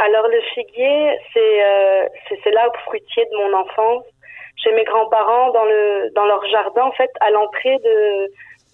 Alors 0.00 0.28
le 0.28 0.40
figuier, 0.54 1.18
c'est 1.32 1.64
euh, 1.64 2.08
c'est 2.28 2.50
l'arbre 2.52 2.78
fruitier 2.86 3.26
de 3.26 3.36
mon 3.36 3.52
enfance. 3.58 4.04
Chez 4.56 4.72
mes 4.72 4.84
grands-parents, 4.84 5.50
dans 5.52 5.64
le 5.64 6.10
dans 6.14 6.24
leur 6.24 6.44
jardin, 6.46 6.84
en 6.84 6.92
fait, 6.92 7.10
à 7.20 7.30
l'entrée 7.30 7.76
de 7.78 8.28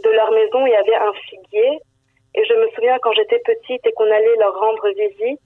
de 0.05 0.11
leur 0.11 0.31
maison, 0.31 0.65
il 0.67 0.73
y 0.73 0.77
avait 0.77 0.95
un 0.95 1.13
figuier. 1.29 1.81
Et 2.37 2.45
je 2.45 2.55
me 2.55 2.69
souviens 2.71 2.99
quand 3.01 3.13
j'étais 3.13 3.41
petite 3.41 3.85
et 3.85 3.93
qu'on 3.93 4.11
allait 4.11 4.37
leur 4.37 4.57
rendre 4.59 4.89
visite, 4.91 5.41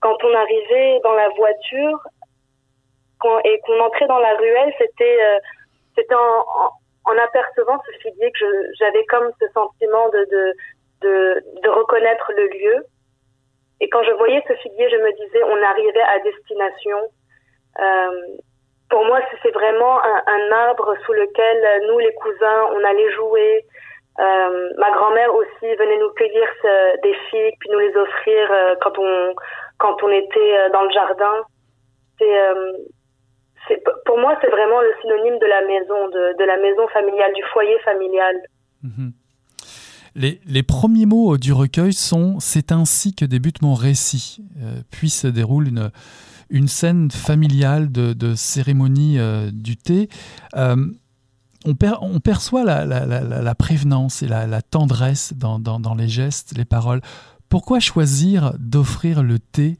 quand 0.00 0.16
on 0.24 0.34
arrivait 0.34 1.00
dans 1.02 1.14
la 1.14 1.28
voiture 1.30 1.98
et 3.44 3.60
qu'on 3.60 3.80
entrait 3.80 4.06
dans 4.06 4.18
la 4.18 4.34
ruelle, 4.36 4.74
c'était 4.76 5.16
euh, 5.22 6.14
en, 6.14 7.10
en, 7.10 7.18
apercevant 7.18 7.80
ce 7.86 7.98
figuier 8.02 8.30
que 8.32 8.44
j'avais 8.78 9.04
comme 9.06 9.30
ce 9.40 9.46
sentiment 9.54 10.10
de 10.10 10.52
de 11.00 11.42
de 11.62 11.68
reconnaître 11.70 12.30
le 12.36 12.46
lieu 12.48 12.84
Et 13.80 13.88
quand 13.88 14.02
je 14.04 14.12
voyais 14.12 14.42
ce 14.46 14.54
figuier, 14.54 14.88
je 14.90 14.96
me 14.96 15.12
disais, 15.12 15.42
on 15.42 15.62
arrivait 15.62 16.02
à 16.02 16.18
destination. 16.20 16.98
Euh, 17.80 18.36
pour 18.88 19.04
moi, 19.04 19.20
c'est 19.42 19.50
vraiment 19.50 20.00
un, 20.02 20.52
arbre 20.52 20.94
sous 21.04 21.12
lequel 21.12 21.88
nous, 21.88 21.98
les 21.98 22.12
cousins, 22.14 22.68
on 22.72 22.84
allait 22.84 23.12
jouer. 23.12 23.64
Euh, 24.20 24.70
ma 24.78 24.90
grand-mère 24.92 25.34
aussi 25.34 25.74
venait 25.74 25.98
nous 25.98 26.10
cueillir 26.10 26.46
des 27.02 27.14
figues, 27.30 27.56
puis 27.58 27.70
nous 27.70 27.80
les 27.80 27.96
offrir 27.96 28.52
euh, 28.52 28.74
quand 28.80 28.96
on 28.98 29.34
quand 29.78 30.00
on 30.04 30.08
était 30.08 30.70
dans 30.70 30.82
le 30.82 30.90
jardin. 30.90 31.42
Pour 34.04 34.18
moi, 34.18 34.38
c'est 34.40 34.50
vraiment 34.50 34.80
le 34.80 34.94
synonyme 35.00 35.38
de 35.38 35.46
la 35.46 35.62
maison, 35.62 36.08
de, 36.08 36.44
la 36.44 36.56
maison 36.58 36.86
familiale, 36.88 37.32
du 37.32 37.42
foyer 37.52 37.78
familial. 37.80 38.40
Mhm. 38.82 39.12
Les, 40.16 40.62
premiers 40.62 41.06
mots 41.06 41.36
du 41.38 41.52
recueil 41.52 41.92
sont 41.92 42.38
C'est 42.38 42.70
ainsi 42.70 43.14
que 43.14 43.24
débute 43.24 43.62
mon 43.62 43.74
récit, 43.74 44.38
euh, 44.62 44.80
puis 44.90 45.10
se 45.10 45.26
déroule 45.26 45.68
une, 45.68 45.90
une 46.50 46.68
scène 46.68 47.10
familiale 47.10 47.90
de, 47.90 48.34
cérémonie 48.34 49.18
euh, 49.18 49.50
du 49.52 49.76
thé. 49.76 50.08
Euh, 50.56 50.76
on, 51.66 51.74
per, 51.74 51.94
on, 52.00 52.20
perçoit 52.20 52.62
la, 52.64 53.54
prévenance 53.54 54.22
et 54.22 54.28
la, 54.28 54.62
tendresse 54.62 55.32
dans, 55.34 55.94
les 55.96 56.08
gestes, 56.08 56.56
les 56.56 56.64
paroles. 56.64 57.00
Pourquoi 57.50 57.80
choisir 57.80 58.52
d'offrir 58.58 59.22
le 59.22 59.38
thé 59.38 59.78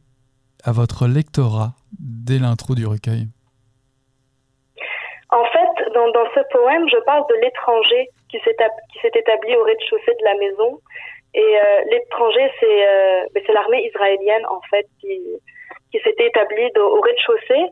à 0.65 0.73
votre 0.73 1.07
lectorat 1.07 1.75
dès 1.99 2.39
l'intro 2.39 2.75
du 2.75 2.87
recueil? 2.87 3.29
En 5.31 5.45
fait, 5.53 5.93
dans, 5.95 6.27
ce 6.35 6.41
poème, 6.53 6.89
je 6.89 7.05
parle 7.05 7.25
de 7.29 7.35
l'étranger 7.43 8.09
qui 8.41 8.99
s'est 9.01 9.13
établi 9.15 9.57
au 9.57 9.65
rez-de-chaussée 9.65 10.15
de 10.19 10.25
la 10.25 10.35
maison. 10.35 10.81
Et 11.35 11.59
euh, 11.59 11.81
l'étranger, 11.91 12.51
c'est 12.61 12.89
euh, 12.89 13.25
ben, 13.35 13.43
l'armée 13.53 13.87
israélienne, 13.87 14.47
en 14.47 14.61
fait, 14.71 14.87
qui, 15.01 15.21
qui 15.91 15.99
s'était 16.01 16.29
établie 16.29 16.71
au 16.77 17.01
rez-de-chaussée. 17.01 17.67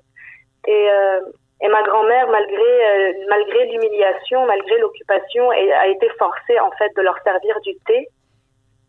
Et, 0.67 0.89
euh, 0.91 1.21
et 1.61 1.69
ma 1.69 1.83
grand-mère, 1.83 2.27
malgré, 2.29 3.15
malgré 3.29 3.67
l'humiliation, 3.67 4.45
malgré 4.47 4.79
l'occupation, 4.79 5.51
a 5.51 5.87
été 5.87 6.09
forcée, 6.19 6.59
en 6.59 6.73
fait, 6.73 6.91
de 6.97 7.03
leur 7.03 7.17
servir 7.23 7.61
du 7.61 7.75
thé. 7.87 8.09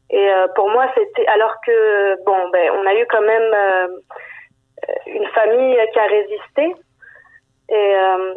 Et 0.09 0.27
pour 0.55 0.69
moi, 0.69 0.91
c'était 0.95 1.27
alors 1.27 1.55
que 1.65 2.23
bon, 2.23 2.49
ben, 2.49 2.71
on 2.71 2.85
a 2.87 2.95
eu 2.95 3.05
quand 3.07 3.21
même 3.21 3.55
une 5.05 5.27
famille 5.27 5.77
qui 5.91 5.99
a 5.99 6.05
résisté. 6.05 6.75
Et 7.69 7.95
euh, 7.95 8.33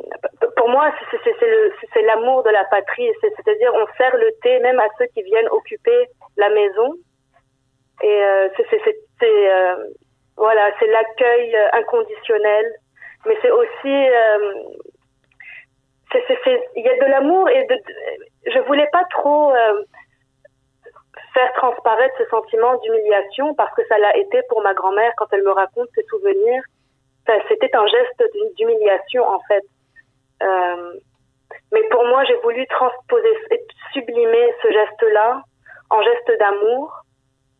pour 0.57 0.69
moi, 0.69 0.93
c'est 1.11 2.03
l'amour 2.03 2.43
de 2.45 2.51
la 2.51 2.65
patrie. 2.65 3.11
C'est-à-dire, 3.21 3.73
on 3.75 3.87
sert 3.97 4.17
le 4.17 4.31
thé 4.43 4.61
même 4.61 4.79
à 4.79 4.89
ceux 4.99 5.07
qui 5.07 5.23
viennent 5.23 5.49
occuper 5.51 6.07
la 6.37 6.49
maison. 6.51 6.95
Et 8.03 8.23
euh, 8.25 8.49
c'est 8.57 9.51
euh, 9.51 9.77
voilà, 10.37 10.71
c'est 10.79 10.87
l'accueil 10.87 11.57
inconditionnel. 11.73 12.73
Mais 13.27 13.37
c'est 13.43 13.51
aussi, 13.51 13.75
il 16.77 16.85
y 16.85 16.89
a 16.89 17.05
de 17.05 17.11
l'amour 17.11 17.49
et 17.49 17.65
de, 17.65 17.77
je 18.47 18.59
voulais 18.61 18.89
pas 18.93 19.03
trop 19.11 19.53
faire 21.35 21.53
transparaître 21.55 22.15
ce 22.19 22.25
sentiment 22.27 22.77
d'humiliation 22.79 23.55
parce 23.55 23.75
que 23.75 23.85
ça 23.89 23.99
l'a 23.99 24.17
été 24.17 24.41
pour 24.49 24.63
ma 24.63 24.75
grand-mère 24.75 25.13
quand 25.17 25.27
elle 25.33 25.43
me 25.43 25.51
raconte 25.51 25.89
ses 25.95 26.05
souvenirs. 26.05 26.63
C'était 27.49 27.75
un 27.75 27.87
geste 27.87 28.23
d'humiliation 28.57 29.25
en 29.27 29.41
fait. 29.49 29.65
Euh, 30.43 30.93
mais 31.73 31.83
pour 31.91 32.05
moi, 32.07 32.25
j'ai 32.25 32.37
voulu 32.43 32.67
transposer, 32.69 33.29
sublimer 33.93 34.55
ce 34.63 34.69
geste-là 34.69 35.43
en 35.91 36.03
geste 36.03 36.39
d'amour. 36.39 37.03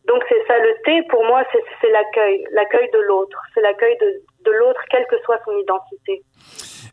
Donc 0.07 0.23
c'est 0.29 0.41
ça, 0.47 0.57
le 0.59 0.73
thé 0.85 1.03
pour 1.09 1.23
moi, 1.25 1.43
c'est 1.51 1.91
l'accueil, 1.91 2.45
l'accueil 2.51 2.89
de 2.93 2.99
l'autre, 2.99 3.41
c'est 3.53 3.61
l'accueil 3.61 3.97
de, 3.99 4.23
de 4.45 4.51
l'autre, 4.51 4.79
quelle 4.89 5.05
que 5.07 5.17
soit 5.25 5.39
son 5.43 5.51
identité. 5.57 6.23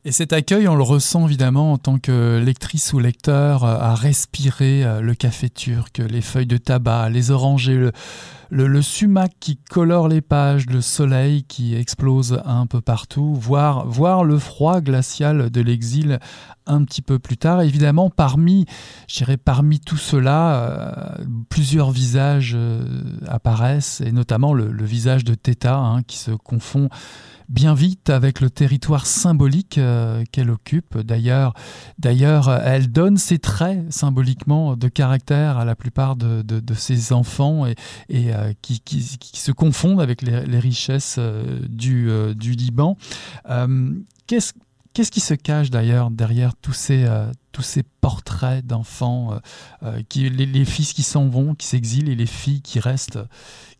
Et 0.04 0.12
cet 0.12 0.32
accueil, 0.32 0.66
on 0.68 0.74
le 0.74 0.82
ressent 0.82 1.26
évidemment 1.26 1.72
en 1.72 1.78
tant 1.78 1.98
que 1.98 2.38
lectrice 2.38 2.92
ou 2.92 2.98
lecteur 2.98 3.64
euh, 3.64 3.76
à 3.80 3.94
respirer 3.94 4.84
euh, 4.84 5.00
le 5.00 5.14
café 5.14 5.48
turc, 5.48 5.98
les 5.98 6.20
feuilles 6.20 6.46
de 6.46 6.56
tabac, 6.56 7.08
les 7.08 7.30
orangers, 7.30 7.74
le, 7.74 7.92
le, 8.50 8.82
sumac 8.82 9.32
qui 9.40 9.56
colore 9.56 10.08
les 10.08 10.20
pages, 10.20 10.66
le 10.66 10.80
soleil 10.80 11.44
qui 11.44 11.74
explose 11.74 12.40
un 12.44 12.66
peu 12.66 12.80
partout, 12.80 13.34
voir, 13.34 13.86
voir 13.86 14.24
le 14.24 14.38
froid 14.38 14.80
glacial 14.80 15.50
de 15.50 15.60
l'exil 15.60 16.18
un 16.66 16.84
petit 16.84 17.02
peu 17.02 17.18
plus 17.18 17.36
tard. 17.36 17.62
Évidemment, 17.62 18.10
parmi, 18.10 18.66
parmi 19.44 19.80
tout 19.80 19.96
cela, 19.96 20.54
euh, 20.54 21.24
plusieurs 21.48 21.90
visages 21.90 22.54
euh, 22.54 22.84
apparaissent, 23.26 24.00
et 24.00 24.12
notamment 24.12 24.54
le, 24.54 24.70
le 24.70 24.84
visage 24.84 25.24
de 25.24 25.34
Theta 25.34 25.76
hein, 25.76 26.02
qui 26.02 26.18
se 26.18 26.30
confond 26.30 26.88
bien 27.48 27.74
vite 27.74 28.10
avec 28.10 28.40
le 28.40 28.50
territoire 28.50 29.06
symbolique 29.06 29.78
euh, 29.78 30.24
qu'elle 30.32 30.50
occupe. 30.50 30.98
D'ailleurs, 30.98 31.54
d'ailleurs, 31.98 32.50
elle 32.50 32.90
donne 32.90 33.16
ses 33.16 33.38
traits 33.38 33.92
symboliquement 33.92 34.76
de 34.76 34.88
caractère 34.88 35.58
à 35.58 35.64
la 35.64 35.74
plupart 35.74 36.16
de, 36.16 36.42
ses 36.74 37.12
enfants 37.12 37.66
et, 37.66 37.74
euh, 38.10 38.52
qui, 38.62 39.02
se 39.34 39.52
confondent 39.52 40.00
avec 40.00 40.22
les, 40.22 40.58
richesses 40.58 41.16
euh, 41.18 41.60
du, 41.68 42.10
Liban. 42.54 42.96
Qu'est-ce 44.26 45.10
qui 45.10 45.20
se 45.20 45.34
cache 45.34 45.70
d'ailleurs 45.70 46.10
derrière 46.10 46.54
tous 46.54 46.72
ces, 46.72 47.04
tous 47.50 47.62
ces 47.62 47.82
portraits 47.82 48.64
d'enfants, 48.64 49.40
les, 49.82 50.30
les, 50.30 50.64
fils 50.64 50.92
qui 50.92 51.02
s'en 51.02 51.28
vont, 51.28 51.54
qui 51.54 51.66
s'exilent 51.66 52.08
et 52.08 52.14
les 52.14 52.26
filles 52.26 52.62
qui 52.62 52.78
restent, 52.78 53.18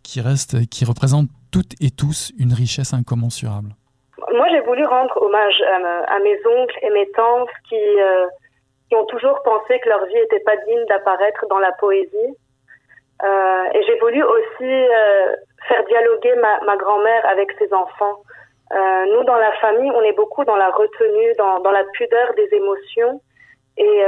qui 0.05 0.21
restent, 0.21 0.69
qui 0.71 0.85
représentent 0.85 1.33
toutes 1.51 1.75
et 1.81 1.91
tous 1.91 2.31
une 2.39 2.53
richesse 2.53 2.93
incommensurable 2.93 3.71
Moi, 4.33 4.47
j'ai 4.51 4.61
voulu 4.61 4.85
rendre 4.85 5.17
hommage 5.21 5.61
à, 5.63 6.19
mes 6.21 6.39
oncles 6.47 6.79
et 6.83 6.91
mes 6.91 7.11
tantes 7.13 7.55
qui, 7.69 7.77
euh, 7.77 8.27
qui 8.89 8.97
ont 8.97 9.07
toujours 9.07 9.43
pensé 9.43 9.81
que 9.81 9.89
leur 9.89 10.05
vie 10.07 10.15
n'était 10.15 10.41
pas 10.41 10.57
digne 10.69 10.85
d'apparaître 10.89 11.47
dans 11.49 11.59
la 11.59 11.73
poésie. 11.73 12.37
Euh, 13.23 13.65
et 13.73 13.83
j'ai 13.85 13.99
voulu 14.01 14.23
aussi 14.23 14.71
euh, 14.71 15.37
faire 15.69 15.85
dialoguer 15.87 16.35
ma, 16.67 16.77
grand-mère 16.77 17.27
avec 17.27 17.51
ses 17.59 17.73
enfants. 17.73 18.23
Nous, 18.73 19.23
dans 19.23 19.37
la 19.37 19.53
famille, 19.61 19.93
on 19.95 20.03
est 20.03 20.17
beaucoup 20.17 20.45
dans 20.45 20.57
la 20.57 20.71
retenue, 20.71 21.33
dans, 21.39 21.71
la 21.71 21.85
pudeur 21.93 22.35
des 22.35 22.49
émotions. 22.53 23.21
Et 23.77 24.03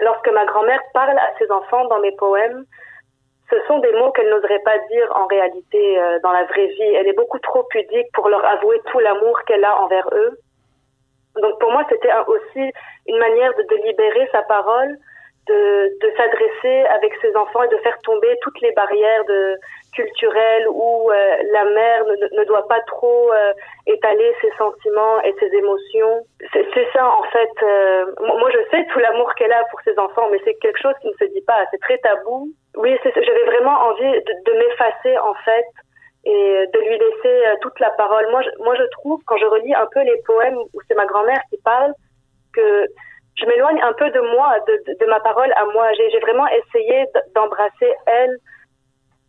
lorsque 0.00 0.28
ma 0.32 0.46
grand-mère 0.46 0.80
parle 0.94 1.18
à 1.18 1.30
ses 1.38 1.50
enfants 1.50 1.84
dans 1.86 2.00
mes 2.00 2.12
poèmes, 2.12 2.64
ce 3.50 3.56
sont 3.66 3.78
des 3.78 3.92
mots 3.92 4.10
qu'elle 4.12 4.30
n'oserait 4.30 4.62
pas 4.64 4.78
dire 4.90 5.12
en 5.14 5.26
réalité 5.26 5.98
euh, 5.98 6.18
dans 6.22 6.32
la 6.32 6.44
vraie 6.44 6.66
vie. 6.66 6.94
Elle 6.94 7.08
est 7.08 7.16
beaucoup 7.16 7.38
trop 7.38 7.64
pudique 7.64 8.10
pour 8.12 8.28
leur 8.28 8.44
avouer 8.44 8.80
tout 8.86 8.98
l'amour 8.98 9.40
qu'elle 9.46 9.64
a 9.64 9.80
envers 9.80 10.08
eux. 10.12 10.38
Donc 11.40 11.58
pour 11.60 11.70
moi, 11.70 11.84
c'était 11.88 12.12
aussi 12.26 12.72
une 13.06 13.18
manière 13.18 13.54
de, 13.56 13.62
de, 13.62 13.86
libérer 13.86 14.28
sa 14.32 14.42
parole, 14.42 14.96
de, 15.46 15.98
de 16.00 16.12
s'adresser 16.16 16.84
avec 16.90 17.12
ses 17.22 17.34
enfants 17.36 17.62
et 17.62 17.68
de 17.68 17.76
faire 17.78 17.98
tomber 18.00 18.36
toutes 18.42 18.60
les 18.60 18.72
barrières 18.72 19.24
de, 19.26 19.56
culturelles 19.92 20.66
où 20.68 21.10
euh, 21.10 21.36
la 21.52 21.64
mère 21.64 22.04
ne, 22.04 22.40
ne, 22.40 22.44
doit 22.44 22.66
pas 22.68 22.80
trop 22.86 23.32
euh, 23.32 23.52
étaler 23.86 24.34
ses 24.40 24.50
sentiments 24.56 25.20
et 25.22 25.34
ses 25.38 25.52
émotions. 25.54 26.24
C'est 26.52 26.88
ça 26.92 27.06
en 27.06 27.22
fait. 27.24 27.50
Euh, 27.62 28.06
moi, 28.20 28.50
je 28.50 28.58
sais 28.70 28.86
tout 28.86 28.98
l'amour 28.98 29.34
qu'elle 29.34 29.52
a 29.52 29.64
pour 29.70 29.80
ses 29.82 29.98
enfants, 29.98 30.28
mais 30.30 30.40
c'est 30.44 30.54
quelque 30.54 30.80
chose 30.80 30.94
qui 31.00 31.08
ne 31.08 31.14
se 31.14 31.32
dit 31.32 31.42
pas. 31.42 31.64
C'est 31.70 31.80
très 31.80 31.98
tabou. 31.98 32.48
Oui, 32.76 32.96
j'avais 33.04 33.44
vraiment 33.44 33.76
envie 33.88 34.12
de, 34.46 34.52
m'effacer 34.52 35.18
en 35.18 35.34
fait 35.44 35.66
et 36.24 36.66
de 36.72 36.78
lui 36.80 36.98
laisser 36.98 37.58
toute 37.62 37.78
la 37.80 37.90
parole. 37.90 38.30
Moi, 38.30 38.42
je, 38.42 38.62
moi, 38.62 38.74
je 38.76 38.84
trouve 38.92 39.20
quand 39.26 39.36
je 39.38 39.46
relis 39.46 39.74
un 39.74 39.86
peu 39.92 40.02
les 40.02 40.20
poèmes 40.26 40.56
où 40.56 40.80
c'est 40.86 40.94
ma 40.94 41.06
grand-mère 41.06 41.40
qui 41.50 41.58
parle 41.62 41.92
que 42.52 42.86
je 43.36 43.46
m'éloigne 43.46 43.80
un 43.82 43.92
peu 43.94 44.10
de 44.10 44.20
moi, 44.20 44.56
de, 44.66 44.96
de 45.00 45.06
ma 45.06 45.20
parole 45.20 45.52
à 45.56 45.64
moi. 45.66 45.92
J'ai 45.94 46.20
vraiment 46.20 46.46
essayé 46.48 47.06
d'embrasser 47.34 47.92
elle, 48.06 48.36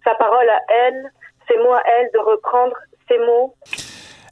sa 0.03 0.15
parole 0.15 0.49
à 0.49 0.59
elle, 0.69 1.11
ses 1.47 1.57
mots 1.57 1.73
à 1.73 1.83
elle, 1.85 2.09
de 2.13 2.19
reprendre 2.19 2.75
ses 3.07 3.17
mots. 3.19 3.55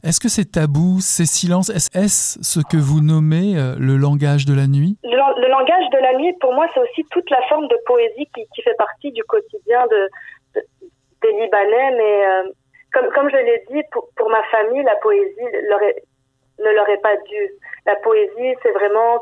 Est-ce 0.02 0.18
que 0.18 0.28
ces 0.28 0.46
tabous, 0.46 1.00
ces 1.00 1.26
silences, 1.26 1.68
est-ce 1.68 2.40
ce 2.40 2.60
que 2.60 2.78
vous 2.80 3.04
nommez 3.04 3.58
euh, 3.58 3.76
le 3.78 3.96
langage 3.96 4.46
de 4.46 4.54
la 4.54 4.66
nuit? 4.66 4.96
Le, 5.04 5.48
langage 5.48 5.90
de 5.92 5.98
la 5.98 6.16
nuit, 6.16 6.32
pour 6.40 6.54
moi, 6.54 6.66
c'est 6.72 6.80
aussi 6.80 7.04
toute 7.10 7.28
la 7.28 7.42
forme 7.48 7.68
de 7.68 7.76
poésie 7.84 8.26
qui, 8.34 8.62
fait 8.62 8.76
partie 8.78 9.12
du 9.12 9.22
quotidien 9.24 9.86
de, 9.88 10.08
de 10.54 10.66
des 11.22 11.32
Libanais. 11.32 11.90
Mais 11.96 12.26
euh, 12.26 12.42
comme, 12.92 13.28
je 13.28 13.36
l'ai 13.36 13.64
dit, 13.70 13.82
pour, 13.92 14.30
ma 14.30 14.42
famille, 14.44 14.82
la 14.84 14.96
poésie 14.96 15.44
ne 15.44 16.70
leur 16.70 16.88
est 16.88 17.02
pas 17.02 17.16
due. 17.16 17.50
La 17.84 17.96
poésie, 17.96 18.56
c'est 18.62 18.72
vraiment 18.72 19.20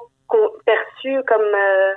perçu 0.65 1.21
comme, 1.27 1.43
euh, 1.43 1.95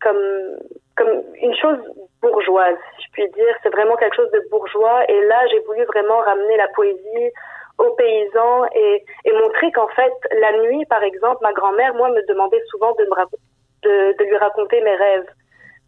comme, 0.00 0.58
comme 0.96 1.22
une 1.42 1.56
chose 1.56 1.78
bourgeoise, 2.22 2.76
si 2.96 3.06
je 3.06 3.12
puis 3.12 3.28
dire. 3.30 3.54
C'est 3.64 3.70
vraiment 3.70 3.96
quelque 3.96 4.14
chose 4.16 4.30
de 4.30 4.42
bourgeois. 4.52 5.02
Et 5.10 5.20
là, 5.26 5.46
j'ai 5.50 5.58
voulu 5.60 5.82
vraiment 5.84 6.18
ramener 6.18 6.56
la 6.56 6.68
poésie 6.68 7.32
aux 7.78 7.90
paysans 7.90 8.64
et, 8.74 9.04
montrer 9.32 9.70
qu'en 9.72 9.88
fait, 9.88 10.12
la 10.32 10.52
nuit, 10.62 10.84
par 10.86 11.02
exemple, 11.02 11.38
ma 11.42 11.52
grand-mère, 11.52 11.94
moi, 11.94 12.10
me 12.10 12.26
demandait 12.26 12.62
souvent 12.70 12.92
de 12.92 14.24
lui 14.24 14.36
raconter 14.36 14.80
mes 14.80 14.94
rêves. 14.96 15.28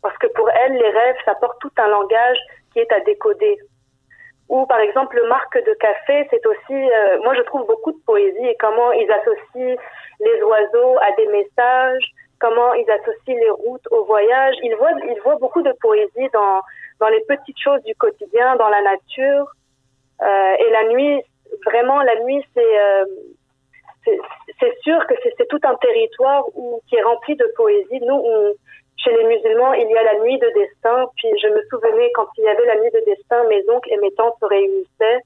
Parce 0.03 0.17
que 0.19 0.29
pour 0.29 0.49
elle, 0.51 0.75
les 0.75 0.91
rêves, 0.91 1.17
ça 1.25 1.35
porte 1.35 1.59
tout 1.61 1.73
un 1.79 1.89
langage 1.89 2.39
qui 2.73 2.79
est 2.79 2.93
à 2.93 3.01
décoder. 3.01 3.59
Ou 4.49 4.67
par 4.67 4.81
exemple 4.81 5.17
le 5.17 5.29
marque 5.29 5.65
de 5.65 5.75
café, 5.75 6.27
c'est 6.31 6.45
aussi, 6.45 6.73
euh, 6.73 7.21
moi 7.23 7.35
je 7.35 7.43
trouve 7.43 7.67
beaucoup 7.67 7.93
de 7.93 8.01
poésie 8.05 8.47
et 8.47 8.57
comment 8.59 8.91
ils 8.93 9.11
associent 9.13 9.77
les 10.19 10.43
oiseaux 10.43 10.97
à 11.01 11.13
des 11.17 11.27
messages, 11.29 12.03
comment 12.41 12.75
ils 12.75 12.91
associent 12.91 13.37
les 13.37 13.51
routes 13.51 13.87
au 13.93 14.05
voyage. 14.07 14.57
Ils 14.65 14.75
voient, 14.75 14.91
ils 15.09 15.21
voient 15.23 15.37
beaucoup 15.37 15.63
de 15.63 15.73
poésie 15.81 16.29
dans 16.33 16.63
dans 16.99 17.09
les 17.09 17.21
petites 17.21 17.59
choses 17.59 17.83
du 17.85 17.95
quotidien, 17.95 18.57
dans 18.57 18.69
la 18.69 18.83
nature. 18.83 19.47
Euh, 20.23 20.55
et 20.59 20.71
la 20.71 20.89
nuit, 20.89 21.23
vraiment 21.67 22.01
la 22.03 22.21
nuit, 22.21 22.45
c'est 22.55 22.81
euh, 22.81 23.05
c'est 24.59 24.81
sûr 24.83 25.07
que 25.07 25.15
c'est 25.37 25.49
tout 25.49 25.61
un 25.63 25.75
territoire 25.77 26.45
où, 26.55 26.81
qui 26.89 26.97
est 26.97 27.03
rempli 27.03 27.37
de 27.37 27.47
poésie. 27.57 28.01
Nous, 28.01 28.15
on, 28.15 28.55
chez 28.97 29.13
les 29.17 29.25
musulmans, 29.25 29.73
il 29.75 29.89
y 29.91 29.97
a 29.97 30.03
la 30.03 30.19
nuit 30.21 30.39
de 30.39 30.51
destin. 30.55 31.07
Puis 31.17 31.29
je 31.43 31.49
me 31.49 31.63
souvenais 31.71 32.11
quand 32.15 32.29
il 32.39 32.45
y 32.45 32.49
avait 32.49 32.67
la 32.67 32.81
nuit 32.81 32.91
de 32.93 33.03
destin, 33.07 33.45
mes 33.49 33.63
oncles 33.69 33.93
et 33.93 33.99
mes 33.99 34.13
tantes 34.13 34.35
se 34.41 34.47
réunissaient 34.47 35.21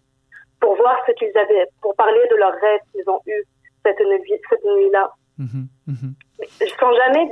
pour 0.60 0.76
voir 0.76 0.96
ce 1.06 1.12
qu'ils 1.12 1.36
avaient, 1.36 1.66
pour 1.82 1.94
parler 1.96 2.20
de 2.30 2.36
leurs 2.36 2.54
rêves 2.54 2.80
qu'ils 2.92 3.08
ont 3.08 3.20
eus 3.26 3.44
cette 3.84 4.00
nuit, 4.00 4.40
cette 4.48 4.64
nuit-là. 4.64 5.10
Mhm, 5.38 5.68
mhm. 5.86 6.14
Sans 6.78 6.94
jamais 6.94 7.26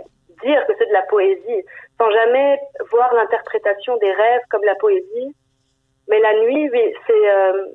dire 0.44 0.66
que 0.66 0.72
c'est 0.78 0.86
de 0.86 0.92
la 0.92 1.02
poésie, 1.02 1.64
sans 1.98 2.10
jamais 2.10 2.58
voir 2.90 3.14
l'interprétation 3.14 3.96
des 3.98 4.12
rêves 4.12 4.42
comme 4.50 4.64
la 4.64 4.74
poésie. 4.74 5.34
Mais 6.08 6.18
la 6.18 6.34
nuit, 6.40 6.68
oui, 6.70 6.94
c'est, 7.06 7.30
euh, 7.30 7.66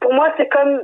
pour 0.00 0.12
moi, 0.12 0.32
c'est 0.36 0.48
comme 0.48 0.82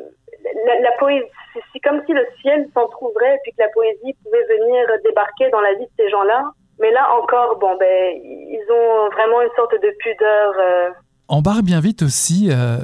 la, 0.67 0.81
la 0.81 0.93
poésie, 0.99 1.27
c'est 1.73 1.81
comme 1.81 2.03
si 2.07 2.13
le 2.13 2.27
ciel 2.41 2.67
s'entrouvrait 2.75 3.35
et 3.35 3.39
puis 3.43 3.53
que 3.53 3.63
la 3.63 3.69
poésie 3.69 4.15
pouvait 4.23 4.45
venir 4.45 4.87
débarquer 5.05 5.49
dans 5.51 5.61
la 5.61 5.75
vie 5.75 5.87
de 5.87 5.91
ces 5.99 6.09
gens-là. 6.09 6.51
Mais 6.79 6.91
là 6.91 7.09
encore, 7.15 7.57
bon, 7.57 7.77
ben, 7.77 8.21
ils 8.23 8.67
ont 8.71 9.09
vraiment 9.11 9.41
une 9.43 9.55
sorte 9.57 9.75
de 9.81 9.91
pudeur. 9.99 10.55
Euh, 10.59 10.91
embarque 11.29 11.65
bien 11.65 11.81
vite 11.81 12.03
aussi 12.03 12.49
euh, 12.51 12.79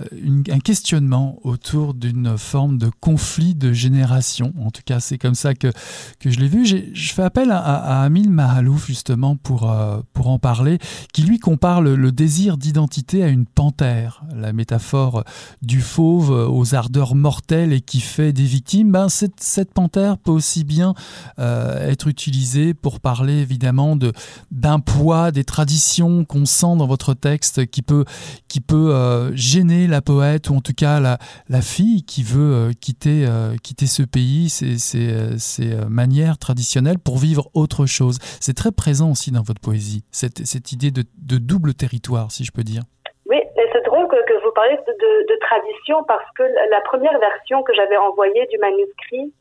un 0.50 0.58
questionnement 0.58 1.38
autour 1.44 1.94
d'une 1.94 2.36
forme 2.36 2.78
de 2.78 2.90
conflit 3.00 3.54
de 3.54 3.72
génération. 3.72 4.52
En 4.60 4.70
tout 4.70 4.82
cas, 4.84 5.00
c'est 5.00 5.18
comme 5.18 5.34
ça 5.34 5.54
que, 5.54 5.72
que 6.18 6.30
je 6.30 6.40
l'ai 6.40 6.48
vu. 6.48 6.66
Je 6.66 7.12
fais 7.12 7.22
appel 7.22 7.50
à, 7.50 7.58
à 7.58 8.02
Amil 8.02 8.30
Mahalouf 8.30 8.86
justement 8.86 9.36
pour, 9.36 9.70
euh, 9.70 10.00
pour 10.12 10.28
en 10.28 10.38
parler, 10.38 10.78
qui 11.12 11.22
lui 11.22 11.38
compare 11.38 11.82
le, 11.82 12.12
désir 12.12 12.58
d'identité 12.58 13.22
à 13.22 13.28
une 13.28 13.46
panthère, 13.46 14.22
la 14.34 14.52
métaphore 14.52 15.24
du 15.62 15.80
fauve 15.80 16.30
aux 16.30 16.74
ardeurs 16.74 17.14
mortelles 17.14 17.72
et 17.72 17.80
qui 17.80 18.00
fait 18.00 18.32
des 18.32 18.44
victimes. 18.44 18.92
Ben, 18.92 19.08
cette, 19.08 19.40
cette 19.40 19.72
panthère 19.72 20.18
peut 20.18 20.30
aussi 20.30 20.64
bien 20.64 20.94
euh, 21.38 21.88
être 21.88 22.08
utilisée 22.08 22.74
pour 22.74 23.00
parler 23.00 23.38
évidemment 23.38 23.96
de 23.96 24.12
d'un 24.50 24.80
poids, 24.80 25.30
des 25.30 25.44
traditions 25.44 26.24
qu'on 26.24 26.44
sent 26.44 26.76
dans 26.76 26.86
votre 26.86 27.14
texte 27.14 27.66
qui 27.66 27.82
peut 27.82 28.04
qui 28.48 28.60
peut 28.60 28.92
euh, 28.92 29.30
gêner 29.34 29.86
la 29.86 30.00
poète 30.02 30.50
ou 30.50 30.54
en 30.54 30.60
tout 30.60 30.76
cas 30.76 31.00
la, 31.00 31.18
la 31.48 31.60
fille 31.60 32.04
qui 32.04 32.22
veut 32.22 32.52
euh, 32.54 32.70
quitter, 32.78 33.24
euh, 33.26 33.56
quitter 33.62 33.86
ce 33.86 34.02
pays, 34.02 34.48
ses, 34.48 34.78
ses, 34.78 35.38
ses, 35.38 35.74
manières 35.88 36.38
traditionnelles 36.38 36.98
pour 36.98 37.18
vivre 37.18 37.48
autre 37.54 37.86
chose. 37.86 38.18
C'est 38.40 38.56
très 38.56 38.72
présent 38.72 39.10
aussi 39.10 39.32
dans 39.32 39.42
votre 39.42 39.60
poésie, 39.60 40.04
cette, 40.12 40.44
cette 40.44 40.72
idée 40.72 40.90
de, 40.90 41.02
double 41.38 41.74
territoire, 41.74 42.30
si 42.30 42.44
je 42.44 42.52
peux 42.52 42.62
dire. 42.62 42.82
Oui, 43.26 43.38
et 43.38 43.66
c'est 43.72 43.84
drôle 43.84 44.06
que, 44.08 44.44
vous 44.44 44.52
parliez 44.52 44.76
de, 44.76 45.38
tradition 45.40 46.04
parce 46.04 46.24
que 46.36 46.42
la 46.42 46.80
première 46.82 47.18
version 47.18 47.62
que 47.62 47.74
j'avais 47.74 47.96
envoyée 47.96 48.46
du 48.46 48.58
manuscrit 48.58 49.32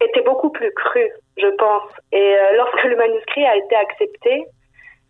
était 0.00 0.22
beaucoup 0.22 0.50
plus 0.50 0.72
crue, 0.72 1.10
je 1.36 1.48
pense. 1.56 1.90
Et 2.12 2.36
lorsque 2.56 2.84
le 2.84 2.96
manuscrit 2.96 3.44
a 3.44 3.56
été 3.56 3.74
accepté, 3.76 4.46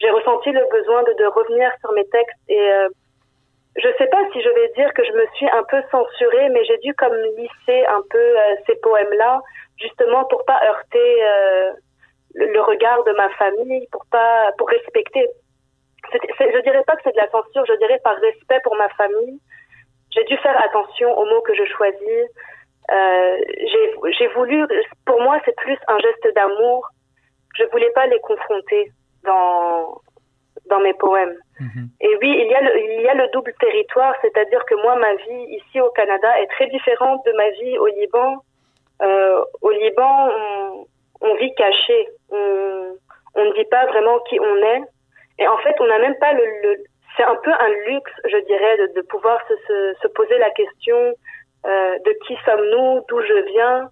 j'ai 0.00 0.10
ressenti 0.10 0.50
le 0.52 0.62
besoin 0.70 1.02
de, 1.02 1.26
revenir 1.26 1.70
sur 1.80 1.92
mes 1.92 2.06
textes 2.06 2.36
et 2.48 2.68
je 3.76 3.88
sais 3.98 4.06
pas 4.06 4.22
si 4.32 4.40
je 4.40 4.48
vais 4.48 4.72
dire 4.74 4.92
que 4.94 5.04
je 5.04 5.12
me 5.12 5.26
suis 5.34 5.48
un 5.50 5.62
peu 5.64 5.82
censurée, 5.90 6.48
mais 6.48 6.64
j'ai 6.64 6.78
dû 6.78 6.94
comme 6.94 7.16
lisser 7.36 7.84
un 7.86 8.02
peu 8.08 8.18
euh, 8.18 8.54
ces 8.66 8.76
poèmes-là, 8.76 9.40
justement 9.78 10.24
pour 10.24 10.44
pas 10.46 10.58
heurter 10.64 11.24
euh, 11.24 11.72
le, 12.34 12.60
regard 12.60 13.04
de 13.04 13.12
ma 13.12 13.28
famille, 13.30 13.86
pour 13.92 14.04
pas, 14.10 14.50
pour 14.56 14.68
respecter. 14.68 15.28
je 16.12 16.62
dirais 16.62 16.84
pas 16.86 16.96
que 16.96 17.02
c'est 17.04 17.12
de 17.12 17.20
la 17.20 17.30
censure, 17.30 17.66
je 17.66 17.76
dirais 17.78 18.00
par 18.02 18.16
respect 18.16 18.60
pour 18.64 18.76
ma 18.76 18.88
famille. 18.90 19.40
J'ai 20.10 20.24
dû 20.24 20.36
faire 20.38 20.58
attention 20.64 21.12
aux 21.18 21.26
mots 21.26 21.42
que 21.42 21.54
je 21.54 21.64
choisis. 21.64 22.24
Euh, 22.90 23.38
j'ai 24.18 24.28
voulu, 24.28 24.64
pour 25.04 25.20
moi, 25.20 25.38
c'est 25.44 25.56
plus 25.56 25.76
un 25.88 25.98
geste 25.98 26.34
d'amour. 26.34 26.88
Je 27.56 27.64
voulais 27.64 27.90
pas 27.90 28.06
les 28.06 28.20
confronter 28.20 28.90
dans 29.24 30.00
dans 30.68 30.80
mes 30.80 30.94
poèmes. 30.94 31.34
Mhm. 31.60 31.88
Et 32.00 32.16
oui, 32.20 32.42
il 32.42 32.50
y, 32.50 32.54
a 32.54 32.60
le, 32.60 32.78
il 32.78 33.00
y 33.02 33.08
a 33.08 33.14
le 33.14 33.28
double 33.32 33.54
territoire, 33.60 34.14
c'est-à-dire 34.22 34.64
que 34.66 34.74
moi, 34.82 34.96
ma 34.96 35.14
vie 35.14 35.56
ici 35.56 35.80
au 35.80 35.90
Canada 35.90 36.40
est 36.40 36.48
très 36.48 36.66
différente 36.68 37.24
de 37.24 37.32
ma 37.32 37.50
vie 37.50 37.78
au 37.78 37.86
Liban. 37.86 38.36
Euh, 39.02 39.44
au 39.62 39.70
Liban, 39.70 40.30
on, 40.30 40.86
on 41.22 41.34
vit 41.36 41.54
caché, 41.54 42.08
on, 42.30 42.96
on, 43.34 43.44
ne 43.44 43.52
dit 43.54 43.64
pas 43.70 43.86
vraiment 43.86 44.18
qui 44.28 44.38
on 44.40 44.56
est. 44.56 44.82
Et 45.38 45.48
en 45.48 45.58
fait, 45.58 45.74
on 45.80 45.86
n'a 45.86 45.98
même 45.98 46.16
pas 46.18 46.32
le, 46.32 46.44
le 46.62 46.76
c'est 47.16 47.24
un 47.24 47.36
peu 47.36 47.52
un 47.52 47.68
luxe, 47.90 48.12
je 48.24 48.36
dirais, 48.44 48.76
de, 48.78 48.92
de 48.94 49.00
pouvoir 49.06 49.38
se, 49.48 49.54
se, 49.66 49.94
se, 50.02 50.08
poser 50.08 50.36
la 50.38 50.50
question 50.50 51.14
euh, 51.66 51.98
de 52.04 52.12
qui 52.26 52.36
sommes-nous, 52.44 53.00
d'où 53.08 53.20
je 53.22 53.52
viens. 53.52 53.90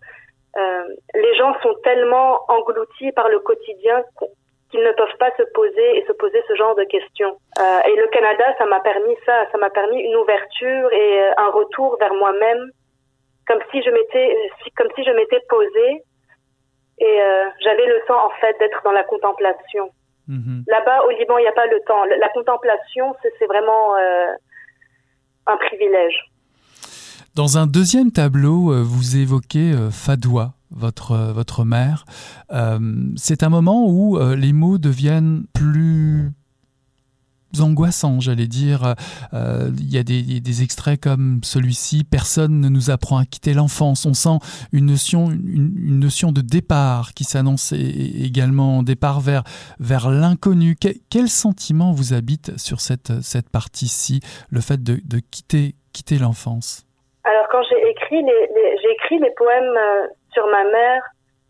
Euh, 0.57 0.85
les 1.15 1.35
gens 1.35 1.55
sont 1.63 1.75
tellement 1.83 2.41
engloutis 2.49 3.13
par 3.13 3.29
le 3.29 3.41
quotidien 3.41 4.05
qu'ils 4.75 4.83
ne 4.83 4.93
peuvent 4.93 5.19
pas 5.21 5.31
se 5.39 5.45
poser 5.55 5.99
et 5.99 6.05
se 6.05 6.13
poser 6.13 6.43
ce 6.49 6.55
genre 6.57 6.75
de 6.75 6.83
questions. 6.83 7.39
Euh, 7.61 7.81
et 7.89 7.95
le 7.95 8.09
Canada, 8.09 8.45
ça 8.59 8.67
m'a 8.67 8.81
permis 8.81 9.15
ça, 9.25 9.47
ça 9.53 9.59
m'a 9.59 9.71
permis 9.71 10.03
une 10.03 10.17
ouverture 10.17 10.93
et 10.93 11.21
euh, 11.21 11.31
un 11.37 11.51
retour 11.51 11.97
vers 12.01 12.13
moi-même, 12.15 12.71
comme 13.47 13.61
si 13.71 13.83
je 13.83 13.91
m'étais, 13.91 14.37
comme 14.77 14.89
si 14.97 15.05
je 15.05 15.13
m'étais 15.13 15.41
posée 15.49 16.03
et 16.99 17.21
euh, 17.23 17.45
j'avais 17.63 17.87
le 17.87 18.01
temps 18.09 18.27
en 18.27 18.31
fait 18.41 18.57
d'être 18.59 18.83
dans 18.85 18.91
la 18.91 19.05
contemplation. 19.05 19.91
Mm-hmm. 20.29 20.65
Là-bas, 20.67 21.05
au 21.07 21.11
Liban, 21.11 21.39
il 21.39 21.43
n'y 21.43 21.49
a 21.49 21.53
pas 21.53 21.67
le 21.67 21.81
temps. 21.87 22.05
La 22.05 22.29
contemplation, 22.31 23.15
c'est 23.23 23.47
vraiment 23.47 23.97
euh, 23.97 24.33
un 25.47 25.57
privilège. 25.57 26.19
Dans 27.37 27.59
un 27.59 27.67
deuxième 27.67 28.11
tableau, 28.11 28.73
vous 28.83 29.17
évoquez 29.17 29.73
Fadoua, 29.91 30.55
votre, 30.75 31.13
euh, 31.13 31.33
votre 31.33 31.65
mère. 31.65 32.05
c'est 33.17 33.43
un 33.43 33.49
moment 33.49 33.87
où 33.89 34.19
les 34.19 34.53
mots 34.53 34.79
deviennent 34.79 35.45
plus 35.53 36.33
angoissants, 37.61 38.21
j'allais 38.21 38.47
dire. 38.47 38.95
Il 39.33 39.91
y 39.91 39.99
a 39.99 40.03
des, 40.03 40.41
des 40.41 40.63
extraits 40.63 41.01
comme 41.01 41.41
celui-ci, 41.43 42.05
Personne 42.05 42.61
ne 42.61 42.69
nous 42.69 42.91
apprend 42.91 43.19
à 43.19 43.27
quitter 43.27 43.55
l'enfance. 43.55 44.07
On 44.07 44.15
sent 44.15 44.39
une 44.73 44.87
notion, 44.87 45.31
une, 45.31 45.99
notion 45.99 46.33
de 46.33 46.41
départ 46.41 47.15
qui 47.15 47.25
s'annonce 47.25 47.73
également, 47.73 48.83
départ 48.83 49.21
vers, 49.21 49.45
vers 49.81 50.11
l'inconnu. 50.11 50.77
quel 51.11 51.29
sentiment 51.29 51.93
vous 51.93 52.13
habite 52.13 52.59
sur 52.59 52.81
cette, 52.81 53.23
cette 53.23 53.49
partie-ci, 53.49 54.21
le 54.51 54.61
fait 54.61 54.83
de, 54.83 55.01
de 55.05 55.21
quitter, 55.31 55.75
quitter 55.93 56.19
l'enfance? 56.19 56.85
Alors 57.25 57.49
quand 57.49 57.63
j'ai 57.63 57.89
écrit 57.89 58.23
les, 58.23 58.47
les 58.55 58.79
j'ai 58.79 58.91
écrit 58.91 59.19
les 59.19 59.31
poèmes 59.33 59.77
euh, 59.77 60.07
sur 60.33 60.47
ma 60.49 60.65
mère 60.65 61.03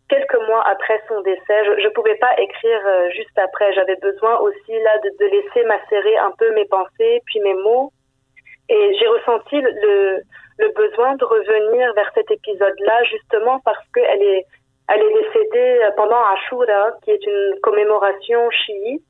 quelques 0.09 0.39
mois 0.47 0.63
après 0.67 1.01
son 1.07 1.21
décès. 1.21 1.65
Je 1.65 1.87
ne 1.87 1.93
pouvais 1.93 2.15
pas 2.15 2.31
écrire 2.37 2.79
euh, 2.85 3.09
juste 3.09 3.37
après. 3.37 3.73
J'avais 3.73 3.95
besoin 3.97 4.37
aussi 4.37 4.71
là 4.71 4.97
de, 4.99 5.09
de, 5.19 5.25
laisser 5.25 5.63
macérer 5.65 6.17
un 6.17 6.31
peu 6.37 6.53
mes 6.53 6.65
pensées 6.65 7.21
puis 7.25 7.39
mes 7.39 7.55
mots. 7.55 7.91
Et 8.69 8.93
j'ai 8.99 9.07
ressenti 9.07 9.61
le, 9.61 10.21
le, 10.59 10.69
besoin 10.73 11.15
de 11.15 11.25
revenir 11.25 11.93
vers 11.93 12.11
cet 12.15 12.29
épisode-là 12.31 13.03
justement 13.05 13.59
parce 13.65 13.85
qu'elle 13.93 14.21
est 14.21 14.45
elle 14.87 15.01
est 15.01 15.13
décédée 15.13 15.79
euh, 15.83 15.91
pendant 15.97 16.21
Ashura, 16.23 16.91
qui 17.03 17.11
est 17.11 17.25
une 17.25 17.59
commémoration 17.61 18.49
chiite, 18.51 19.03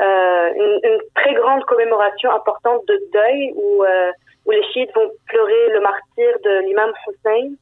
euh, 0.00 0.50
une, 0.54 0.80
une, 0.84 1.00
très 1.14 1.34
grande 1.34 1.64
commémoration 1.64 2.30
importante 2.32 2.82
de 2.86 3.00
deuil 3.12 3.52
où 3.56 3.84
euh, 3.84 4.12
où 4.50 4.52
les 4.52 4.64
chiites 4.72 4.92
vont 4.94 5.10
pleurer 5.26 5.68
le 5.70 5.80
martyr 5.80 6.30
de 6.44 6.66
l'imam 6.66 6.92
Hussein. 7.06 7.54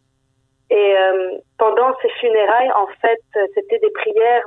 Et 0.71 0.97
euh, 0.97 1.39
pendant 1.59 1.95
ces 2.01 2.09
funérailles, 2.21 2.73
en 2.73 2.87
fait, 3.01 3.21
c'était 3.55 3.79
des 3.79 3.91
prières 3.91 4.45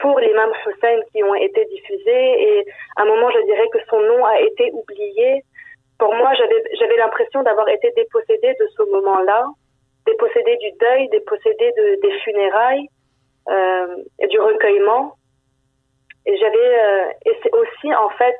pour 0.00 0.18
l'imam 0.18 0.50
Hussein 0.66 0.98
qui 1.12 1.22
ont 1.22 1.34
été 1.36 1.64
diffusées. 1.66 2.42
Et 2.42 2.66
à 2.96 3.02
un 3.02 3.04
moment, 3.04 3.30
je 3.30 3.44
dirais 3.44 3.68
que 3.72 3.78
son 3.88 4.00
nom 4.00 4.24
a 4.24 4.40
été 4.40 4.70
oublié. 4.72 5.42
Pour 5.98 6.12
moi, 6.14 6.32
j'avais 6.34 6.96
l'impression 6.96 7.42
d'avoir 7.44 7.68
été 7.68 7.92
dépossédée 7.96 8.54
de 8.58 8.66
ce 8.76 8.82
moment-là, 8.90 9.46
dépossédée 10.06 10.56
du 10.56 10.72
deuil, 10.80 11.08
dépossédée 11.10 11.72
de, 11.78 12.00
des 12.02 12.18
funérailles 12.20 12.88
euh, 13.48 13.96
et 14.18 14.26
du 14.26 14.40
recueillement. 14.40 15.14
Et 16.26 16.36
j'avais 16.36 16.78
euh, 16.84 17.04
et 17.26 17.36
c'est 17.42 17.54
aussi 17.54 17.94
en 17.94 18.08
fait 18.10 18.38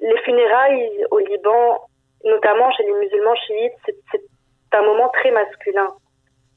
les 0.00 0.18
funérailles 0.18 1.04
au 1.10 1.18
Liban, 1.18 1.80
notamment 2.24 2.70
chez 2.72 2.84
les 2.84 2.92
musulmans 2.94 3.34
chiites, 3.46 3.96
c'est 4.10 4.20
un 4.72 4.82
moment 4.82 5.08
très 5.10 5.30
masculin. 5.30 5.92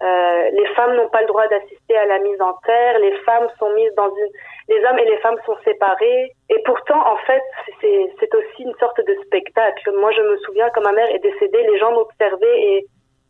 Euh, 0.01 0.49
les 0.51 0.65
femmes 0.75 0.95
n'ont 0.95 1.09
pas 1.09 1.21
le 1.21 1.27
droit 1.27 1.45
d'assister 1.49 1.97
à 1.97 2.05
la 2.05 2.19
mise 2.19 2.41
en 2.41 2.53
terre. 2.65 2.99
Les 2.99 3.11
femmes 3.19 3.47
sont 3.59 3.69
mises 3.73 3.93
dans 3.95 4.09
une, 4.09 4.29
les 4.69 4.83
hommes 4.85 4.97
et 4.97 5.05
les 5.05 5.17
femmes 5.17 5.37
sont 5.45 5.57
séparés. 5.65 6.31
Et 6.49 6.61
pourtant, 6.63 7.05
en 7.05 7.17
fait, 7.17 7.43
c'est 7.81 8.35
aussi 8.35 8.63
une 8.63 8.75
sorte 8.79 8.99
de 9.05 9.13
spectacle. 9.25 9.91
Moi, 9.99 10.11
je 10.11 10.21
me 10.21 10.37
souviens 10.37 10.69
quand 10.69 10.81
ma 10.81 10.93
mère 10.93 11.09
est 11.13 11.19
décédée, 11.19 11.63
les 11.63 11.77
gens 11.79 11.91
m'observaient 11.91 12.61
et 12.61 12.85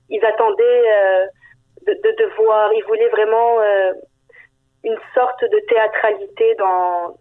ils 0.09 0.23
attendaient 0.23 0.83
euh, 0.87 1.25
de, 1.87 1.93
de, 1.93 2.25
voir. 2.37 2.71
Ils 2.73 2.85
voulaient 2.85 3.09
vraiment 3.09 3.59
euh, 3.61 3.91
une 4.83 4.97
sorte 5.15 5.41
de 5.41 5.59
théâtralité 5.67 6.53
dans, 6.55 7.15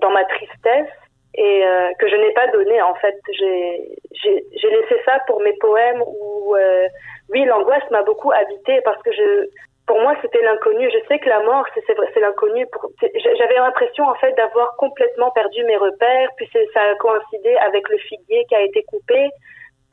dans 0.00 0.10
ma 0.10 0.24
tristesse 0.24 0.90
et 1.34 1.64
euh, 1.64 1.90
que 1.98 2.08
je 2.08 2.16
n'ai 2.16 2.32
pas 2.32 2.46
donné. 2.48 2.80
En 2.82 2.94
fait, 2.94 3.16
j'ai 3.32 4.70
laissé 4.70 4.96
ça 5.04 5.18
pour 5.26 5.40
mes 5.40 5.54
poèmes 5.54 6.02
où, 6.06 6.56
euh, 6.56 6.88
oui, 7.30 7.44
l'angoisse 7.44 7.88
m'a 7.90 8.02
beaucoup 8.02 8.32
habité 8.32 8.80
parce 8.82 9.00
que 9.02 9.12
je 9.12 9.46
pour 9.90 10.00
moi, 10.00 10.14
c'était 10.22 10.40
l'inconnu. 10.42 10.88
Je 10.88 10.98
sais 11.08 11.18
que 11.18 11.28
la 11.28 11.42
mort, 11.42 11.66
c'est 11.74 12.20
l'inconnu. 12.20 12.64
J'avais 13.02 13.56
l'impression, 13.56 14.04
en 14.04 14.14
fait, 14.14 14.32
d'avoir 14.36 14.76
complètement 14.76 15.32
perdu 15.32 15.64
mes 15.64 15.76
repères. 15.76 16.28
Puis 16.36 16.48
ça 16.72 16.80
a 16.80 16.94
coïncidé 16.94 17.56
avec 17.56 17.88
le 17.88 17.98
figuier 17.98 18.44
qui 18.48 18.54
a 18.54 18.60
été 18.60 18.84
coupé. 18.84 19.28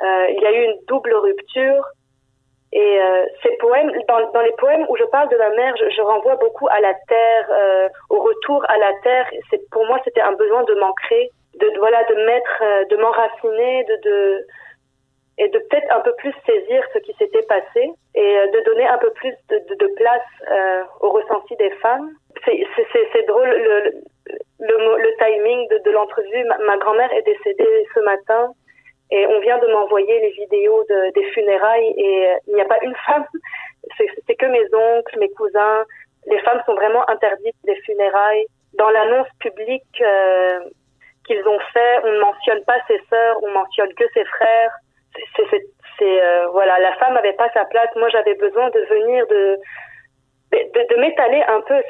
Euh, 0.04 0.28
il 0.30 0.40
y 0.40 0.46
a 0.46 0.52
eu 0.52 0.66
une 0.66 0.78
double 0.88 1.16
rupture. 1.16 1.84
Et 2.74 3.02
euh, 3.02 3.26
ces 3.44 3.56
poèmes, 3.58 3.92
dans, 4.08 4.42
les 4.42 4.52
poèmes 4.58 4.86
où 4.90 4.98
je 4.98 5.06
parle 5.06 5.30
de 5.30 5.38
ma 5.38 5.50
mère, 5.52 5.74
je, 5.78 6.02
renvoie 6.02 6.36
beaucoup 6.36 6.68
à 6.70 6.80
la 6.82 6.94
terre, 7.08 7.48
euh, 7.52 7.90
au 8.10 8.20
retour 8.20 8.64
à 8.68 8.78
la 8.78 8.92
terre. 9.04 9.30
Pour 9.72 9.86
moi, 9.86 10.00
c'était 10.04 10.22
un 10.22 10.34
besoin 10.34 10.64
de 10.64 10.74
m'ancrer, 10.76 11.32
de 11.60 11.72
voilà, 11.80 12.04
de 12.04 12.16
mettre, 12.26 12.62
euh, 12.62 12.86
de 12.86 12.98
m'enraciner, 12.98 13.86
de, 13.86 13.96
de 14.04 14.48
et 15.40 15.50
de 15.50 15.60
peut-être 15.60 15.96
un 15.96 16.00
peu 16.02 16.14
plus 16.16 16.34
saisir 16.46 16.84
ce 16.94 17.00
qui 17.00 17.14
s'était 17.14 17.44
passé 17.44 17.92
et 18.16 18.36
de 18.54 18.64
donner 18.66 18.88
un 18.88 18.98
peu 18.98 19.12
plus 19.12 19.34
de, 19.50 19.96
place 19.96 20.22
euh, 20.50 20.84
au 21.02 21.12
ressenti 21.12 21.56
des 21.58 21.70
femmes. 21.82 22.10
C'est 22.44 23.28
drôle 23.28 23.48
le, 24.60 25.18
timing 25.20 25.68
de, 25.70 25.92
l'entrevue. 25.92 26.44
Ma 26.66 26.78
grand-mère 26.78 27.12
est 27.14 27.22
décédée 27.22 27.86
ce 27.94 28.00
matin 28.00 28.52
et 29.10 29.26
on 29.28 29.40
vient 29.40 29.58
de 29.58 29.68
m'envoyer 29.68 30.20
les 30.20 30.32
vidéos 30.32 30.84
de, 30.90 31.14
des 31.14 31.24
funérailles 31.32 31.94
et 31.98 32.28
euh, 32.28 32.36
il 32.48 32.56
n'y 32.56 32.62
a 32.62 32.66
pas 32.66 32.80
une 32.82 32.96
femme. 33.06 33.26
C'est 33.98 34.36
que 34.36 34.46
mes 34.46 34.66
oncles, 34.74 35.20
mes 35.20 35.30
cousins. 35.32 35.86
Les 36.26 36.40
femmes 36.40 36.62
sont 36.66 36.76
vraiment 36.76 37.10
interdites 37.10 37.56
des 37.64 37.76
funérailles. 37.86 38.46
Dans 38.74 38.90
l'annonce 38.90 39.28
publique 39.40 40.02
euh, 40.02 40.60
qu'ils 41.26 41.48
ont 41.48 41.60
fait, 41.74 42.00
on 42.04 42.12
ne 42.12 42.20
mentionne 42.20 42.64
pas 42.66 42.80
ses 42.88 43.00
sœurs, 43.10 43.38
on 43.44 43.52
mentionne 43.52 43.94
que 43.94 44.04
ses 44.14 44.26
frères 44.26 44.72
c'est 46.00 46.24
euh, 46.24 46.48
voilà, 46.52 46.80
la 46.80 46.94
femme 46.98 47.14
n'avait 47.14 47.34
pas 47.34 47.50
sa 47.54 47.66
place. 47.66 47.90
Moi, 47.96 48.10
j'avais 48.10 48.36
besoin 48.36 48.70
de 48.70 48.80
venir 48.82 49.26
de 49.28 49.58
de, 50.52 50.96
de 50.96 51.02
m'étaler 51.02 51.44
un 51.48 51.62
peu 51.62 51.82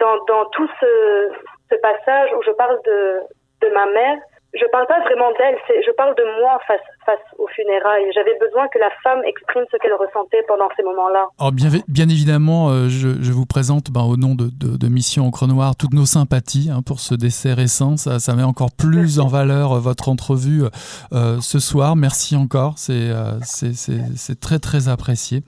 dans, 0.00 0.22
dans 0.24 0.44
tout 0.50 0.68
ce, 0.80 1.32
ce 1.70 1.76
passage 1.76 2.30
où 2.36 2.42
je 2.42 2.50
parle 2.52 2.80
de 2.84 3.20
de 3.62 3.68
ma 3.68 3.86
mère 3.86 4.18
je 4.52 4.64
parle 4.72 4.86
pas 4.86 5.00
vraiment 5.00 5.30
d'elle, 5.38 5.56
je 5.86 5.90
parle 5.92 6.14
de 6.16 6.24
moi 6.42 6.58
face, 6.66 6.80
face 7.06 7.18
aux 7.38 7.46
funérailles. 7.48 8.10
J'avais 8.14 8.36
besoin 8.40 8.66
que 8.68 8.78
la 8.78 8.90
femme 9.02 9.22
exprime 9.24 9.64
ce 9.70 9.76
qu'elle 9.76 9.94
ressentait 9.94 10.42
pendant 10.48 10.68
ces 10.76 10.82
moments-là. 10.82 11.28
Alors 11.38 11.52
bien, 11.52 11.68
bien 11.86 12.08
évidemment, 12.08 12.70
euh, 12.70 12.88
je, 12.88 13.22
je, 13.22 13.32
vous 13.32 13.46
présente 13.46 13.90
ben, 13.90 14.02
au 14.02 14.16
nom 14.16 14.34
de, 14.34 14.50
de, 14.52 14.76
de 14.76 14.88
Mission 14.88 15.26
Encre 15.26 15.46
Noire 15.46 15.76
toutes 15.76 15.94
nos 15.94 16.06
sympathies 16.06 16.70
hein, 16.72 16.82
pour 16.82 16.98
ce 16.98 17.14
décès 17.14 17.52
récent. 17.52 17.96
Ça, 17.96 18.18
ça 18.18 18.34
met 18.34 18.42
encore 18.42 18.72
plus 18.72 19.20
en 19.20 19.28
valeur 19.28 19.72
euh, 19.72 19.78
votre 19.78 20.08
entrevue 20.08 20.64
euh, 21.12 21.40
ce 21.40 21.60
soir. 21.60 21.94
Merci 21.94 22.34
encore, 22.34 22.74
c'est 22.76 23.10
euh, 23.10 23.38
c'est 23.42 24.40
très 24.40 24.58
très 24.58 24.88
apprécié. 24.88 25.42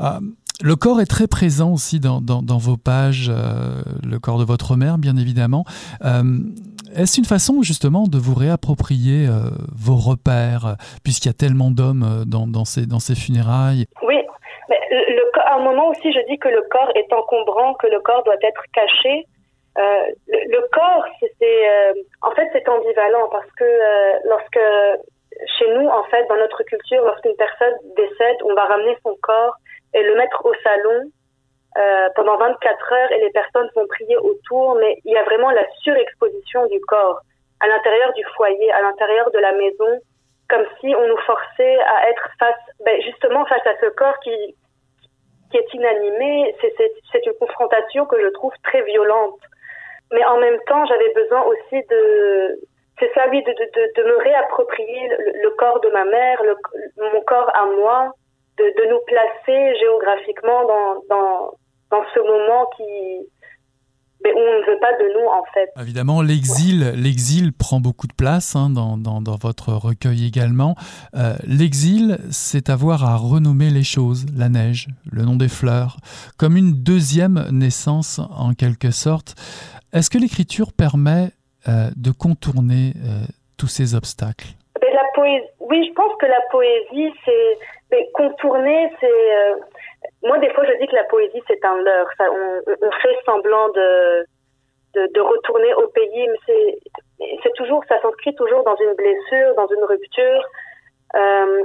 Euh, 0.00 0.20
le 0.62 0.74
corps 0.74 1.00
est 1.00 1.06
très 1.06 1.26
présent 1.26 1.72
aussi 1.72 2.00
dans, 2.00 2.20
dans, 2.20 2.42
dans 2.42 2.56
vos 2.56 2.78
pages, 2.78 3.30
euh, 3.30 3.82
le 4.02 4.18
corps 4.18 4.38
de 4.38 4.44
votre 4.44 4.76
mère, 4.76 4.96
bien 4.96 5.16
évidemment. 5.16 5.66
Euh, 6.02 6.40
est-ce 6.96 7.18
une 7.18 7.26
façon 7.26 7.62
justement 7.62 8.04
de 8.08 8.18
vous 8.18 8.34
réapproprier 8.34 9.28
euh, 9.28 9.52
vos 9.76 9.96
repères, 9.96 10.76
puisqu'il 11.04 11.28
y 11.28 11.34
a 11.34 11.38
tellement 11.38 11.70
d'hommes 11.70 12.04
euh, 12.04 12.24
dans, 12.24 12.64
ces, 12.64 13.14
funérailles? 13.14 13.84
Oui, 14.02 14.18
mais 14.68 14.80
à 15.44 15.56
un 15.56 15.62
moment 15.62 15.88
aussi, 15.88 16.12
je 16.12 16.20
dis 16.28 16.38
que 16.38 16.48
le 16.48 16.62
corps 16.70 16.90
est 16.94 17.12
encombrant, 17.12 17.74
que 17.74 17.86
le 17.86 18.00
corps 18.00 18.24
doit 18.24 18.40
être 18.42 18.64
caché. 18.72 19.26
Euh, 19.78 19.82
le, 20.28 20.60
corps, 20.72 21.04
c'est 21.20 21.58
en 22.22 22.30
fait 22.32 22.48
c'est 22.52 22.66
ambivalent 22.66 23.28
parce 23.30 23.50
que 23.58 23.68
lorsque 24.24 24.58
chez 25.58 25.68
nous, 25.76 25.86
en 25.88 26.02
fait, 26.04 26.26
dans 26.28 26.36
notre 26.36 26.62
culture, 26.62 27.04
lorsqu'une 27.04 27.36
personne 27.36 27.74
décède, 27.94 28.36
on 28.44 28.54
va 28.54 28.64
ramener 28.64 28.96
son 29.04 29.14
corps 29.20 29.56
et 29.92 30.02
le 30.02 30.16
mettre 30.16 30.44
au 30.46 30.54
salon 30.64 31.10
euh, 31.78 32.08
pendant 32.14 32.36
24 32.36 32.92
heures 32.92 33.12
et 33.12 33.20
les 33.20 33.30
personnes 33.30 33.68
vont 33.74 33.86
prier 33.86 34.16
autour, 34.16 34.76
mais 34.76 34.98
il 35.04 35.12
y 35.12 35.16
a 35.16 35.24
vraiment 35.24 35.50
la 35.50 35.66
surexposition 35.82 36.66
du 36.66 36.80
corps 36.80 37.20
à 37.60 37.66
l'intérieur 37.68 38.12
du 38.12 38.24
foyer, 38.36 38.70
à 38.72 38.82
l'intérieur 38.82 39.30
de 39.30 39.38
la 39.38 39.52
maison, 39.52 40.00
comme 40.48 40.64
si 40.80 40.94
on 40.94 41.08
nous 41.08 41.16
forçait 41.18 41.78
à 41.80 42.10
être 42.10 42.28
face, 42.38 42.54
ben 42.84 43.00
justement 43.02 43.44
face 43.46 43.66
à 43.66 43.76
ce 43.80 43.86
corps 43.90 44.18
qui, 44.20 44.56
qui 45.50 45.56
est 45.56 45.74
inanimé. 45.74 46.54
C'est 46.60 47.26
une 47.26 47.34
confrontation 47.34 48.06
que 48.06 48.20
je 48.20 48.28
trouve 48.28 48.52
très 48.62 48.82
violente. 48.82 49.40
Mais 50.12 50.24
en 50.24 50.38
même 50.38 50.58
temps, 50.66 50.86
j'avais 50.86 51.12
besoin 51.14 51.42
aussi 51.42 51.82
de, 51.90 52.60
c'est 52.98 53.12
ça, 53.14 53.26
oui, 53.30 53.42
de, 53.42 53.52
de, 53.52 54.02
de, 54.02 54.08
me 54.08 54.16
réapproprier 54.18 55.08
le, 55.42 55.50
corps 55.50 55.80
de 55.80 55.88
ma 55.90 56.04
mère, 56.04 56.42
le, 56.44 56.56
mon 57.12 57.20
corps 57.22 57.50
à 57.54 57.66
moi, 57.66 58.12
de, 58.58 58.64
de 58.64 58.84
nous 58.88 59.00
placer 59.06 59.74
géographiquement 59.78 60.64
dans, 61.08 61.52
dans 61.90 62.02
ce 62.14 62.20
moment 62.20 62.66
qui 62.76 63.28
mais 64.24 64.32
on 64.34 64.60
ne 64.60 64.66
veut 64.66 64.78
pas 64.80 64.92
de 64.92 65.20
nous 65.20 65.26
en 65.26 65.44
fait. 65.52 65.70
Évidemment, 65.80 66.22
l'exil, 66.22 66.92
l'exil 66.96 67.52
prend 67.52 67.80
beaucoup 67.80 68.06
de 68.06 68.14
place 68.14 68.56
hein, 68.56 68.70
dans, 68.70 68.96
dans, 68.96 69.20
dans, 69.20 69.36
votre 69.36 69.72
recueil 69.72 70.26
également. 70.26 70.74
Euh, 71.14 71.34
l'exil, 71.46 72.18
c'est 72.30 72.70
avoir 72.70 73.04
à 73.04 73.16
renommer 73.16 73.70
les 73.70 73.84
choses, 73.84 74.26
la 74.36 74.48
neige, 74.48 74.88
le 75.10 75.22
nom 75.22 75.36
des 75.36 75.48
fleurs, 75.48 75.98
comme 76.38 76.56
une 76.56 76.72
deuxième 76.82 77.46
naissance 77.50 78.20
en 78.36 78.54
quelque 78.54 78.90
sorte. 78.90 79.34
Est-ce 79.92 80.10
que 80.10 80.18
l'écriture 80.18 80.72
permet 80.72 81.30
euh, 81.68 81.90
de 81.96 82.10
contourner 82.10 82.94
euh, 82.96 83.24
tous 83.58 83.68
ces 83.68 83.94
obstacles? 83.94 84.48
Mais 84.80 84.92
la 84.92 85.04
poésie, 85.14 85.46
Oui, 85.60 85.86
je 85.88 85.94
pense 85.94 86.12
que 86.18 86.26
la 86.26 86.40
poésie, 86.50 87.12
c'est 87.24 87.58
contourner, 88.14 88.90
c'est 89.00 89.06
moi, 90.26 90.38
des 90.38 90.50
fois, 90.50 90.64
je 90.66 90.78
dis 90.78 90.86
que 90.86 90.94
la 90.94 91.04
poésie, 91.04 91.42
c'est 91.46 91.64
un 91.64 91.78
leurre. 91.82 92.08
Ça, 92.18 92.24
on, 92.30 92.90
fait 93.02 93.16
semblant 93.24 93.68
de, 93.70 94.26
de, 94.94 95.20
retourner 95.20 95.72
au 95.74 95.88
pays, 95.88 96.28
mais 96.28 96.78
c'est, 97.42 97.52
toujours, 97.54 97.84
ça 97.88 98.00
s'inscrit 98.02 98.34
toujours 98.34 98.64
dans 98.64 98.76
une 98.76 98.94
blessure, 98.94 99.54
dans 99.54 99.68
une 99.68 99.84
rupture. 99.84 100.44
Euh, 101.14 101.62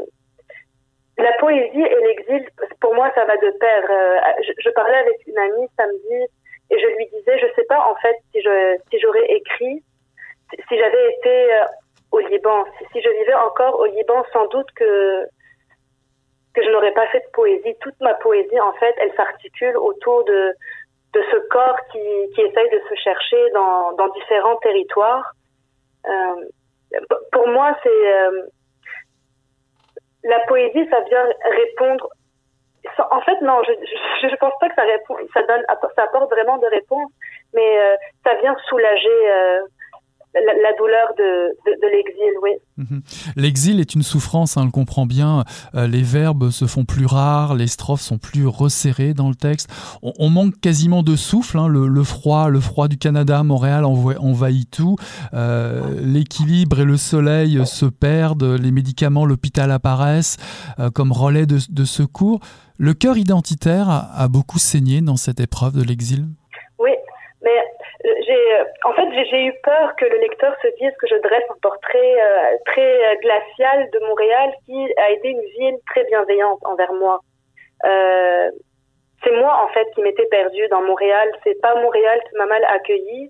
la 1.18 1.34
poésie 1.34 1.82
et 1.82 2.01
l'exil, 2.01 2.47
pour 2.80 2.93
moi, 2.95 3.12
ça 3.16 3.26
va 3.26 3.36
de 3.38 3.49
pair. 3.59 3.84
Euh, 3.89 4.20
je, 4.59 4.70
parlais 4.72 4.97
avec 4.97 5.18
une 5.28 5.38
amie 5.38 5.68
samedi 5.78 6.26
et 6.70 6.80
je 6.80 6.88
lui 6.95 7.05
disais, 7.07 7.38
je 7.39 7.47
sais 7.55 7.66
pas 7.66 7.80
en 7.89 7.95
fait 7.95 8.16
si 8.32 8.41
je 8.41 8.78
si 8.89 8.99
j'aurais 8.99 9.26
écrit, 9.26 9.84
si 10.68 10.78
j'avais 10.78 11.14
été 11.14 11.53
euh, 11.53 11.66
au 12.12 12.20
Liban, 12.20 12.66
si 12.91 13.01
je 13.01 13.09
vivais 13.09 13.34
encore 13.34 13.80
au 13.80 13.86
Liban, 13.86 14.24
sans 14.34 14.47
doute 14.47 14.72
que 14.76 15.26
que 16.53 16.63
je 16.63 16.69
n'aurais 16.69 16.91
pas 16.93 17.07
fait 17.07 17.19
de 17.19 17.31
poésie. 17.33 17.75
Toute 17.81 17.99
ma 18.01 18.13
poésie, 18.15 18.59
en 18.59 18.73
fait, 18.73 18.95
elle 18.97 19.13
s'articule 19.15 19.77
autour 19.77 20.23
de, 20.25 20.53
de 21.13 21.23
ce 21.31 21.37
corps 21.49 21.79
qui, 21.91 21.99
qui 22.33 22.41
essaye 22.41 22.69
de 22.69 22.81
se 22.89 22.95
chercher 22.95 23.49
dans, 23.51 23.93
dans 23.93 24.09
différents 24.09 24.57
territoires. 24.57 25.31
Euh, 26.07 26.35
pour 27.31 27.47
moi, 27.47 27.77
c'est 27.83 28.13
euh, 28.13 28.43
la 30.23 30.39
poésie, 30.41 30.87
ça 30.89 31.01
vient 31.01 31.27
répondre. 31.43 32.09
En 33.11 33.21
fait, 33.21 33.39
non, 33.41 33.61
je 33.63 34.27
ne 34.27 34.35
pense 34.37 34.53
pas 34.59 34.67
que 34.67 34.75
ça 34.75 34.81
répond, 34.81 35.15
ça 35.33 35.43
donne, 35.43 35.63
ça 35.95 36.03
apporte 36.03 36.31
vraiment 36.31 36.57
de 36.57 36.65
réponses, 36.65 37.11
mais 37.53 37.79
euh, 37.79 37.95
ça 38.25 38.33
vient 38.35 38.55
soulager 38.67 39.61
la, 40.34 40.53
la, 40.53 40.73
douleur 40.77 41.13
de, 41.17 41.49
de, 41.65 41.82
de 41.82 41.88
l'exil, 41.91 42.34
oui. 42.41 42.51
Mmh. 42.77 42.99
L'exil 43.36 43.79
est 43.79 43.95
une 43.95 44.03
souffrance, 44.03 44.57
hein, 44.57 44.61
on 44.61 44.65
le 44.65 44.71
comprend 44.71 45.05
bien. 45.05 45.43
Euh, 45.75 45.88
les 45.88 46.01
verbes 46.01 46.51
se 46.51 46.65
font 46.65 46.86
plus 46.86 47.05
rares, 47.05 47.55
les 47.55 47.67
strophes 47.67 48.01
sont 48.01 48.17
plus 48.17 48.47
resserrées 48.47 49.13
dans 49.13 49.29
le 49.29 49.36
texte. 49.36 49.69
On, 50.01 50.13
on 50.19 50.29
manque 50.29 50.59
quasiment 50.61 51.03
de 51.03 51.15
souffle. 51.15 51.57
Hein, 51.59 51.67
le, 51.67 51.88
le, 51.88 52.03
froid, 52.03 52.49
le 52.49 52.59
froid 52.59 52.88
du 52.88 52.97
Canada, 52.97 53.43
Montréal 53.43 53.86
envahit 53.86 54.71
tout. 54.71 54.95
Euh, 55.34 55.82
L'équilibre 56.01 56.79
et 56.79 56.86
le 56.86 56.97
soleil 56.97 57.65
se 57.65 57.86
perdent. 57.86 58.43
Les 58.43 58.71
médicaments, 58.71 59.25
l'hôpital 59.25 59.71
apparaissent 59.71 60.38
euh, 60.79 60.89
comme 60.89 61.11
relais 61.11 61.45
de, 61.45 61.59
de, 61.69 61.86
secours. 61.86 62.39
Le 62.77 62.93
cœur 62.93 63.17
identitaire 63.17 63.89
a, 63.89 64.09
a 64.15 64.27
beaucoup 64.27 64.59
saigné 64.59 65.01
dans 65.01 65.17
cette 65.17 65.39
épreuve 65.39 65.73
de 65.77 65.84
l'exil. 65.84 66.27
Oui, 66.79 66.91
mais 67.43 67.51
j'ai, 68.03 68.55
euh, 68.55 68.63
en 68.83 68.93
fait, 68.93 69.07
j'ai 69.29 69.45
eu 69.45 69.53
peur 69.63 69.95
que 69.95 70.05
le 70.05 70.17
lecteur 70.17 70.55
se 70.61 70.67
dise 70.79 70.91
que 70.99 71.07
je 71.07 71.15
dresse 71.21 71.43
un 71.49 71.59
portrait 71.61 72.21
euh, 72.21 72.57
très 72.65 73.05
euh, 73.05 73.15
glacial 73.21 73.89
de 73.91 73.99
Montréal, 73.99 74.51
qui 74.65 74.93
a 74.97 75.11
été 75.11 75.29
une 75.29 75.41
ville 75.41 75.77
très 75.87 76.03
bienveillante 76.05 76.59
envers 76.63 76.93
moi. 76.93 77.19
C'est 79.23 79.31
moi 79.33 79.63
en 79.63 79.67
fait 79.73 79.87
qui 79.93 80.01
m'étais 80.01 80.25
perdue 80.25 80.67
dans 80.69 80.81
Montréal. 80.81 81.29
C'est 81.43 81.59
pas 81.61 81.75
Montréal 81.75 82.19
qui 82.27 82.37
m'a 82.37 82.47
mal 82.47 82.63
accueillie. 82.65 83.29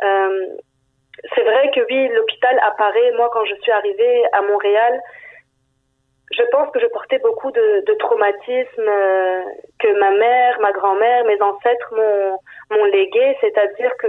C'est 0.00 1.42
vrai 1.42 1.70
que 1.72 1.80
oui, 1.88 2.08
l'hôpital 2.08 2.58
apparaît. 2.64 3.12
Moi, 3.12 3.30
quand 3.32 3.44
je 3.44 3.54
suis 3.56 3.70
arrivée 3.70 4.24
à 4.32 4.42
Montréal, 4.42 5.00
je 6.32 6.42
pense 6.50 6.70
que 6.72 6.80
je 6.80 6.86
portais 6.86 7.18
beaucoup 7.20 7.52
de, 7.52 7.94
traumatismes 8.00 8.90
que 9.78 9.98
ma 10.00 10.10
mère, 10.10 10.60
ma 10.60 10.72
grand-mère, 10.72 11.24
mes 11.24 11.40
ancêtres 11.40 11.94
m'ont 11.94 12.38
légué. 12.70 13.36
C'est-à-dire 13.40 13.90
que 13.98 14.06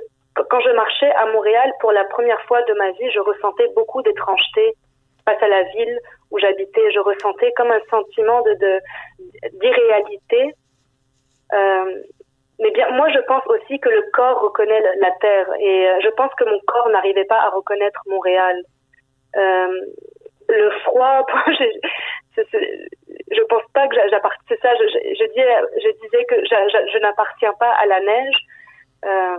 quand 0.49 0.59
je 0.61 0.71
marchais 0.71 1.11
à 1.11 1.25
Montréal 1.27 1.71
pour 1.79 1.91
la 1.91 2.05
première 2.05 2.41
fois 2.43 2.61
de 2.63 2.73
ma 2.73 2.91
vie, 2.91 3.11
je 3.11 3.19
ressentais 3.19 3.67
beaucoup 3.75 4.01
d'étrangeté 4.01 4.73
face 5.25 5.41
à 5.41 5.47
la 5.47 5.63
ville 5.63 5.99
où 6.31 6.39
j'habitais. 6.39 6.91
Je 6.91 6.99
ressentais 6.99 7.51
comme 7.53 7.71
un 7.71 7.81
sentiment 7.89 8.41
de 8.41 8.79
d'irréalité. 9.59 10.53
Euh, 11.53 12.03
mais 12.59 12.71
bien, 12.71 12.89
moi, 12.91 13.09
je 13.09 13.19
pense 13.27 13.43
aussi 13.47 13.79
que 13.79 13.89
le 13.89 14.03
corps 14.13 14.41
reconnaît 14.41 14.81
la 14.99 15.11
terre, 15.19 15.47
et 15.59 15.89
euh, 15.89 15.99
je 16.03 16.09
pense 16.09 16.33
que 16.35 16.45
mon 16.45 16.59
corps 16.67 16.89
n'arrivait 16.89 17.25
pas 17.25 17.39
à 17.39 17.49
reconnaître 17.49 18.01
Montréal. 18.07 18.61
Euh, 19.35 19.81
le 20.49 20.69
froid, 20.83 21.25
je, 22.35 23.41
pense 23.43 23.63
pas 23.73 23.87
que 23.87 23.95
j'appartiens. 24.09 24.43
C'est 24.47 24.59
ça, 24.61 24.73
je, 24.75 25.25
disais, 26.01 26.25
que 26.25 26.35
je, 26.35 26.97
n'appartiens 26.99 27.53
pas 27.59 27.71
à 27.71 27.85
la 27.85 27.99
neige, 27.99 28.35
euh, 29.05 29.37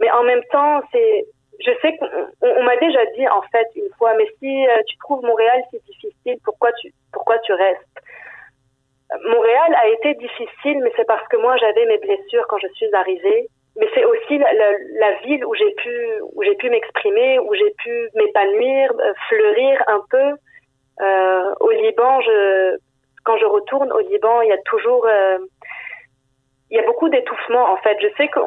mais 0.00 0.10
en 0.10 0.22
même 0.22 0.42
temps, 0.50 0.82
c'est 0.92 1.26
je 1.60 1.70
sais 1.80 1.96
qu'on 1.96 2.08
on, 2.40 2.62
m'a 2.64 2.76
déjà 2.76 3.04
dit 3.16 3.28
en 3.28 3.42
fait 3.52 3.68
une 3.76 3.88
fois, 3.98 4.14
mais 4.14 4.26
si 4.38 4.66
euh, 4.66 4.82
tu 4.86 4.96
trouves 4.98 5.22
Montréal 5.22 5.62
si 5.70 5.78
difficile, 5.86 6.38
pourquoi 6.44 6.72
tu 6.72 6.92
pourquoi 7.12 7.38
tu 7.40 7.52
restes? 7.52 7.86
Montréal 9.24 9.74
a 9.74 9.88
été 9.88 10.14
difficile, 10.14 10.80
mais 10.82 10.90
c'est 10.96 11.06
parce 11.06 11.26
que 11.28 11.36
moi 11.36 11.56
j'avais 11.58 11.86
mes 11.86 11.98
blessures 11.98 12.46
quand 12.48 12.58
je 12.58 12.68
suis 12.74 12.92
arrivée. 12.94 13.48
Mais 13.76 13.88
c'est 13.94 14.04
aussi 14.04 14.36
la, 14.36 14.52
la, 14.52 14.72
la, 14.98 15.12
ville 15.20 15.46
où 15.46 15.54
j'ai 15.54 15.70
pu 15.72 15.90
où 16.34 16.42
j'ai 16.42 16.54
pu 16.56 16.68
m'exprimer, 16.68 17.38
où 17.38 17.54
j'ai 17.54 17.70
pu 17.78 18.08
m'épanouir, 18.14 18.92
euh, 19.00 19.14
fleurir 19.28 19.82
un 19.86 20.00
peu. 20.10 20.36
Euh, 21.00 21.54
au 21.60 21.70
Liban, 21.70 22.20
je, 22.20 22.76
quand 23.24 23.36
je 23.38 23.46
retourne 23.46 23.92
au 23.92 24.00
Liban, 24.00 24.42
il 24.42 24.48
y 24.48 24.52
a 24.52 24.62
toujours 24.66 25.06
euh, 25.06 25.38
il 26.70 26.76
y 26.76 26.80
a 26.80 26.84
beaucoup 26.84 27.08
d'étouffement 27.08 27.70
en 27.70 27.76
fait. 27.78 27.96
Je 28.00 28.08
sais 28.16 28.28
que 28.28 28.40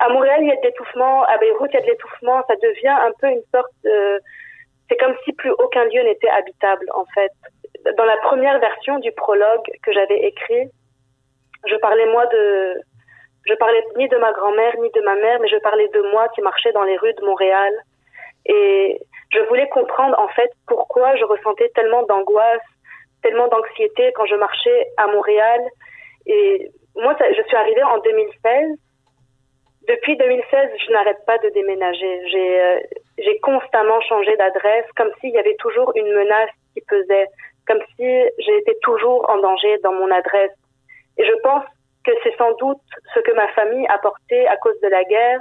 à 0.00 0.08
Montréal, 0.08 0.38
il 0.40 0.48
y 0.48 0.52
a 0.52 0.56
de 0.56 0.62
l'étouffement, 0.62 1.24
à 1.24 1.36
Beyrouth, 1.36 1.68
il 1.72 1.74
y 1.74 1.76
a 1.76 1.82
de 1.82 1.86
l'étouffement, 1.86 2.42
ça 2.48 2.56
devient 2.56 2.88
un 2.88 3.12
peu 3.20 3.28
une 3.28 3.42
sorte 3.54 3.72
de... 3.84 4.20
C'est 4.88 4.96
comme 4.96 5.14
si 5.24 5.32
plus 5.34 5.50
aucun 5.50 5.84
lieu 5.84 6.02
n'était 6.02 6.30
habitable, 6.30 6.86
en 6.94 7.04
fait. 7.14 7.32
Dans 7.98 8.06
la 8.06 8.16
première 8.18 8.58
version 8.60 8.98
du 8.98 9.12
prologue 9.12 9.66
que 9.82 9.92
j'avais 9.92 10.20
écrit, 10.20 10.70
je 11.66 11.76
parlais, 11.76 12.06
moi, 12.06 12.24
de... 12.26 12.80
Je 13.44 13.54
parlais 13.54 13.84
ni 13.96 14.08
de 14.08 14.16
ma 14.16 14.32
grand-mère, 14.32 14.74
ni 14.80 14.90
de 14.90 15.00
ma 15.02 15.16
mère, 15.16 15.38
mais 15.40 15.48
je 15.48 15.58
parlais 15.58 15.88
de 15.88 16.00
moi 16.12 16.28
qui 16.34 16.40
marchais 16.40 16.72
dans 16.72 16.84
les 16.84 16.96
rues 16.96 17.14
de 17.14 17.24
Montréal. 17.24 17.72
Et 18.46 19.00
je 19.30 19.40
voulais 19.48 19.68
comprendre, 19.68 20.18
en 20.18 20.28
fait, 20.28 20.50
pourquoi 20.66 21.16
je 21.16 21.24
ressentais 21.24 21.68
tellement 21.74 22.02
d'angoisse, 22.04 22.62
tellement 23.22 23.48
d'anxiété 23.48 24.12
quand 24.14 24.26
je 24.26 24.34
marchais 24.34 24.86
à 24.96 25.06
Montréal. 25.06 25.60
Et 26.26 26.70
moi, 26.96 27.16
je 27.20 27.42
suis 27.42 27.56
arrivée 27.56 27.82
en 27.84 27.98
2016 27.98 28.78
depuis 29.88 30.16
2016, 30.16 30.70
je 30.86 30.92
n'arrête 30.92 31.24
pas 31.26 31.38
de 31.38 31.48
déménager. 31.48 32.20
J'ai 32.28 32.60
euh, 32.60 32.78
j'ai 33.18 33.38
constamment 33.40 34.00
changé 34.02 34.36
d'adresse, 34.36 34.86
comme 34.96 35.10
s'il 35.20 35.30
y 35.30 35.38
avait 35.38 35.56
toujours 35.56 35.92
une 35.96 36.12
menace 36.12 36.50
qui 36.74 36.80
pesait, 36.82 37.26
comme 37.66 37.80
si 37.96 38.06
j'étais 38.38 38.76
toujours 38.82 39.28
en 39.28 39.38
danger 39.38 39.78
dans 39.82 39.92
mon 39.92 40.10
adresse. 40.10 40.52
Et 41.18 41.24
je 41.24 41.32
pense 41.42 41.64
que 42.04 42.12
c'est 42.22 42.36
sans 42.36 42.52
doute 42.56 42.78
ce 43.14 43.20
que 43.20 43.32
ma 43.32 43.48
famille 43.48 43.86
a 43.88 43.98
porté 43.98 44.46
à 44.46 44.56
cause 44.58 44.78
de 44.80 44.88
la 44.88 45.02
guerre. 45.04 45.40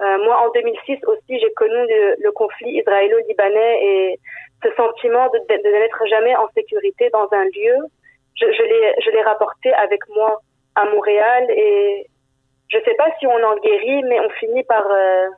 Euh, 0.00 0.18
moi, 0.24 0.40
en 0.44 0.50
2006 0.50 0.98
aussi, 1.06 1.38
j'ai 1.38 1.52
connu 1.54 1.76
le, 2.18 2.30
conflit 2.32 2.78
israélo-libanais 2.78 3.84
et 3.84 4.20
ce 4.62 4.74
sentiment 4.74 5.28
de, 5.28 5.38
de, 5.38 5.70
n'être 5.70 6.06
jamais 6.06 6.34
en 6.36 6.48
sécurité 6.54 7.10
dans 7.12 7.28
un 7.32 7.44
lieu, 7.44 7.76
je, 8.34 8.46
je 8.52 9.10
l'ai 9.10 9.22
rapporté 9.22 9.72
avec 9.74 10.00
moi 10.08 10.40
à 10.74 10.84
Montréal 10.86 11.46
et 11.50 12.06
je 12.68 12.78
sais 12.84 12.94
pas 12.94 13.08
si 13.18 13.26
on 13.26 13.42
en 13.42 13.56
guérit, 13.56 14.02
mais 14.04 14.20
on 14.20 14.30
finit 14.30 14.64
par 14.64 14.86
euh, 14.90 15.28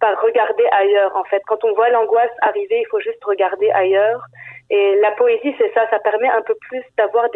par 0.00 0.20
regarder 0.22 0.64
ailleurs. 0.72 1.14
En 1.14 1.24
fait, 1.24 1.42
quand 1.46 1.62
on 1.64 1.74
voit 1.74 1.90
l'angoisse 1.90 2.30
arriver, 2.40 2.80
il 2.80 2.86
faut 2.90 3.00
juste 3.00 3.22
regarder 3.24 3.70
ailleurs. 3.70 4.22
Et 4.70 4.94
la 4.96 5.10
poésie, 5.12 5.54
c'est 5.58 5.72
ça, 5.74 5.86
ça 5.90 5.98
permet 5.98 6.28
un 6.28 6.42
peu 6.42 6.54
plus 6.68 6.82
d'avoir 6.96 7.26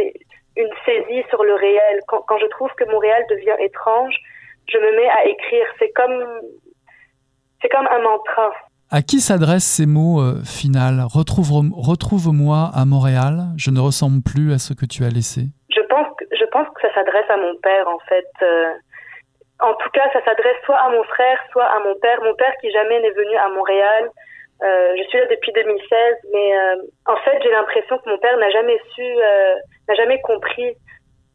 une 0.56 0.70
saisie 0.86 1.22
sur 1.28 1.44
le 1.44 1.54
réel. 1.54 2.00
Quand 2.06 2.38
je 2.38 2.46
trouve 2.46 2.72
que 2.76 2.84
Montréal 2.84 3.24
devient 3.28 3.56
étrange, 3.58 4.16
je 4.68 4.78
me 4.78 4.96
mets 4.96 5.08
à 5.08 5.26
écrire. 5.26 5.66
C'est 5.78 5.90
comme 5.92 6.24
c'est 7.64 7.68
comme 7.68 7.86
un 7.86 8.02
mantra. 8.02 8.52
À 8.90 9.00
qui 9.00 9.20
s'adressent 9.20 9.64
ces 9.64 9.86
mots 9.86 10.20
euh, 10.20 10.44
final 10.44 11.00
Retrouve-moi 11.08 12.70
à 12.74 12.84
Montréal, 12.84 13.56
je 13.56 13.70
ne 13.70 13.80
ressemble 13.80 14.22
plus 14.22 14.52
à 14.52 14.58
ce 14.58 14.74
que 14.74 14.84
tu 14.84 15.02
as 15.04 15.08
laissé. 15.08 15.48
Je 15.74 15.80
pense 15.88 16.06
que, 16.18 16.24
je 16.30 16.44
pense 16.52 16.68
que 16.68 16.80
ça 16.82 16.92
s'adresse 16.94 17.28
à 17.28 17.36
mon 17.36 17.56
père, 17.62 17.88
en 17.88 17.98
fait. 18.06 18.30
Euh, 18.42 18.74
en 19.60 19.74
tout 19.74 19.90
cas, 19.90 20.04
ça 20.12 20.22
s'adresse 20.24 20.60
soit 20.64 20.76
à 20.76 20.90
mon 20.90 21.02
frère, 21.04 21.38
soit 21.50 21.64
à 21.64 21.78
mon 21.80 21.94
père. 21.98 22.22
Mon 22.22 22.34
père 22.34 22.52
qui 22.60 22.70
jamais 22.70 23.00
n'est 23.00 23.16
venu 23.16 23.34
à 23.36 23.48
Montréal. 23.48 24.10
Euh, 24.62 24.94
je 24.98 25.02
suis 25.08 25.18
là 25.18 25.26
depuis 25.26 25.52
2016, 25.52 26.14
mais 26.32 26.56
euh, 26.56 26.76
en 27.06 27.16
fait, 27.16 27.40
j'ai 27.42 27.50
l'impression 27.50 27.98
que 27.98 28.08
mon 28.08 28.18
père 28.18 28.36
n'a 28.36 28.50
jamais 28.50 28.78
su, 28.94 29.02
n'a 29.88 29.94
jamais 29.94 30.20
compris 30.20 30.76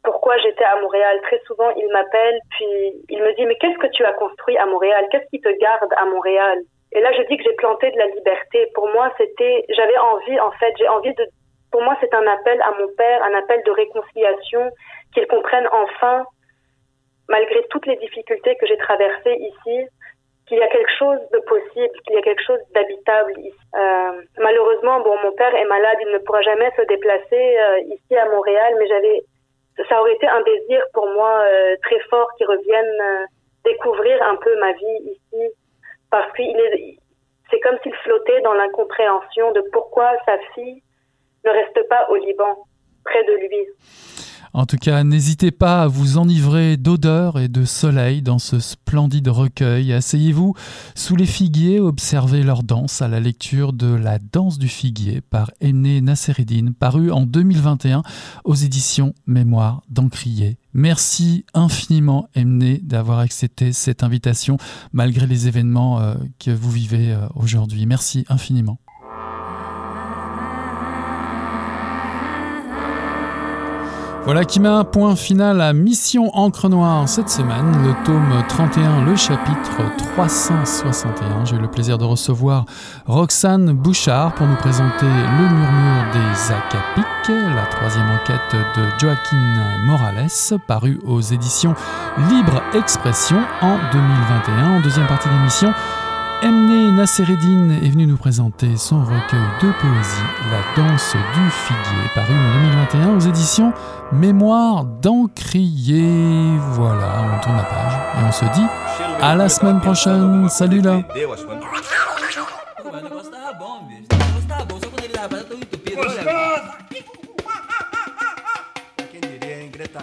pourquoi 0.02 0.36
j'étais 0.38 0.64
à 0.64 0.80
Montréal. 0.80 1.20
Très 1.22 1.40
souvent, 1.46 1.70
il 1.76 1.86
m'appelle, 1.92 2.38
puis 2.50 3.04
il 3.08 3.22
me 3.22 3.34
dit 3.34 3.46
mais 3.46 3.56
qu'est-ce 3.56 3.78
que 3.78 3.88
tu 3.88 4.04
as 4.04 4.12
construit 4.14 4.56
à 4.58 4.66
Montréal? 4.66 5.06
Qu'est-ce 5.10 5.28
qui 5.30 5.40
te 5.40 5.50
garde 5.58 5.92
à 5.96 6.04
Montréal? 6.06 6.58
Et 6.92 7.00
là, 7.00 7.12
je 7.12 7.22
dis 7.22 7.36
que 7.36 7.44
j'ai 7.44 7.54
planté 7.54 7.90
de 7.90 7.98
la 7.98 8.06
liberté. 8.06 8.66
Pour 8.74 8.88
moi, 8.88 9.12
c'était, 9.16 9.64
j'avais 9.68 9.98
envie, 9.98 10.40
en 10.40 10.50
fait, 10.52 10.74
j'ai 10.78 10.88
envie 10.88 11.14
de. 11.14 11.24
Pour 11.70 11.82
moi, 11.82 11.96
c'est 12.00 12.12
un 12.14 12.26
appel 12.26 12.60
à 12.62 12.72
mon 12.80 12.88
père, 12.96 13.22
un 13.22 13.34
appel 13.38 13.62
de 13.64 13.70
réconciliation, 13.70 14.70
qu'il 15.14 15.26
comprenne 15.28 15.68
enfin 15.70 16.24
malgré 17.30 17.64
toutes 17.70 17.86
les 17.86 17.96
difficultés 17.96 18.56
que 18.56 18.66
j'ai 18.66 18.76
traversées 18.76 19.36
ici, 19.38 19.86
qu'il 20.46 20.58
y 20.58 20.62
a 20.62 20.68
quelque 20.68 20.90
chose 20.98 21.20
de 21.32 21.38
possible, 21.46 21.94
qu'il 22.04 22.14
y 22.14 22.18
a 22.18 22.22
quelque 22.22 22.42
chose 22.42 22.58
d'habitable 22.74 23.32
ici. 23.38 23.56
Euh, 23.76 24.20
malheureusement, 24.38 25.00
bon, 25.00 25.16
mon 25.22 25.32
père 25.32 25.54
est 25.54 25.64
malade, 25.64 25.96
il 26.02 26.12
ne 26.12 26.18
pourra 26.18 26.42
jamais 26.42 26.70
se 26.76 26.82
déplacer 26.82 27.56
euh, 27.58 27.78
ici 27.94 28.16
à 28.16 28.28
Montréal, 28.28 28.74
mais 28.78 28.88
j'avais, 28.88 29.22
ça 29.88 30.00
aurait 30.00 30.14
été 30.14 30.26
un 30.26 30.42
désir 30.42 30.82
pour 30.92 31.06
moi 31.10 31.40
euh, 31.40 31.76
très 31.82 32.00
fort 32.10 32.28
qu'il 32.36 32.46
revienne 32.46 33.00
euh, 33.00 33.24
découvrir 33.64 34.22
un 34.22 34.36
peu 34.36 34.58
ma 34.58 34.72
vie 34.72 35.12
ici, 35.12 35.48
parce 36.10 36.32
qu'il 36.32 36.58
est, 36.58 36.98
c'est 37.50 37.60
comme 37.60 37.78
s'il 37.82 37.94
flottait 37.96 38.40
dans 38.42 38.54
l'incompréhension 38.54 39.52
de 39.52 39.62
pourquoi 39.72 40.12
sa 40.26 40.38
fille 40.54 40.82
ne 41.44 41.50
reste 41.50 41.88
pas 41.88 42.08
au 42.10 42.16
Liban, 42.16 42.64
près 43.04 43.24
de 43.24 43.32
lui. 43.34 43.66
En 44.52 44.66
tout 44.66 44.78
cas, 44.78 45.04
n'hésitez 45.04 45.52
pas 45.52 45.82
à 45.82 45.86
vous 45.86 46.18
enivrer 46.18 46.76
d'odeur 46.76 47.38
et 47.38 47.46
de 47.46 47.64
soleil 47.64 48.20
dans 48.20 48.40
ce 48.40 48.58
splendide 48.58 49.28
recueil. 49.28 49.92
Asseyez-vous 49.92 50.54
sous 50.96 51.14
les 51.14 51.26
figuiers, 51.26 51.78
observez 51.78 52.42
leur 52.42 52.64
danse 52.64 53.00
à 53.00 53.06
la 53.06 53.20
lecture 53.20 53.72
de 53.72 53.94
La 53.94 54.18
danse 54.18 54.58
du 54.58 54.66
figuier 54.66 55.20
par 55.20 55.52
Aîné 55.60 56.00
Nassereddin, 56.00 56.72
paru 56.76 57.12
en 57.12 57.26
2021 57.26 58.02
aux 58.44 58.54
éditions 58.54 59.14
Mémoire 59.26 59.82
d'Encrier. 59.88 60.58
Merci 60.74 61.44
infiniment, 61.54 62.28
Emné, 62.34 62.78
d'avoir 62.82 63.20
accepté 63.20 63.72
cette 63.72 64.02
invitation 64.02 64.56
malgré 64.92 65.26
les 65.26 65.46
événements 65.46 66.00
euh, 66.00 66.14
que 66.40 66.50
vous 66.50 66.70
vivez 66.70 67.12
euh, 67.12 67.26
aujourd'hui. 67.36 67.86
Merci 67.86 68.24
infiniment. 68.28 68.78
Voilà 74.24 74.44
qui 74.44 74.60
met 74.60 74.68
un 74.68 74.84
point 74.84 75.16
final 75.16 75.60
à 75.62 75.72
Mission 75.72 76.30
Encre 76.36 76.68
Noire 76.68 77.08
cette 77.08 77.30
semaine, 77.30 77.72
le 77.82 78.04
tome 78.04 78.44
31, 78.48 79.04
le 79.06 79.16
chapitre 79.16 79.80
361. 79.96 81.46
J'ai 81.46 81.56
eu 81.56 81.58
le 81.58 81.70
plaisir 81.70 81.96
de 81.96 82.04
recevoir 82.04 82.66
Roxane 83.06 83.72
Bouchard 83.72 84.34
pour 84.34 84.46
nous 84.46 84.56
présenter 84.56 85.06
Le 85.06 85.48
murmure 85.48 86.12
des 86.12 86.52
Acapiques, 86.52 87.56
la 87.56 87.64
troisième 87.66 88.10
enquête 88.10 88.54
de 88.76 88.82
Joaquin 88.98 89.78
Morales, 89.86 90.28
parue 90.66 91.00
aux 91.06 91.20
éditions 91.20 91.74
Libre 92.28 92.62
Expression 92.74 93.38
en 93.62 93.78
2021. 93.90 94.76
En 94.76 94.80
deuxième 94.80 95.06
partie 95.06 95.30
d'émission, 95.30 95.72
Emne 96.42 96.96
Nassereddin 96.96 97.70
est 97.82 97.90
venu 97.90 98.06
nous 98.06 98.16
présenter 98.16 98.76
son 98.76 99.00
recueil 99.00 99.40
de 99.60 99.72
poésie 99.72 100.22
La 100.50 100.82
danse 100.82 101.14
du 101.34 101.50
figuier, 101.50 102.08
paru 102.14 102.32
en 102.32 102.54
2021 102.54 103.16
aux 103.16 103.20
éditions 103.20 103.74
Mémoire 104.10 104.84
d'Encrier. 104.84 106.56
Voilà, 106.70 107.24
on 107.24 107.42
tourne 107.42 107.56
la 107.56 107.64
page 107.64 107.92
et 107.92 108.26
on 108.26 108.32
se 108.32 108.44
dit 108.54 108.66
à 109.20 109.36
la 109.36 109.50
semaine 109.50 109.80
prochaine. 109.80 110.48
Salut 110.48 110.80
là 110.80 111.02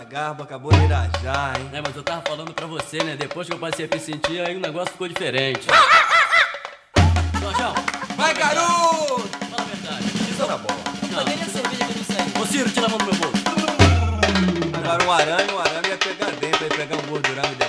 garbo 0.07 0.43
acabou 0.43 0.71
de 0.71 0.83
irajar, 0.85 1.59
hein? 1.59 1.69
É, 1.73 1.81
mas 1.81 1.95
eu 1.95 2.03
tava 2.03 2.21
falando 2.21 2.53
pra 2.53 2.65
você, 2.65 3.03
né? 3.03 3.17
Depois 3.17 3.47
que 3.47 3.53
eu 3.53 3.59
passei 3.59 3.85
a 3.85 3.93
me 3.93 3.99
sentir, 3.99 4.39
aí 4.39 4.55
o 4.55 4.59
negócio 4.59 4.91
ficou 4.91 5.07
diferente. 5.07 5.67
Ah, 5.69 5.75
ah, 5.75 6.99
ah, 6.99 7.39
Jorjão! 7.39 7.73
Vai, 8.15 8.33
garoto! 8.33 9.27
Fala 9.49 9.61
a 9.61 9.65
verdade. 9.65 10.05
Isso 10.05 10.47
tá 10.47 10.57
bom. 10.57 10.75
Não. 11.11 11.25
Cadê 11.25 11.33
a 11.33 11.45
cerveja 11.45 11.85
que 11.85 12.35
não? 12.35 12.41
Ô, 12.41 12.45
Ciro, 12.45 12.69
tira 12.69 12.85
a 12.85 12.89
mão 12.89 12.97
do 12.97 13.05
meu 13.05 13.15
bolso. 13.15 13.43
Agora 14.77 15.03
um 15.03 15.11
arame, 15.11 15.51
um 15.51 15.59
arame 15.59 15.87
ia 15.89 15.97
pegar 15.97 16.31
dentro, 16.31 16.63
ia 16.63 16.69
pegar 16.69 16.95
um 16.95 17.07
gordurão 17.07 17.43
e 17.51 17.66